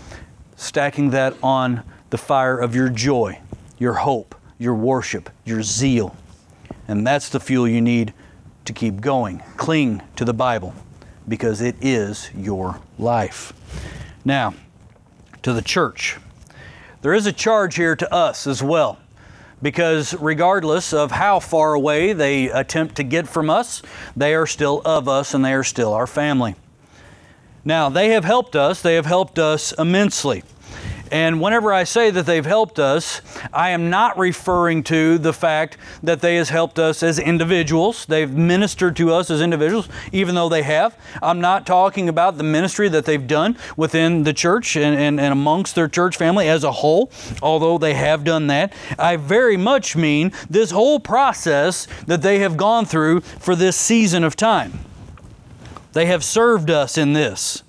stacking 0.55 1.09
that 1.09 1.35
on 1.43 1.83
the 2.09 2.17
fire 2.17 2.57
of 2.57 2.75
your 2.75 2.89
joy, 2.89 3.39
your 3.77 3.93
hope 3.93 4.35
your 4.59 4.75
worship, 4.75 5.29
your 5.45 5.63
zeal. 5.63 6.15
And 6.87 7.07
that's 7.07 7.29
the 7.29 7.39
fuel 7.39 7.67
you 7.67 7.81
need 7.81 8.13
to 8.69 8.73
keep 8.73 9.01
going. 9.01 9.41
Cling 9.57 9.99
to 10.15 10.23
the 10.23 10.33
Bible 10.33 10.75
because 11.27 11.59
it 11.59 11.75
is 11.81 12.29
your 12.35 12.79
life. 12.99 13.51
Now, 14.23 14.53
to 15.41 15.53
the 15.53 15.63
church. 15.63 16.17
There 17.01 17.15
is 17.15 17.25
a 17.25 17.33
charge 17.33 17.77
here 17.77 17.95
to 17.95 18.13
us 18.13 18.45
as 18.45 18.61
well 18.61 18.99
because 19.59 20.13
regardless 20.13 20.93
of 20.93 21.09
how 21.09 21.39
far 21.39 21.73
away 21.73 22.13
they 22.13 22.51
attempt 22.51 22.95
to 22.97 23.03
get 23.03 23.27
from 23.27 23.49
us, 23.49 23.81
they 24.15 24.35
are 24.35 24.45
still 24.45 24.83
of 24.85 25.09
us 25.09 25.33
and 25.33 25.43
they 25.43 25.53
are 25.53 25.63
still 25.63 25.93
our 25.93 26.07
family. 26.07 26.53
Now, 27.65 27.89
they 27.89 28.09
have 28.09 28.23
helped 28.23 28.55
us, 28.55 28.83
they 28.83 28.93
have 28.95 29.07
helped 29.07 29.39
us 29.39 29.73
immensely. 29.79 30.43
And 31.11 31.41
whenever 31.41 31.73
I 31.73 31.83
say 31.85 32.11
that 32.11 32.25
they've 32.25 32.45
helped 32.45 32.79
us, 32.79 33.21
I 33.51 33.69
am 33.69 33.89
not 33.89 34.17
referring 34.17 34.83
to 34.83 35.17
the 35.17 35.33
fact 35.33 35.77
that 36.03 36.21
they 36.21 36.35
has 36.35 36.49
helped 36.49 36.77
us 36.77 37.01
as 37.01 37.17
individuals. 37.17 38.05
They've 38.05 38.31
ministered 38.31 38.95
to 38.97 39.13
us 39.13 39.31
as 39.31 39.41
individuals, 39.41 39.89
even 40.11 40.35
though 40.35 40.49
they 40.49 40.63
have. 40.63 40.97
I'm 41.21 41.41
not 41.41 41.65
talking 41.65 42.09
about 42.09 42.37
the 42.37 42.43
ministry 42.43 42.89
that 42.89 43.05
they've 43.05 43.25
done 43.25 43.57
within 43.75 44.23
the 44.23 44.33
church 44.33 44.75
and, 44.75 44.95
and, 44.95 45.19
and 45.19 45.31
amongst 45.31 45.75
their 45.75 45.87
church 45.87 46.17
family 46.17 46.47
as 46.47 46.63
a 46.63 46.71
whole, 46.71 47.11
although 47.41 47.77
they 47.77 47.95
have 47.95 48.23
done 48.23 48.47
that. 48.47 48.73
I 48.97 49.15
very 49.15 49.57
much 49.57 49.95
mean 49.95 50.31
this 50.49 50.71
whole 50.71 50.99
process 50.99 51.87
that 52.05 52.21
they 52.21 52.39
have 52.39 52.57
gone 52.57 52.85
through 52.85 53.21
for 53.21 53.55
this 53.55 53.75
season 53.75 54.23
of 54.23 54.35
time. 54.35 54.79
They 55.93 56.05
have 56.05 56.23
served 56.23 56.69
us 56.69 56.97
in 56.97 57.13
this 57.13 57.63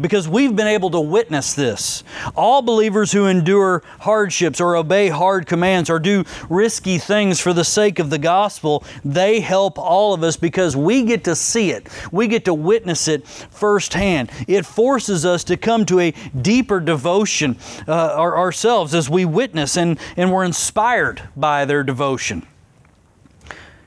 because 0.00 0.28
we've 0.28 0.54
been 0.54 0.66
able 0.66 0.90
to 0.90 1.00
witness 1.00 1.54
this. 1.54 2.04
All 2.36 2.62
believers 2.62 3.12
who 3.12 3.26
endure 3.26 3.82
hardships 4.00 4.60
or 4.60 4.76
obey 4.76 5.08
hard 5.08 5.46
commands 5.46 5.90
or 5.90 5.98
do 5.98 6.24
risky 6.48 6.98
things 6.98 7.40
for 7.40 7.52
the 7.52 7.64
sake 7.64 7.98
of 7.98 8.10
the 8.10 8.18
gospel, 8.18 8.84
they 9.04 9.40
help 9.40 9.78
all 9.78 10.14
of 10.14 10.22
us 10.22 10.36
because 10.36 10.76
we 10.76 11.04
get 11.04 11.24
to 11.24 11.36
see 11.36 11.70
it. 11.70 11.88
We 12.10 12.26
get 12.28 12.44
to 12.46 12.54
witness 12.54 13.08
it 13.08 13.26
firsthand. 13.26 14.30
It 14.48 14.66
forces 14.66 15.24
us 15.24 15.44
to 15.44 15.56
come 15.56 15.86
to 15.86 16.00
a 16.00 16.10
deeper 16.40 16.80
devotion 16.80 17.56
uh, 17.86 18.14
ourselves 18.16 18.94
as 18.94 19.08
we 19.08 19.24
witness 19.24 19.76
and, 19.76 19.98
and 20.16 20.32
we're 20.32 20.44
inspired 20.44 21.22
by 21.36 21.64
their 21.64 21.82
devotion. 21.82 22.46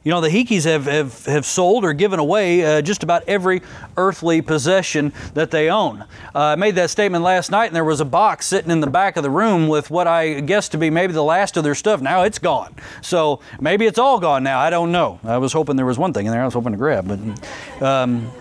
You 0.06 0.12
know, 0.12 0.22
the 0.22 0.30
Hikis 0.30 0.66
have, 0.66 0.86
have, 0.86 1.26
have 1.26 1.48
sold 1.48 1.84
or 1.84 1.92
given 1.92 2.20
away 2.20 2.64
uh, 2.64 2.82
just 2.84 3.02
about 3.02 3.24
every 3.28 3.64
earthly 3.98 4.40
possession 4.40 5.12
that 5.34 5.50
they 5.50 5.72
own. 5.72 6.02
Uh, 6.36 6.40
I 6.40 6.56
made 6.58 6.76
that 6.76 6.92
statement 6.92 7.24
last 7.24 7.50
night, 7.50 7.66
and 7.66 7.76
there 7.76 7.84
was 7.84 8.02
a 8.02 8.06
box 8.06 8.46
sitting 8.46 8.70
in 8.70 8.82
the 8.82 8.88
back 8.88 9.18
of 9.18 9.24
the 9.24 9.32
room 9.32 9.68
with 9.68 9.90
what 9.90 10.06
I 10.06 10.42
guess 10.42 10.70
to 10.70 10.78
be 10.78 10.92
maybe 10.92 11.12
the 11.14 11.24
last 11.24 11.58
of 11.58 11.64
their 11.64 11.74
stuff. 11.74 12.02
Now 12.02 12.22
it's 12.22 12.38
gone. 12.38 12.76
So 13.02 13.40
maybe 13.60 13.88
it's 13.88 13.98
all 13.98 14.20
gone 14.20 14.44
now. 14.44 14.60
I 14.60 14.70
don't 14.70 14.92
know. 14.92 15.20
I 15.24 15.40
was 15.40 15.54
hoping 15.54 15.76
there 15.76 15.88
was 15.88 15.98
one 15.98 16.14
thing 16.14 16.28
in 16.28 16.32
there 16.32 16.44
I 16.44 16.46
was 16.46 16.54
hoping 16.54 16.74
to 16.74 16.78
grab, 16.78 17.08
but. 17.08 17.84
Um, 17.84 18.32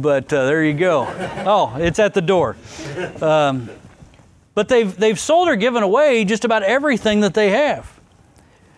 but 0.00 0.32
uh, 0.32 0.46
there 0.46 0.62
you 0.62 0.74
go. 0.74 1.08
Oh, 1.44 1.74
it's 1.76 1.98
at 1.98 2.14
the 2.14 2.22
door. 2.22 2.54
Um, 3.20 3.68
but 4.54 4.68
they've, 4.68 4.96
they've 4.96 5.18
sold 5.18 5.48
or 5.48 5.56
given 5.56 5.82
away 5.82 6.24
just 6.24 6.44
about 6.44 6.62
everything 6.62 7.22
that 7.22 7.34
they 7.34 7.50
have. 7.50 7.93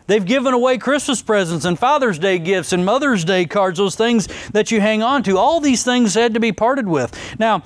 They've 0.07 0.25
given 0.25 0.55
away 0.55 0.79
Christmas 0.79 1.21
presents 1.23 1.65
and 1.65 1.79
Father's 1.79 2.19
Day 2.19 2.39
gifts 2.39 2.73
and 2.73 2.85
Mother's 2.85 3.25
Day 3.25 3.45
cards, 3.45 3.79
those 3.79 3.97
things 3.97 4.29
that 4.51 4.71
you 4.71 4.81
hang 4.81 5.03
on 5.03 5.23
to. 5.25 5.37
All 5.37 5.61
these 5.61 5.83
things 5.83 6.15
had 6.15 6.35
to 6.35 6.41
be 6.41 6.53
parted 6.53 6.87
with. 6.87 7.13
Now, 7.39 7.63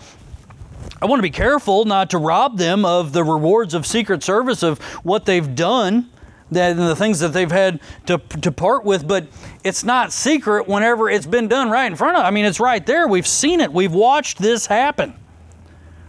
I 1.02 1.06
want 1.06 1.18
to 1.18 1.22
be 1.22 1.30
careful 1.30 1.84
not 1.84 2.10
to 2.10 2.18
rob 2.18 2.58
them 2.58 2.84
of 2.84 3.12
the 3.12 3.24
rewards 3.24 3.74
of 3.74 3.86
Secret 3.86 4.22
Service 4.22 4.62
of 4.62 4.78
what 5.02 5.26
they've 5.26 5.54
done 5.54 6.10
and 6.54 6.78
the 6.78 6.96
things 6.96 7.20
that 7.20 7.32
they've 7.32 7.50
had 7.50 7.80
to, 8.06 8.18
to 8.18 8.50
part 8.50 8.84
with, 8.84 9.06
but 9.06 9.26
it's 9.62 9.84
not 9.84 10.12
secret 10.12 10.66
whenever 10.66 11.08
it's 11.08 11.26
been 11.26 11.46
done 11.46 11.70
right 11.70 11.86
in 11.86 11.96
front 11.96 12.16
of. 12.16 12.24
I 12.24 12.30
mean, 12.30 12.44
it's 12.44 12.58
right 12.58 12.84
there. 12.84 13.06
We've 13.06 13.26
seen 13.26 13.60
it. 13.60 13.72
We've 13.72 13.92
watched 13.92 14.38
this 14.38 14.66
happen. 14.66 15.14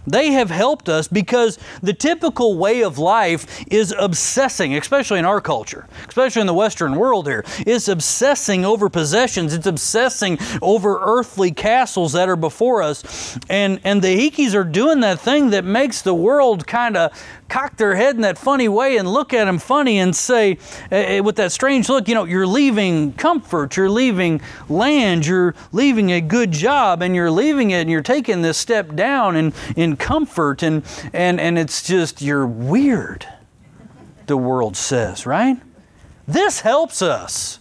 They 0.07 0.31
have 0.31 0.49
helped 0.49 0.89
us 0.89 1.07
because 1.07 1.57
the 1.81 1.93
typical 1.93 2.57
way 2.57 2.83
of 2.83 2.97
life 2.97 3.63
is 3.71 3.93
obsessing, 3.97 4.75
especially 4.75 5.19
in 5.19 5.25
our 5.25 5.41
culture, 5.41 5.87
especially 6.07 6.41
in 6.41 6.47
the 6.47 6.53
Western 6.53 6.95
world 6.95 7.27
here, 7.27 7.45
is 7.65 7.87
obsessing 7.87 8.65
over 8.65 8.89
possessions. 8.89 9.53
It's 9.53 9.67
obsessing 9.67 10.39
over 10.61 10.99
earthly 11.01 11.51
castles 11.51 12.13
that 12.13 12.29
are 12.29 12.35
before 12.35 12.81
us. 12.81 13.37
And, 13.49 13.79
and 13.83 14.01
the 14.01 14.17
Hikis 14.17 14.55
are 14.55 14.63
doing 14.63 15.01
that 15.01 15.19
thing 15.19 15.51
that 15.51 15.65
makes 15.65 16.01
the 16.01 16.13
world 16.13 16.67
kind 16.67 16.97
of 16.97 17.11
cock 17.51 17.75
their 17.75 17.95
head 17.95 18.15
in 18.15 18.21
that 18.21 18.37
funny 18.37 18.69
way 18.69 18.95
and 18.95 19.11
look 19.11 19.33
at 19.33 19.43
them 19.43 19.59
funny 19.59 19.99
and 19.99 20.15
say, 20.15 20.57
uh, 20.89 21.21
with 21.21 21.35
that 21.35 21.51
strange 21.51 21.89
look, 21.89 22.07
you 22.07 22.15
know, 22.15 22.23
you're 22.23 22.47
leaving 22.47 23.11
comfort, 23.13 23.75
you're 23.75 23.89
leaving 23.89 24.39
land, 24.69 25.27
you're 25.27 25.53
leaving 25.73 26.11
a 26.11 26.21
good 26.21 26.51
job, 26.51 27.01
and 27.01 27.13
you're 27.13 27.29
leaving 27.29 27.71
it 27.71 27.81
and 27.81 27.89
you're 27.89 28.01
taking 28.01 28.41
this 28.41 28.57
step 28.57 28.95
down 28.95 29.35
in, 29.35 29.53
in 29.75 29.97
comfort, 29.97 30.63
and, 30.63 30.83
and, 31.11 31.41
and 31.41 31.59
it's 31.59 31.83
just, 31.83 32.21
you're 32.21 32.47
weird, 32.47 33.27
the 34.27 34.37
world 34.37 34.77
says, 34.77 35.25
right? 35.25 35.57
This 36.25 36.61
helps 36.61 37.01
us. 37.01 37.59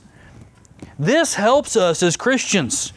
This 1.01 1.34
helps 1.34 1.76
us 1.76 2.01
as 2.01 2.16
Christians. 2.16 2.93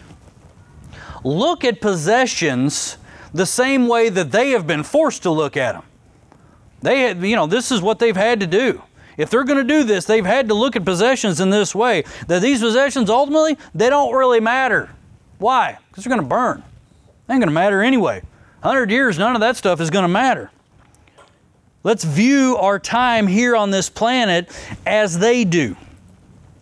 Look 1.24 1.64
at 1.64 1.82
possessions 1.82 2.98
the 3.34 3.48
same 3.48 3.88
way 3.88 4.10
that 4.10 4.32
they 4.32 4.52
have 4.52 4.68
been 4.68 4.84
forced 4.84 5.24
to 5.24 5.32
look 5.32 5.58
at 5.58 5.74
them. 5.74 5.84
They, 6.84 7.14
you 7.14 7.36
know, 7.36 7.48
this 7.48 7.72
is 7.72 7.82
what 7.82 7.98
they've 7.98 8.16
had 8.16 8.42
to 8.42 8.48
do. 8.48 8.84
If 9.18 9.30
they're 9.30 9.44
going 9.44 9.58
to 9.58 9.64
do 9.64 9.84
this, 9.84 10.06
they've 10.06 10.26
had 10.26 10.50
to 10.50 10.54
look 10.54 10.76
at 10.76 10.84
possessions 10.86 11.40
in 11.40 11.50
this 11.50 11.74
way. 11.74 12.04
That 12.28 12.42
these 12.42 12.60
possessions 12.60 13.10
ultimately 13.10 13.58
they 13.74 13.90
don't 13.90 14.14
really 14.14 14.40
matter. 14.40 14.90
Why? 15.40 15.80
Because 15.90 16.04
they're 16.04 16.16
going 16.16 16.22
to 16.22 16.28
burn. 16.28 16.62
They 17.28 17.34
ain't 17.34 17.42
going 17.42 17.48
to 17.48 17.54
matter 17.54 17.82
anyway. 17.82 18.22
Hundred 18.62 18.92
years, 18.92 19.18
none 19.18 19.34
of 19.36 19.42
that 19.42 19.56
stuff 19.56 19.82
is 19.82 19.90
going 19.90 20.04
to 20.04 20.10
matter. 20.10 20.52
Let's 21.84 22.04
view 22.04 22.58
our 22.58 22.80
time 22.80 23.28
here 23.28 23.56
on 23.56 23.72
this 23.72 23.90
planet 23.90 24.50
as 24.86 25.20
they 25.20 25.44
do, 25.44 25.76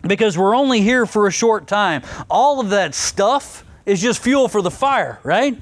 because 0.02 0.36
we're 0.36 0.54
only 0.56 0.80
here 0.80 1.06
for 1.06 1.26
a 1.28 1.30
short 1.30 1.68
time. 1.68 2.02
All 2.28 2.60
of 2.60 2.70
that 2.70 2.94
stuff 2.94 3.64
is 3.86 4.02
just 4.02 4.22
fuel 4.22 4.48
for 4.48 4.62
the 4.62 4.70
fire, 4.70 5.20
right? 5.22 5.56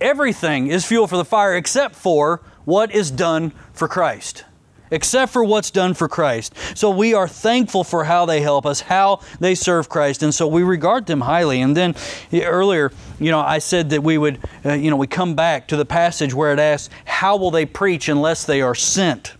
Everything 0.00 0.68
is 0.68 0.84
fuel 0.84 1.06
for 1.06 1.16
the 1.16 1.24
fire 1.24 1.56
except 1.56 1.94
for 1.94 2.40
what 2.64 2.94
is 2.94 3.10
done 3.10 3.50
for 3.72 3.88
Christ. 3.88 4.44
Except 4.90 5.32
for 5.32 5.44
what's 5.44 5.70
done 5.70 5.92
for 5.92 6.08
Christ. 6.08 6.54
So 6.74 6.90
we 6.90 7.12
are 7.12 7.28
thankful 7.28 7.84
for 7.84 8.04
how 8.04 8.24
they 8.24 8.40
help 8.40 8.64
us, 8.64 8.80
how 8.80 9.20
they 9.38 9.54
serve 9.54 9.88
Christ, 9.88 10.22
and 10.22 10.34
so 10.34 10.46
we 10.46 10.62
regard 10.62 11.06
them 11.06 11.20
highly. 11.20 11.60
And 11.60 11.76
then 11.76 11.94
earlier, 12.32 12.90
you 13.20 13.30
know, 13.30 13.40
I 13.40 13.58
said 13.58 13.90
that 13.90 14.02
we 14.02 14.16
would, 14.16 14.38
uh, 14.64 14.72
you 14.72 14.90
know, 14.90 14.96
we 14.96 15.06
come 15.06 15.34
back 15.34 15.68
to 15.68 15.76
the 15.76 15.84
passage 15.84 16.32
where 16.32 16.52
it 16.54 16.58
asks, 16.58 16.88
How 17.04 17.36
will 17.36 17.50
they 17.50 17.66
preach 17.66 18.08
unless 18.08 18.44
they 18.44 18.62
are 18.62 18.74
sent? 18.74 19.34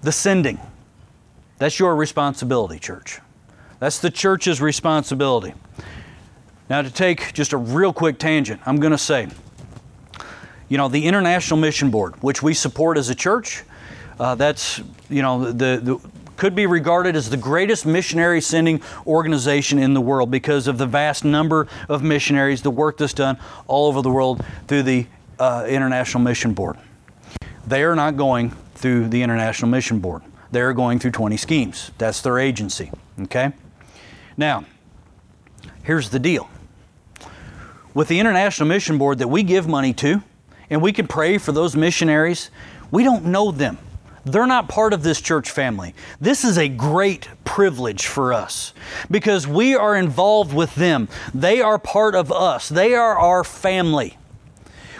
The 0.00 0.12
sending. 0.12 0.58
That's 1.58 1.78
your 1.78 1.96
responsibility, 1.96 2.78
church. 2.78 3.20
That's 3.78 3.98
the 3.98 4.10
church's 4.10 4.60
responsibility. 4.60 5.54
Now, 6.68 6.82
to 6.82 6.90
take 6.90 7.32
just 7.32 7.52
a 7.52 7.56
real 7.56 7.92
quick 7.92 8.18
tangent, 8.18 8.60
I'm 8.66 8.76
going 8.76 8.92
to 8.92 8.98
say, 8.98 9.28
you 10.68 10.76
know, 10.76 10.88
the 10.88 11.06
International 11.06 11.58
Mission 11.58 11.90
Board, 11.90 12.14
which 12.22 12.42
we 12.42 12.52
support 12.52 12.98
as 12.98 13.08
a 13.08 13.14
church, 13.14 13.62
uh, 14.20 14.34
that's, 14.34 14.80
you 15.08 15.22
know, 15.22 15.50
the, 15.52 15.80
the 15.82 16.10
could 16.36 16.54
be 16.54 16.66
regarded 16.66 17.16
as 17.16 17.28
the 17.28 17.36
greatest 17.36 17.84
missionary 17.84 18.40
sending 18.40 18.80
organization 19.06 19.78
in 19.78 19.92
the 19.92 20.00
world 20.00 20.30
because 20.30 20.68
of 20.68 20.78
the 20.78 20.86
vast 20.86 21.24
number 21.24 21.66
of 21.88 22.02
missionaries, 22.02 22.62
the 22.62 22.70
work 22.70 22.96
that's 22.96 23.12
done 23.12 23.36
all 23.66 23.88
over 23.88 24.02
the 24.02 24.10
world 24.10 24.44
through 24.68 24.84
the 24.84 25.04
uh, 25.40 25.66
International 25.68 26.22
Mission 26.22 26.54
Board. 26.54 26.78
They 27.66 27.82
are 27.82 27.96
not 27.96 28.16
going 28.16 28.50
through 28.76 29.08
the 29.08 29.20
International 29.20 29.68
Mission 29.68 29.98
Board. 29.98 30.22
They're 30.52 30.72
going 30.72 31.00
through 31.00 31.10
20schemes. 31.10 31.90
That's 31.98 32.22
their 32.22 32.38
agency. 32.38 32.92
Okay? 33.22 33.52
Now, 34.36 34.64
here's 35.82 36.08
the 36.08 36.20
deal. 36.20 36.48
With 37.94 38.08
the 38.08 38.20
International 38.20 38.68
Mission 38.68 38.98
Board 38.98 39.18
that 39.18 39.28
we 39.28 39.42
give 39.42 39.66
money 39.66 39.92
to, 39.94 40.22
and 40.70 40.82
we 40.82 40.92
can 40.92 41.06
pray 41.06 41.38
for 41.38 41.52
those 41.52 41.74
missionaries. 41.74 42.50
We 42.90 43.04
don't 43.04 43.26
know 43.26 43.50
them. 43.50 43.78
They're 44.24 44.46
not 44.46 44.68
part 44.68 44.92
of 44.92 45.02
this 45.02 45.20
church 45.20 45.50
family. 45.50 45.94
This 46.20 46.44
is 46.44 46.58
a 46.58 46.68
great 46.68 47.28
privilege 47.44 48.06
for 48.06 48.34
us 48.34 48.74
because 49.10 49.46
we 49.46 49.74
are 49.74 49.96
involved 49.96 50.52
with 50.52 50.74
them. 50.74 51.08
They 51.32 51.60
are 51.62 51.78
part 51.78 52.14
of 52.14 52.30
us, 52.30 52.68
they 52.68 52.94
are 52.94 53.18
our 53.18 53.44
family. 53.44 54.18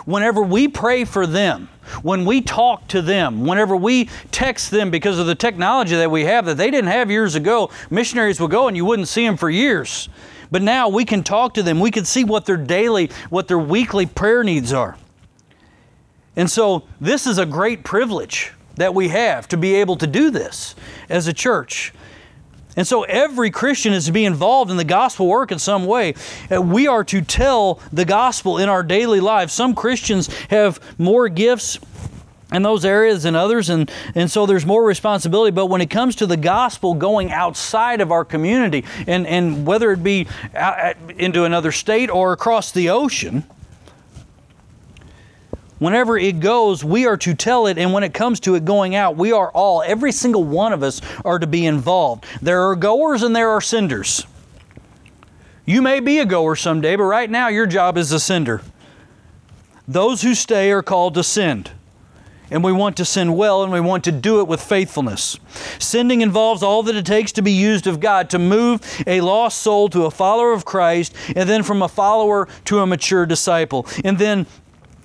Whenever 0.07 0.41
we 0.41 0.69
pray 0.69 1.05
for 1.05 1.27
them, 1.27 1.69
when 2.03 2.25
we 2.25 2.41
talk 2.41 2.89
to 2.89 3.03
them, 3.03 3.45
whenever 3.45 3.77
we 3.77 4.09
text 4.31 4.71
them 4.71 4.91
because 4.91 5.19
of 5.19 5.27
the 5.27 5.35
technology 5.35 5.97
that 5.97 6.11
we 6.11 6.25
have 6.25 6.47
that 6.47 6.57
they 6.57 6.71
didn't 6.71 6.91
have 6.91 7.11
years 7.11 7.35
ago, 7.35 7.71
missionaries 7.91 8.41
would 8.41 8.51
go 8.51 8.69
and 8.69 8.77
you 8.77 8.87
wouldn't 8.87 9.09
see 9.09 9.27
them 9.27 9.37
for 9.37 9.51
years. 9.51 10.09
But 10.51 10.63
now 10.63 10.89
we 10.89 11.05
can 11.05 11.23
talk 11.23 11.55
to 11.55 11.63
them. 11.63 11.81
We 11.81 11.91
can 11.91 12.05
see 12.05 12.25
what 12.25 12.47
their 12.47 12.57
daily, 12.57 13.11
what 13.31 13.49
their 13.49 13.59
weekly 13.59 14.07
prayer 14.07 14.43
needs 14.43 14.73
are. 14.73 14.97
And 16.37 16.51
so 16.51 16.85
this 17.01 17.27
is 17.27 17.39
a 17.39 17.47
great 17.47 17.85
privilege 17.85 18.53
that 18.77 18.95
we 18.95 19.09
have 19.09 19.49
to 19.49 19.57
be 19.57 19.75
able 19.75 19.97
to 19.97 20.07
do 20.07 20.31
this 20.31 20.75
as 21.09 21.27
a 21.27 21.33
church. 21.33 21.93
And 22.77 22.87
so 22.87 23.03
every 23.03 23.51
Christian 23.51 23.93
is 23.93 24.07
to 24.07 24.13
be 24.13 24.25
involved 24.25 24.71
in 24.71 24.77
the 24.77 24.85
gospel 24.85 25.27
work 25.27 25.51
in 25.51 25.59
some 25.59 25.85
way. 25.85 26.15
Uh, 26.49 26.63
we 26.63 26.87
are 26.87 27.03
to 27.05 27.21
tell 27.21 27.81
the 27.93 28.05
gospel 28.05 28.59
in 28.59 28.69
our 28.69 28.85
daily 28.85 29.19
lives. 29.19 29.53
Some 29.53 29.75
Christians 29.75 30.29
have 30.51 30.79
more 30.97 31.29
gifts 31.29 31.81
in 32.53 32.63
those 32.63 32.85
areas 32.85 33.25
and 33.25 33.37
others, 33.37 33.69
and, 33.69 33.91
and 34.15 34.31
so 34.31 34.47
there's 34.47 34.65
more 34.65 34.85
responsibility. 34.85 35.51
But 35.51 35.67
when 35.67 35.81
it 35.81 35.91
comes 35.91 36.17
to 36.17 36.27
the 36.27 36.37
gospel 36.37 36.95
going 36.95 37.31
outside 37.31 38.01
of 38.01 38.11
our 38.11 38.25
community, 38.25 38.85
and, 39.07 39.27
and 39.27 39.67
whether 39.67 39.93
it 39.93 40.03
be 40.03 40.27
into 41.17 41.45
another 41.45 41.73
state 41.73 42.11
or 42.11 42.33
across 42.33 42.73
the 42.73 42.91
ocean, 42.91 43.45
Whenever 45.79 46.19
it 46.19 46.41
goes, 46.41 46.83
we 46.83 47.07
are 47.07 47.17
to 47.17 47.35
tell 47.35 47.69
it, 47.69 47.79
and 47.79 47.93
when 47.93 48.03
it 48.03 48.13
comes 48.13 48.41
to 48.41 48.57
it 48.57 48.65
going 48.65 48.97
out, 48.97 49.17
we 49.17 49.31
are 49.31 49.51
all, 49.53 49.83
every 49.83 50.11
single 50.11 50.43
one 50.43 50.73
of 50.73 50.83
us, 50.83 51.01
are 51.25 51.39
to 51.39 51.47
be 51.47 51.67
involved. 51.67 52.25
There 52.43 52.63
are 52.63 52.75
goers 52.75 53.23
and 53.23 53.35
there 53.35 53.51
are 53.51 53.61
senders. 53.61 54.27
You 55.65 55.81
may 55.81 56.01
be 56.01 56.19
a 56.19 56.25
goer 56.25 56.57
someday, 56.57 56.97
but 56.97 57.05
right 57.05 57.31
now 57.31 57.49
your 57.49 57.67
job 57.67 57.97
is 57.97 58.11
a 58.11 58.19
sender. 58.19 58.63
Those 59.87 60.23
who 60.23 60.35
stay 60.35 60.73
are 60.73 60.83
called 60.83 61.15
to 61.15 61.23
send. 61.23 61.71
And 62.51 62.65
we 62.65 62.73
want 62.73 62.97
to 62.97 63.05
send 63.05 63.37
well 63.37 63.63
and 63.63 63.73
we 63.73 63.81
want 63.81 64.05
to 64.05 64.13
do 64.13 64.41
it 64.41 64.49
with 64.49 64.61
faithfulness. 64.61 65.39
Sending 65.79 66.21
involves 66.21 66.63
all 66.63 66.83
that 66.85 66.97
it 66.97 67.07
takes 67.07 67.33
to 67.33 67.43
be 67.43 67.53
used 67.53 67.87
of 67.87 68.01
God, 68.01 68.31
to 68.31 68.39
move 68.39 68.81
a 69.07 69.21
lost 69.21 69.59
soul 69.59 69.89
to 69.91 70.05
a 70.05 70.11
follower 70.11 70.53
of 70.53 70.65
Christ, 70.65 71.15
and 71.37 71.49
then 71.49 71.63
from 71.63 71.83
a 71.83 71.89
follower 71.89 72.49
to 72.67 72.81
a 72.81 72.87
mature 72.87 73.27
disciple. 73.27 73.87
And 74.05 74.19
then 74.19 74.47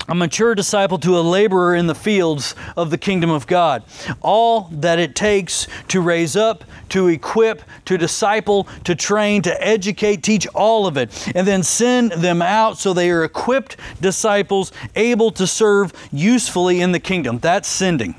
a 0.07 0.15
mature 0.15 0.53
disciple 0.53 0.97
to 0.99 1.17
a 1.17 1.21
laborer 1.21 1.75
in 1.75 1.87
the 1.87 1.95
fields 1.95 2.55
of 2.75 2.89
the 2.89 2.97
kingdom 2.97 3.29
of 3.29 3.47
God. 3.47 3.83
All 4.21 4.69
that 4.71 4.99
it 4.99 5.15
takes 5.15 5.67
to 5.87 6.01
raise 6.01 6.35
up, 6.35 6.63
to 6.89 7.07
equip, 7.07 7.61
to 7.85 7.97
disciple, 7.97 8.67
to 8.83 8.95
train, 8.95 9.41
to 9.43 9.65
educate, 9.65 10.21
teach 10.21 10.45
all 10.47 10.87
of 10.87 10.97
it, 10.97 11.31
and 11.35 11.47
then 11.47 11.63
send 11.63 12.11
them 12.11 12.41
out 12.41 12.77
so 12.77 12.93
they 12.93 13.09
are 13.11 13.23
equipped 13.23 13.77
disciples 14.01 14.71
able 14.95 15.31
to 15.31 15.47
serve 15.47 15.93
usefully 16.11 16.81
in 16.81 16.91
the 16.91 16.99
kingdom. 16.99 17.39
That's 17.39 17.67
sending. 17.67 18.15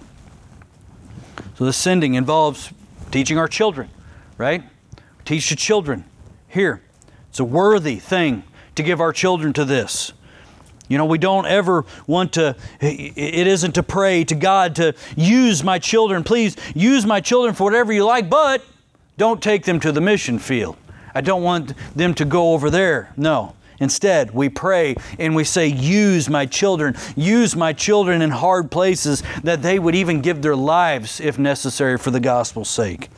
So 1.56 1.64
the 1.64 1.72
sending 1.72 2.14
involves 2.14 2.72
teaching 3.10 3.38
our 3.38 3.48
children, 3.48 3.90
right? 4.38 4.64
Teach 5.24 5.50
the 5.50 5.56
children. 5.56 6.04
Here, 6.48 6.82
it's 7.28 7.40
a 7.40 7.44
worthy 7.44 7.96
thing 7.96 8.44
to 8.74 8.82
give 8.82 9.00
our 9.00 9.12
children 9.12 9.52
to 9.52 9.64
this. 9.64 10.12
You 10.88 10.98
know, 10.98 11.06
we 11.06 11.18
don't 11.18 11.46
ever 11.46 11.86
want 12.06 12.34
to, 12.34 12.56
it 12.80 13.46
isn't 13.46 13.72
to 13.72 13.82
pray 13.82 14.24
to 14.24 14.34
God 14.34 14.76
to 14.76 14.94
use 15.16 15.64
my 15.64 15.78
children. 15.78 16.22
Please 16.24 16.56
use 16.74 17.06
my 17.06 17.20
children 17.20 17.54
for 17.54 17.64
whatever 17.64 17.92
you 17.92 18.04
like, 18.04 18.28
but 18.28 18.62
don't 19.16 19.42
take 19.42 19.64
them 19.64 19.80
to 19.80 19.92
the 19.92 20.00
mission 20.00 20.38
field. 20.38 20.76
I 21.14 21.20
don't 21.20 21.42
want 21.42 21.72
them 21.96 22.12
to 22.14 22.24
go 22.24 22.52
over 22.52 22.68
there. 22.68 23.12
No. 23.16 23.54
Instead, 23.80 24.32
we 24.32 24.48
pray 24.48 24.94
and 25.18 25.34
we 25.34 25.44
say, 25.44 25.66
Use 25.66 26.28
my 26.28 26.46
children, 26.46 26.96
use 27.16 27.56
my 27.56 27.72
children 27.72 28.22
in 28.22 28.30
hard 28.30 28.70
places 28.70 29.22
that 29.42 29.62
they 29.62 29.78
would 29.78 29.94
even 29.94 30.20
give 30.20 30.42
their 30.42 30.56
lives 30.56 31.20
if 31.20 31.38
necessary 31.38 31.98
for 31.98 32.10
the 32.10 32.20
gospel's 32.20 32.70
sake. 32.70 33.08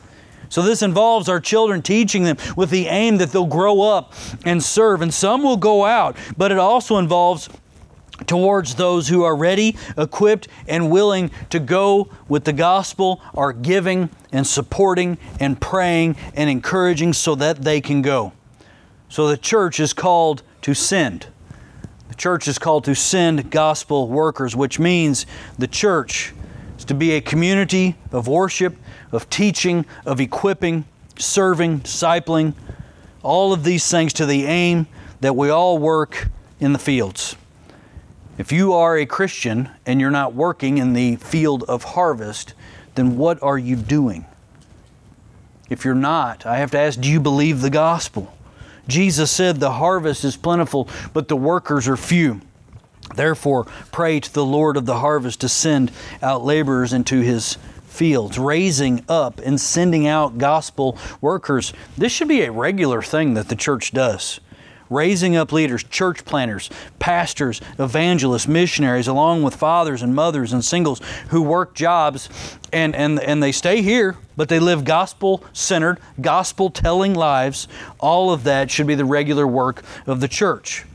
So, 0.49 0.61
this 0.61 0.81
involves 0.81 1.29
our 1.29 1.39
children 1.39 1.81
teaching 1.81 2.23
them 2.23 2.37
with 2.55 2.69
the 2.69 2.87
aim 2.87 3.17
that 3.17 3.31
they'll 3.31 3.45
grow 3.45 3.81
up 3.81 4.13
and 4.45 4.63
serve. 4.63 5.01
And 5.01 5.13
some 5.13 5.43
will 5.43 5.57
go 5.57 5.85
out, 5.85 6.17
but 6.37 6.51
it 6.51 6.57
also 6.57 6.97
involves 6.97 7.49
towards 8.25 8.75
those 8.75 9.07
who 9.07 9.23
are 9.23 9.35
ready, 9.35 9.75
equipped, 9.97 10.47
and 10.67 10.89
willing 10.89 11.29
to 11.49 11.59
go 11.59 12.09
with 12.27 12.45
the 12.45 12.53
gospel, 12.53 13.21
are 13.35 13.53
giving 13.53 14.09
and 14.31 14.47
supporting 14.47 15.17
and 15.39 15.59
praying 15.61 16.15
and 16.33 16.49
encouraging 16.49 17.13
so 17.13 17.35
that 17.35 17.61
they 17.63 17.79
can 17.79 18.01
go. 18.01 18.33
So, 19.09 19.27
the 19.27 19.37
church 19.37 19.79
is 19.79 19.93
called 19.93 20.43
to 20.61 20.73
send. 20.73 21.27
The 22.09 22.15
church 22.15 22.47
is 22.47 22.57
called 22.57 22.85
to 22.85 22.95
send 22.95 23.51
gospel 23.51 24.07
workers, 24.07 24.55
which 24.55 24.79
means 24.79 25.25
the 25.59 25.67
church 25.67 26.33
is 26.77 26.85
to 26.85 26.93
be 26.93 27.11
a 27.11 27.21
community 27.21 27.95
of 28.11 28.27
worship, 28.27 28.75
of 29.11 29.29
teaching, 29.29 29.85
of 30.05 30.19
equipping, 30.19 30.85
serving, 31.17 31.81
discipling, 31.81 32.53
all 33.23 33.53
of 33.53 33.63
these 33.63 33.89
things 33.89 34.13
to 34.13 34.25
the 34.25 34.45
aim 34.45 34.87
that 35.21 35.35
we 35.35 35.49
all 35.49 35.77
work 35.77 36.29
in 36.59 36.73
the 36.73 36.79
fields. 36.79 37.35
If 38.37 38.51
you 38.51 38.73
are 38.73 38.97
a 38.97 39.05
Christian 39.05 39.69
and 39.85 39.99
you're 39.99 40.11
not 40.11 40.33
working 40.33 40.77
in 40.77 40.93
the 40.93 41.15
field 41.15 41.63
of 41.63 41.83
harvest, 41.83 42.53
then 42.95 43.17
what 43.17 43.41
are 43.41 43.57
you 43.57 43.75
doing? 43.75 44.25
If 45.69 45.83
you're 45.83 45.95
not, 45.95 46.45
I 46.45 46.57
have 46.57 46.71
to 46.71 46.79
ask 46.79 46.99
do 46.99 47.09
you 47.09 47.19
believe 47.19 47.61
the 47.61 47.69
gospel? 47.69 48.33
Jesus 48.87 49.31
said, 49.31 49.59
The 49.59 49.73
harvest 49.73 50.23
is 50.23 50.37
plentiful, 50.37 50.87
but 51.13 51.27
the 51.27 51.35
workers 51.35 51.87
are 51.87 51.97
few. 51.97 52.41
Therefore, 53.15 53.65
pray 53.91 54.19
to 54.19 54.33
the 54.33 54.45
Lord 54.45 54.77
of 54.77 54.85
the 54.85 54.99
harvest 54.99 55.41
to 55.41 55.49
send 55.49 55.91
out 56.21 56.43
laborers 56.43 56.93
into 56.93 57.21
his 57.21 57.57
fields, 57.97 58.37
raising 58.37 59.03
up 59.09 59.39
and 59.39 59.59
sending 59.59 60.07
out 60.07 60.37
gospel 60.37 60.97
workers. 61.19 61.73
This 61.97 62.11
should 62.11 62.27
be 62.27 62.41
a 62.41 62.51
regular 62.51 63.01
thing 63.01 63.33
that 63.33 63.49
the 63.49 63.55
church 63.55 63.91
does 63.91 64.39
raising 64.89 65.35
up 65.35 65.51
leaders, 65.51 65.83
church 65.83 66.25
planters, 66.25 66.69
pastors, 66.99 67.61
evangelists, 67.77 68.47
missionaries, 68.47 69.07
along 69.07 69.43
with 69.43 69.55
fathers 69.55 70.01
and 70.01 70.15
mothers 70.15 70.53
and 70.53 70.63
singles 70.63 71.01
who 71.29 71.41
work 71.41 71.75
jobs 71.75 72.29
and, 72.71 72.95
and, 72.95 73.19
and 73.19 73.41
they 73.41 73.51
stay 73.51 73.81
here, 73.81 74.17
but 74.35 74.49
they 74.49 74.59
live 74.59 74.83
gospel 74.85 75.43
centered, 75.53 75.99
gospel 76.21 76.69
telling 76.69 77.13
lives. 77.13 77.67
All 77.99 78.31
of 78.31 78.43
that 78.43 78.71
should 78.71 78.87
be 78.87 78.95
the 78.95 79.05
regular 79.05 79.47
work 79.47 79.83
of 80.05 80.21
the 80.21 80.27
church. 80.27 80.85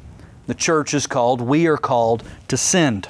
The 0.46 0.55
church 0.55 0.94
is 0.94 1.07
called, 1.07 1.40
we 1.40 1.66
are 1.66 1.76
called 1.76 2.24
to 2.48 2.57
send. 2.57 3.09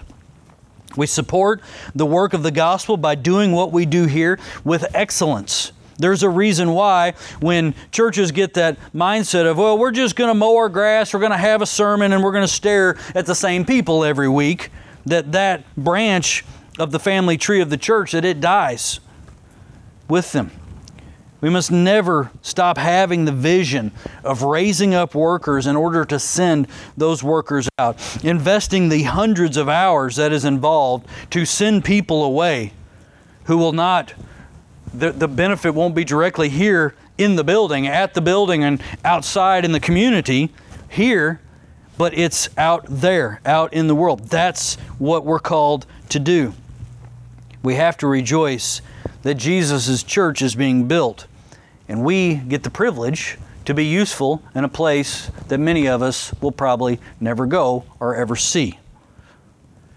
We 0.96 1.06
support 1.06 1.60
the 1.94 2.06
work 2.06 2.34
of 2.34 2.42
the 2.42 2.50
gospel 2.50 2.96
by 2.96 3.14
doing 3.14 3.52
what 3.52 3.72
we 3.72 3.86
do 3.86 4.06
here 4.06 4.38
with 4.64 4.84
excellence 4.94 5.72
there's 5.98 6.22
a 6.22 6.28
reason 6.28 6.72
why 6.72 7.14
when 7.40 7.74
churches 7.90 8.32
get 8.32 8.54
that 8.54 8.76
mindset 8.94 9.46
of, 9.46 9.58
well, 9.58 9.78
we're 9.78 9.92
just 9.92 10.16
going 10.16 10.28
to 10.28 10.34
mow 10.34 10.56
our 10.56 10.68
grass, 10.68 11.14
we're 11.14 11.20
going 11.20 11.32
to 11.32 11.38
have 11.38 11.62
a 11.62 11.66
sermon, 11.66 12.12
and 12.12 12.22
we're 12.22 12.32
going 12.32 12.44
to 12.44 12.52
stare 12.52 12.98
at 13.14 13.26
the 13.26 13.34
same 13.34 13.64
people 13.64 14.04
every 14.04 14.28
week, 14.28 14.70
that 15.06 15.32
that 15.32 15.64
branch 15.76 16.44
of 16.78 16.90
the 16.90 16.98
family 16.98 17.36
tree 17.36 17.60
of 17.60 17.70
the 17.70 17.76
church, 17.76 18.12
that 18.12 18.24
it 18.24 18.40
dies 18.40 19.00
with 20.08 20.32
them. 20.32 20.50
We 21.42 21.50
must 21.50 21.70
never 21.70 22.30
stop 22.40 22.78
having 22.78 23.26
the 23.26 23.32
vision 23.32 23.92
of 24.24 24.42
raising 24.42 24.94
up 24.94 25.14
workers 25.14 25.66
in 25.66 25.76
order 25.76 26.06
to 26.06 26.18
send 26.18 26.68
those 26.96 27.22
workers 27.22 27.68
out, 27.78 27.98
investing 28.24 28.88
the 28.88 29.02
hundreds 29.02 29.58
of 29.58 29.68
hours 29.68 30.16
that 30.16 30.32
is 30.32 30.46
involved 30.46 31.06
to 31.30 31.44
send 31.44 31.84
people 31.84 32.24
away 32.24 32.72
who 33.44 33.58
will 33.58 33.72
not 33.72 34.14
the, 34.94 35.10
the 35.10 35.28
benefit 35.28 35.74
won't 35.74 35.94
be 35.94 36.04
directly 36.04 36.48
here 36.48 36.94
in 37.18 37.36
the 37.36 37.44
building, 37.44 37.86
at 37.86 38.14
the 38.14 38.20
building, 38.20 38.62
and 38.62 38.82
outside 39.04 39.64
in 39.64 39.72
the 39.72 39.80
community 39.80 40.50
here, 40.88 41.40
but 41.98 42.16
it's 42.16 42.48
out 42.58 42.84
there, 42.88 43.40
out 43.44 43.72
in 43.72 43.86
the 43.86 43.94
world. 43.94 44.28
That's 44.28 44.76
what 44.98 45.24
we're 45.24 45.38
called 45.38 45.86
to 46.10 46.18
do. 46.18 46.54
We 47.62 47.76
have 47.76 47.96
to 47.98 48.06
rejoice 48.06 48.82
that 49.22 49.34
Jesus' 49.34 50.02
church 50.02 50.42
is 50.42 50.54
being 50.54 50.88
built, 50.88 51.26
and 51.88 52.04
we 52.04 52.36
get 52.36 52.62
the 52.62 52.70
privilege 52.70 53.38
to 53.64 53.74
be 53.74 53.84
useful 53.84 54.42
in 54.54 54.64
a 54.64 54.68
place 54.68 55.30
that 55.48 55.58
many 55.58 55.86
of 55.86 56.02
us 56.02 56.34
will 56.40 56.52
probably 56.52 56.98
never 57.20 57.46
go 57.46 57.84
or 58.00 58.14
ever 58.16 58.36
see. 58.36 58.78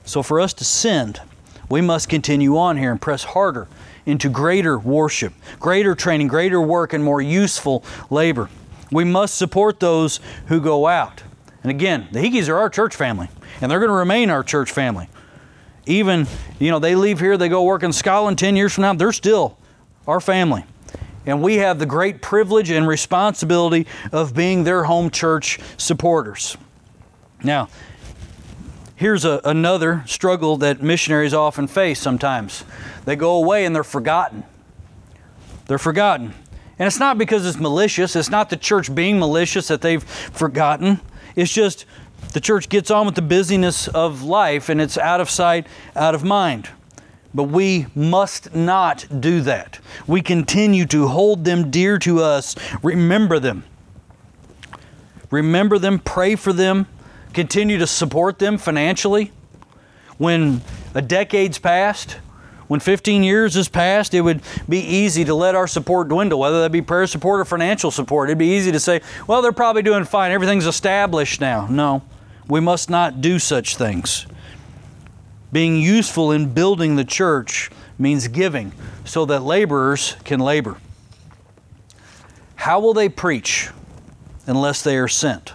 So, 0.04 0.22
for 0.22 0.40
us 0.40 0.54
to 0.56 0.64
send, 0.64 1.22
we 1.70 1.82
must 1.82 2.10
continue 2.10 2.58
on 2.58 2.78
here 2.78 2.92
and 2.92 3.02
press 3.02 3.24
harder 3.24 3.68
into 4.06 4.30
greater 4.30 4.78
worship, 4.78 5.34
greater 5.60 5.96
training, 5.96 6.28
greater 6.28 6.62
work, 6.62 6.94
and 6.94 7.04
more 7.04 7.22
useful 7.22 7.84
labor. 8.12 8.50
We 8.92 9.04
must 9.04 9.36
support 9.36 9.80
those 9.80 10.20
who 10.48 10.62
go 10.62 10.86
out. 10.86 11.24
And 11.64 11.72
again, 11.72 12.08
the 12.12 12.20
Higgies 12.20 12.48
are 12.50 12.58
our 12.58 12.70
church 12.70 12.96
family, 12.96 13.30
and 13.60 13.72
they're 13.72 13.80
going 13.80 13.90
to 13.90 13.96
remain 13.96 14.30
our 14.30 14.44
church 14.44 14.72
family. 14.72 15.10
Even, 15.88 16.28
you 16.60 16.70
know, 16.70 16.78
they 16.78 16.96
leave 16.96 17.20
here, 17.20 17.38
they 17.38 17.50
go 17.50 17.64
work 17.64 17.82
in 17.82 17.92
Scotland 17.92 18.38
10 18.38 18.56
years 18.56 18.74
from 18.74 18.84
now, 18.84 18.94
they're 18.94 19.12
still 19.12 19.58
our 20.08 20.20
family. 20.20 20.64
And 21.26 21.41
we 21.41 21.55
have 21.55 21.80
the 21.80 21.86
great 21.86 22.21
privilege 22.21 22.69
and 22.69 22.88
responsibility 22.88 23.88
of 24.11 24.34
being 24.34 24.63
their 24.63 24.84
home 24.84 25.09
church 25.09 25.59
supporters. 25.78 26.57
Now, 27.43 27.69
here's 28.95 29.26
a, 29.26 29.41
another 29.43 30.03
struggle 30.05 30.57
that 30.57 30.82
missionaries 30.82 31.34
often 31.34 31.67
face 31.67 31.99
sometimes 31.99 32.63
they 33.05 33.15
go 33.15 33.36
away 33.36 33.65
and 33.65 33.76
they're 33.76 33.84
forgotten. 33.84 34.43
They're 35.67 35.78
forgotten. 35.78 36.34
And 36.78 36.88
it's 36.88 36.99
not 36.99 37.17
because 37.17 37.45
it's 37.45 37.59
malicious, 37.59 38.15
it's 38.15 38.30
not 38.30 38.49
the 38.49 38.57
church 38.57 38.93
being 38.93 39.19
malicious 39.19 39.67
that 39.69 39.82
they've 39.82 40.03
forgotten. 40.03 40.99
It's 41.36 41.51
just 41.51 41.86
the 42.34 42.39
church 42.39 42.67
gets 42.67 42.91
on 42.91 43.05
with 43.05 43.15
the 43.15 43.21
busyness 43.21 43.88
of 43.88 44.23
life 44.23 44.69
and 44.69 44.82
it's 44.82 44.97
out 44.97 45.21
of 45.21 45.30
sight, 45.30 45.67
out 45.95 46.15
of 46.15 46.23
mind. 46.23 46.69
But 47.36 47.44
we 47.44 47.88
must 47.94 48.56
not 48.56 49.06
do 49.20 49.42
that. 49.42 49.80
We 50.08 50.22
continue 50.22 50.86
to 50.86 51.10
hold 51.10 51.44
them 51.44 51.70
dear 51.70 52.00
to 52.00 52.22
us, 52.22 52.56
remember 52.82 53.40
them. 53.40 53.66
Remember 55.30 55.78
them, 55.78 56.00
pray 56.00 56.36
for 56.36 56.54
them, 56.54 56.88
continue 57.34 57.78
to 57.78 57.88
support 57.88 58.40
them 58.40 58.58
financially. 58.58 59.34
When 60.18 60.62
a 60.94 61.02
decade's 61.02 61.60
passed, 61.60 62.14
when 62.68 62.80
15 62.80 63.22
years 63.22 63.56
has 63.56 63.68
passed, 63.68 64.14
it 64.14 64.22
would 64.22 64.42
be 64.70 64.80
easy 64.80 65.26
to 65.26 65.36
let 65.36 65.56
our 65.56 65.68
support 65.68 66.08
dwindle, 66.08 66.40
whether 66.40 66.62
that 66.62 66.72
be 66.72 66.82
prayer 66.82 67.06
support 67.06 67.42
or 67.42 67.46
financial 67.46 67.92
support. 67.92 68.30
It'd 68.30 68.38
be 68.38 68.48
easy 68.48 68.72
to 68.72 68.80
say, 68.80 69.02
well, 69.28 69.42
they're 69.42 69.52
probably 69.52 69.82
doing 69.82 70.06
fine. 70.06 70.32
Everything's 70.32 70.68
established 70.68 71.42
now. 71.42 71.68
No, 71.68 72.02
we 72.48 72.62
must 72.62 72.90
not 72.90 73.20
do 73.20 73.40
such 73.40 73.76
things. 73.76 74.26
Being 75.56 75.78
useful 75.78 76.34
in 76.34 76.53
building 76.53 76.97
the 76.97 77.06
church 77.06 77.72
means 77.97 78.28
giving 78.28 78.74
so 79.06 79.24
that 79.24 79.41
laborers 79.41 80.18
can 80.26 80.41
labor. 80.41 80.76
How 82.56 82.82
will 82.82 82.93
they 82.93 83.08
preach 83.08 83.70
unless 84.47 84.82
they 84.82 84.97
are 84.97 85.08
sent? 85.08 85.53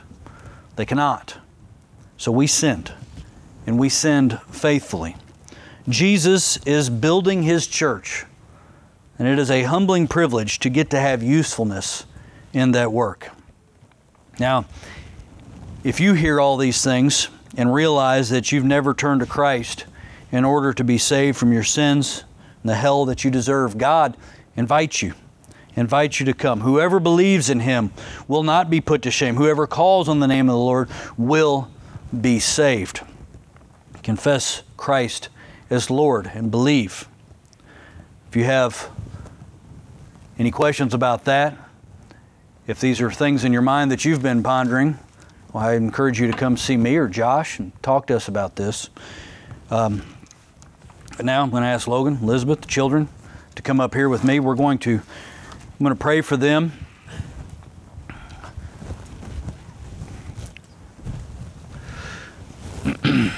They 0.76 0.86
cannot. 0.86 1.36
So 2.16 2.32
we 2.32 2.46
send, 2.46 2.94
and 3.66 3.78
we 3.78 3.90
send 3.90 4.40
faithfully. 4.50 5.16
Jesus 5.86 6.56
is 6.64 6.88
building 6.88 7.42
his 7.42 7.66
church, 7.66 8.24
and 9.18 9.28
it 9.28 9.38
is 9.38 9.50
a 9.50 9.64
humbling 9.64 10.08
privilege 10.08 10.60
to 10.60 10.70
get 10.70 10.88
to 10.92 10.98
have 10.98 11.22
usefulness 11.22 12.06
in 12.54 12.70
that 12.72 12.90
work. 12.90 13.28
Now, 14.38 14.64
if 15.84 16.00
you 16.00 16.14
hear 16.14 16.40
all 16.40 16.56
these 16.56 16.82
things 16.82 17.28
and 17.54 17.74
realize 17.74 18.30
that 18.30 18.50
you've 18.50 18.64
never 18.64 18.94
turned 18.94 19.20
to 19.20 19.26
Christ 19.26 19.84
in 20.32 20.44
order 20.44 20.72
to 20.72 20.84
be 20.84 20.98
saved 20.98 21.36
from 21.36 21.52
your 21.52 21.64
sins 21.64 22.24
and 22.62 22.70
the 22.70 22.74
hell 22.74 23.04
that 23.06 23.24
you 23.24 23.30
deserve, 23.30 23.78
God 23.78 24.16
invites 24.56 25.02
you. 25.02 25.14
Invites 25.76 26.20
you 26.20 26.26
to 26.26 26.34
come. 26.34 26.60
Whoever 26.60 26.98
believes 26.98 27.48
in 27.48 27.60
him 27.60 27.92
will 28.26 28.42
not 28.42 28.68
be 28.70 28.80
put 28.80 29.02
to 29.02 29.10
shame. 29.10 29.36
Whoever 29.36 29.66
calls 29.66 30.08
on 30.08 30.20
the 30.20 30.26
name 30.26 30.48
of 30.48 30.54
the 30.54 30.58
Lord 30.58 30.88
will 31.16 31.68
be 32.18 32.40
saved. 32.40 33.00
Confess 34.02 34.62
Christ 34.76 35.28
as 35.70 35.88
Lord 35.88 36.30
and 36.34 36.50
believe. 36.50 37.08
If 38.28 38.36
you 38.36 38.44
have 38.44 38.90
any 40.38 40.50
questions 40.50 40.92
about 40.92 41.24
that, 41.24 41.56
if 42.66 42.80
these 42.80 43.00
are 43.00 43.10
things 43.10 43.44
in 43.44 43.52
your 43.52 43.62
mind 43.62 43.90
that 43.90 44.04
you've 44.04 44.22
been 44.22 44.42
pondering, 44.42 44.98
well, 45.52 45.64
I 45.64 45.74
encourage 45.74 46.20
you 46.20 46.30
to 46.30 46.36
come 46.36 46.56
see 46.56 46.76
me 46.76 46.96
or 46.96 47.08
Josh 47.08 47.58
and 47.58 47.72
talk 47.82 48.06
to 48.08 48.16
us 48.16 48.28
about 48.28 48.56
this. 48.56 48.90
Um, 49.70 50.02
but 51.20 51.26
now 51.26 51.42
I'm 51.42 51.50
going 51.50 51.62
to 51.62 51.68
ask 51.68 51.86
Logan, 51.86 52.18
Elizabeth, 52.22 52.62
the 52.62 52.66
children, 52.66 53.06
to 53.54 53.60
come 53.60 53.78
up 53.78 53.92
here 53.92 54.08
with 54.08 54.24
me. 54.24 54.40
We're 54.40 54.54
going 54.54 54.78
to, 54.78 54.92
I'm 54.92 55.78
going 55.78 55.90
to 55.90 55.94
pray 55.94 56.22
for 56.22 56.38
them. 56.38 56.72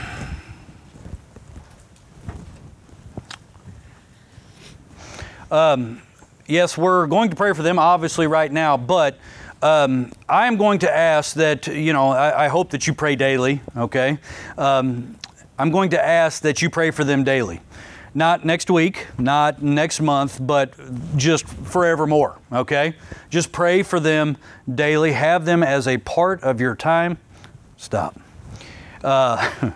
Um, 5.51 6.01
yes, 6.47 6.79
we're 6.79 7.07
going 7.09 7.29
to 7.29 7.37
pray 7.37 7.53
for 7.53 7.63
them, 7.63 7.79
obviously, 7.79 8.27
right 8.27 8.51
now, 8.51 8.79
but 8.79 9.19
um, 9.61 10.13
I 10.27 10.47
am 10.47 10.57
going 10.57 10.79
to 10.79 10.91
ask 10.91 11.35
that, 11.35 11.67
you 11.67 11.93
know, 11.93 12.09
I, 12.09 12.45
I 12.45 12.49
hope 12.49 12.71
that 12.71 12.87
you 12.87 12.95
pray 12.95 13.17
daily, 13.17 13.61
okay? 13.77 14.17
Um, 14.57 15.17
I'm 15.59 15.71
going 15.71 15.91
to 15.91 16.03
ask 16.03 16.43
that 16.43 16.63
you 16.63 16.71
pray 16.71 16.91
for 16.91 17.05
them 17.05 17.25
daily. 17.25 17.61
Not 18.15 18.45
next 18.45 18.71
week, 18.71 19.07
not 19.19 19.63
next 19.63 20.01
month, 20.01 20.39
but 20.41 20.75
just 21.17 21.47
forevermore, 21.47 22.39
okay? 22.53 22.95
Just 23.31 23.53
pray 23.53 23.83
for 23.83 24.01
them 24.01 24.37
daily. 24.73 25.13
Have 25.13 25.45
them 25.45 25.63
as 25.63 25.89
a 25.89 25.99
part 25.99 26.43
of 26.43 26.61
your 26.61 26.77
time. 26.77 27.19
Stop. 27.77 28.21
uh, 29.03 29.51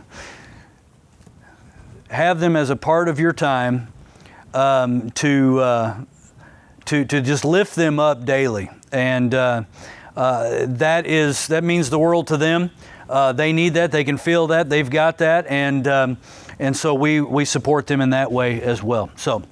have 2.11 2.41
them 2.41 2.57
as 2.57 2.71
a 2.71 2.77
part 2.77 3.09
of 3.09 3.19
your 3.19 3.33
time 3.33 3.89
um, 4.55 5.11
to, 5.13 5.61
uh, 5.61 6.01
to, 6.85 7.05
to 7.05 7.21
just 7.21 7.45
lift 7.45 7.75
them 7.75 7.99
up 7.99 8.25
daily. 8.25 8.71
And 8.93 9.35
uh, 9.35 9.65
uh, 10.15 10.67
that, 10.67 11.07
is, 11.07 11.47
that 11.49 11.65
means 11.65 11.91
the 11.91 11.99
world 11.99 12.27
to 12.29 12.37
them. 12.37 12.71
Uh, 13.09 13.33
they 13.33 13.53
need 13.53 13.75
that. 13.75 13.93
They 13.93 14.05
can 14.05 14.19
feel 14.19 14.49
that. 14.49 14.69
They've 14.69 14.89
got 14.89 15.19
that. 15.19 15.47
And, 15.47 15.87
um, 15.87 16.19
and 16.59 16.77
so 16.77 16.95
we, 16.95 17.21
we 17.21 17.45
support 17.45 17.87
them 17.87 18.01
in 18.01 18.11
that 18.11 18.33
way 18.33 18.61
as 18.63 18.83
well. 18.83 19.11
So 19.17 19.43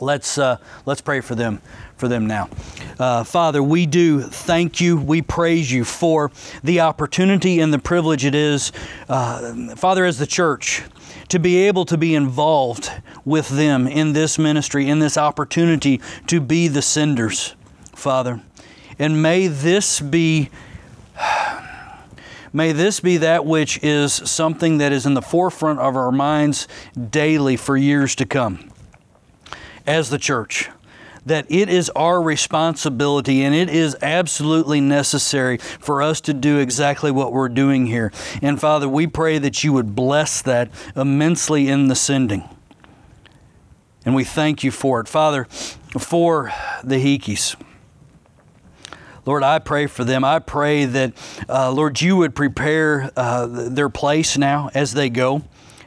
let's, 0.00 0.38
uh, 0.38 0.58
let's 0.86 1.00
pray 1.00 1.20
for 1.20 1.34
them 1.34 1.60
for 2.02 2.08
them 2.08 2.26
now. 2.26 2.50
Uh, 2.98 3.22
Father, 3.22 3.62
we 3.62 3.86
do 3.86 4.22
thank 4.22 4.80
you. 4.80 4.96
We 4.96 5.22
praise 5.22 5.70
you 5.70 5.84
for 5.84 6.32
the 6.64 6.80
opportunity 6.80 7.60
and 7.60 7.72
the 7.72 7.78
privilege 7.78 8.24
it 8.24 8.34
is, 8.34 8.72
uh, 9.08 9.76
Father, 9.76 10.04
as 10.04 10.18
the 10.18 10.26
church, 10.26 10.82
to 11.28 11.38
be 11.38 11.58
able 11.68 11.84
to 11.84 11.96
be 11.96 12.16
involved 12.16 12.90
with 13.24 13.48
them 13.50 13.86
in 13.86 14.14
this 14.14 14.36
ministry, 14.36 14.88
in 14.88 14.98
this 14.98 15.16
opportunity 15.16 16.00
to 16.26 16.40
be 16.40 16.66
the 16.66 16.82
senders, 16.82 17.54
Father. 17.94 18.42
And 18.98 19.22
may 19.22 19.46
this 19.46 20.00
be. 20.00 20.50
May 22.52 22.72
this 22.72 23.00
be 23.00 23.16
that 23.18 23.46
which 23.46 23.82
is 23.82 24.12
something 24.12 24.78
that 24.78 24.92
is 24.92 25.06
in 25.06 25.14
the 25.14 25.22
forefront 25.22 25.78
of 25.78 25.96
our 25.96 26.12
minds 26.12 26.68
daily 27.10 27.56
for 27.56 27.76
years 27.76 28.14
to 28.16 28.26
come 28.26 28.70
as 29.86 30.10
the 30.10 30.18
church 30.18 30.68
that 31.24 31.46
it 31.48 31.68
is 31.68 31.90
our 31.90 32.20
responsibility 32.20 33.42
and 33.42 33.54
it 33.54 33.68
is 33.68 33.96
absolutely 34.02 34.80
necessary 34.80 35.56
for 35.56 36.02
us 36.02 36.20
to 36.20 36.34
do 36.34 36.58
exactly 36.58 37.10
what 37.10 37.32
we're 37.32 37.48
doing 37.48 37.86
here. 37.86 38.12
And 38.40 38.60
Father, 38.60 38.88
we 38.88 39.06
pray 39.06 39.38
that 39.38 39.62
you 39.62 39.72
would 39.72 39.94
bless 39.94 40.42
that 40.42 40.70
immensely 40.96 41.68
in 41.68 41.88
the 41.88 41.94
sending. 41.94 42.48
And 44.04 44.14
we 44.14 44.24
thank 44.24 44.64
you 44.64 44.72
for 44.72 45.00
it. 45.00 45.08
Father, 45.08 45.44
for 45.44 46.52
the 46.82 46.96
Hikis. 46.96 47.54
Lord, 49.24 49.42
I 49.42 49.58
pray 49.60 49.86
for 49.86 50.04
them. 50.04 50.24
I 50.24 50.40
pray 50.40 50.84
that, 50.84 51.12
uh, 51.48 51.70
Lord, 51.70 52.00
you 52.00 52.16
would 52.16 52.34
prepare 52.34 53.10
uh, 53.16 53.46
their 53.46 53.88
place 53.88 54.36
now 54.36 54.70
as 54.74 54.94
they 54.94 55.10
go 55.10 55.42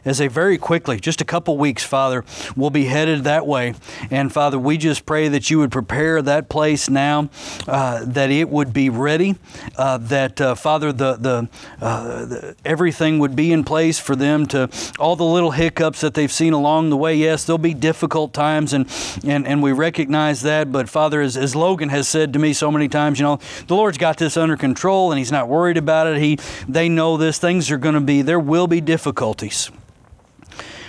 as 0.05 0.19
they 0.19 0.27
very 0.27 0.57
quickly, 0.57 0.99
just 0.99 1.19
a 1.19 1.25
couple 1.25 1.57
weeks, 1.57 1.83
Father, 1.83 2.23
will 2.55 2.69
be 2.69 2.85
headed 2.85 3.23
that 3.23 3.45
way. 3.45 3.73
And 4.09 4.31
Father, 4.31 4.57
we 4.57 4.77
just 4.77 5.05
pray 5.05 5.27
that 5.27 5.49
you 5.49 5.59
would 5.59 5.71
prepare 5.71 6.21
that 6.21 6.47
place 6.47 6.89
now, 6.89 7.29
uh, 7.67 8.05
that 8.05 8.31
it 8.31 8.49
would 8.49 8.71
be 8.71 8.89
ready, 8.89 9.35
uh, 9.77 9.97
that 9.97 10.39
uh, 10.39 10.55
Father, 10.55 10.93
the, 10.93 11.15
the, 11.15 11.49
uh, 11.81 12.25
the, 12.25 12.55
everything 12.63 13.19
would 13.19 13.35
be 13.35 13.51
in 13.51 13.63
place 13.63 13.99
for 13.99 14.15
them 14.15 14.45
to 14.47 14.69
all 14.99 15.15
the 15.15 15.25
little 15.25 15.51
hiccups 15.51 16.01
that 16.01 16.13
they've 16.13 16.31
seen 16.31 16.53
along 16.53 16.89
the 16.89 16.97
way. 16.97 17.15
Yes, 17.15 17.43
there'll 17.43 17.57
be 17.57 17.73
difficult 17.73 18.33
times, 18.33 18.73
and 18.73 18.87
and 19.23 19.47
and 19.47 19.61
we 19.61 19.71
recognize 19.71 20.41
that. 20.41 20.71
But 20.71 20.89
Father, 20.89 21.21
as, 21.21 21.35
as 21.37 21.55
Logan 21.55 21.89
has 21.89 22.07
said 22.07 22.33
to 22.33 22.39
me 22.39 22.53
so 22.53 22.71
many 22.71 22.87
times, 22.87 23.19
you 23.19 23.23
know, 23.23 23.39
the 23.67 23.75
Lord's 23.75 23.97
got 23.97 24.17
this 24.17 24.37
under 24.37 24.57
control, 24.57 25.11
and 25.11 25.19
He's 25.19 25.31
not 25.31 25.47
worried 25.47 25.77
about 25.77 26.07
it. 26.07 26.17
He 26.17 26.37
they 26.67 26.89
know 26.89 27.17
this. 27.17 27.39
Things 27.39 27.71
are 27.71 27.77
going 27.77 27.95
to 27.95 28.01
be 28.01 28.21
there 28.21 28.39
will 28.39 28.67
be 28.67 28.81
difficulties. 28.81 29.71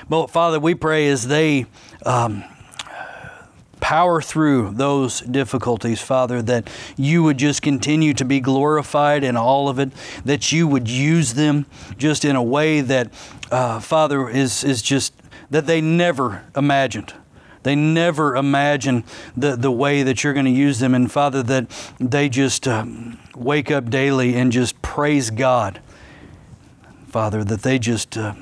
But 0.09 0.30
Father, 0.30 0.61
we 0.61 0.74
pray 0.74 1.09
as 1.09 1.26
they 1.26 1.66
um, 2.04 2.44
power 3.80 4.20
through 4.20 4.72
those 4.72 5.20
difficulties, 5.20 6.00
Father, 6.00 6.42
that 6.42 6.68
you 6.96 7.22
would 7.22 7.38
just 7.38 7.62
continue 7.62 8.14
to 8.14 8.24
be 8.24 8.40
glorified 8.40 9.24
in 9.24 9.36
all 9.36 9.68
of 9.68 9.78
it, 9.78 9.90
that 10.24 10.52
you 10.52 10.66
would 10.66 10.88
use 10.88 11.34
them 11.34 11.66
just 11.96 12.24
in 12.24 12.36
a 12.36 12.42
way 12.42 12.80
that, 12.80 13.12
uh, 13.50 13.80
Father, 13.80 14.28
is, 14.28 14.64
is 14.64 14.82
just 14.82 15.12
that 15.50 15.66
they 15.66 15.80
never 15.80 16.44
imagined. 16.57 17.14
They 17.62 17.74
never 17.74 18.36
imagine 18.36 19.04
the, 19.36 19.57
the 19.57 19.72
way 19.72 20.04
that 20.04 20.22
you're 20.22 20.34
going 20.34 20.46
to 20.46 20.52
use 20.52 20.78
them. 20.78 20.94
And 20.94 21.11
Father, 21.11 21.42
that 21.42 21.68
they 21.98 22.28
just 22.28 22.68
um, 22.68 23.18
wake 23.34 23.72
up 23.72 23.90
daily 23.90 24.36
and 24.36 24.52
just 24.52 24.80
praise 24.82 25.30
God. 25.30 25.80
Father, 27.09 27.42
that 27.42 27.62
they 27.62 27.78
just. 27.78 28.16
Uh, 28.16 28.34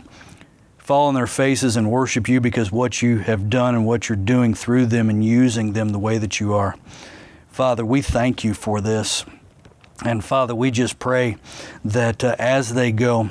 fall 0.84 1.08
on 1.08 1.14
their 1.14 1.26
faces 1.26 1.78
and 1.78 1.90
worship 1.90 2.28
you 2.28 2.42
because 2.42 2.70
what 2.70 3.00
you 3.00 3.18
have 3.20 3.48
done 3.48 3.74
and 3.74 3.86
what 3.86 4.10
you're 4.10 4.16
doing 4.16 4.52
through 4.52 4.84
them 4.84 5.08
and 5.08 5.24
using 5.24 5.72
them 5.72 5.88
the 5.88 5.98
way 5.98 6.18
that 6.18 6.38
you 6.38 6.52
are. 6.52 6.76
Father, 7.48 7.86
we 7.86 8.02
thank 8.02 8.44
you 8.44 8.52
for 8.52 8.82
this. 8.82 9.24
And 10.04 10.22
Father, 10.22 10.54
we 10.54 10.70
just 10.70 10.98
pray 10.98 11.38
that 11.86 12.22
uh, 12.22 12.36
as 12.38 12.74
they 12.74 12.92
go, 12.92 13.30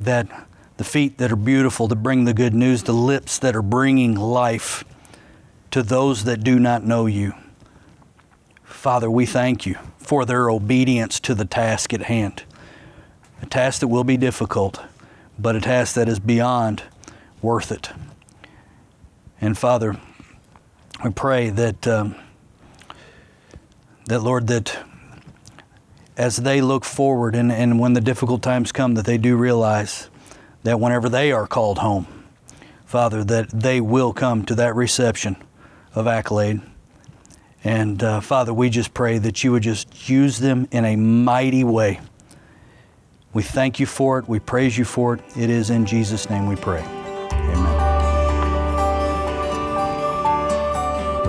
that 0.00 0.28
the 0.76 0.84
feet 0.84 1.18
that 1.18 1.32
are 1.32 1.36
beautiful 1.36 1.88
to 1.88 1.96
bring 1.96 2.26
the 2.26 2.34
good 2.34 2.54
news, 2.54 2.84
the 2.84 2.92
lips 2.92 3.40
that 3.40 3.56
are 3.56 3.62
bringing 3.62 4.14
life 4.14 4.84
to 5.72 5.82
those 5.82 6.22
that 6.24 6.44
do 6.44 6.60
not 6.60 6.84
know 6.84 7.06
you. 7.06 7.34
Father, 8.62 9.10
we 9.10 9.26
thank 9.26 9.66
you 9.66 9.76
for 9.98 10.24
their 10.24 10.48
obedience 10.48 11.18
to 11.18 11.34
the 11.34 11.44
task 11.44 11.92
at 11.92 12.02
hand, 12.02 12.44
a 13.42 13.46
task 13.46 13.80
that 13.80 13.88
will 13.88 14.04
be 14.04 14.16
difficult 14.16 14.80
but 15.38 15.56
a 15.56 15.60
task 15.60 15.94
that 15.94 16.08
is 16.08 16.18
beyond 16.18 16.82
worth 17.40 17.70
it. 17.70 17.90
And 19.40 19.56
Father, 19.56 19.96
we 21.04 21.10
pray 21.10 21.50
that 21.50 21.86
um, 21.86 22.16
that 24.06 24.20
Lord 24.20 24.48
that 24.48 24.78
as 26.16 26.38
they 26.38 26.60
look 26.60 26.84
forward 26.84 27.36
and, 27.36 27.52
and 27.52 27.78
when 27.78 27.92
the 27.92 28.00
difficult 28.00 28.42
times 28.42 28.72
come 28.72 28.94
that 28.94 29.06
they 29.06 29.18
do 29.18 29.36
realize 29.36 30.10
that 30.64 30.80
whenever 30.80 31.08
they 31.08 31.30
are 31.30 31.46
called 31.46 31.78
home, 31.78 32.06
Father, 32.84 33.22
that 33.22 33.50
they 33.50 33.80
will 33.80 34.12
come 34.12 34.44
to 34.46 34.54
that 34.56 34.74
reception 34.74 35.36
of 35.94 36.08
accolade. 36.08 36.60
And 37.62 38.02
uh, 38.02 38.20
Father, 38.20 38.52
we 38.52 38.70
just 38.70 38.94
pray 38.94 39.18
that 39.18 39.44
you 39.44 39.52
would 39.52 39.62
just 39.62 40.08
use 40.08 40.38
them 40.38 40.66
in 40.72 40.84
a 40.84 40.96
mighty 40.96 41.62
way 41.62 42.00
we 43.38 43.44
thank 43.44 43.78
you 43.78 43.86
for 43.86 44.18
it. 44.18 44.26
We 44.26 44.40
praise 44.40 44.76
you 44.76 44.84
for 44.84 45.14
it. 45.14 45.20
It 45.36 45.48
is 45.48 45.70
in 45.70 45.86
Jesus' 45.86 46.28
name 46.28 46.48
we 46.48 46.56
pray. 46.56 46.82
Amen. 46.82 47.86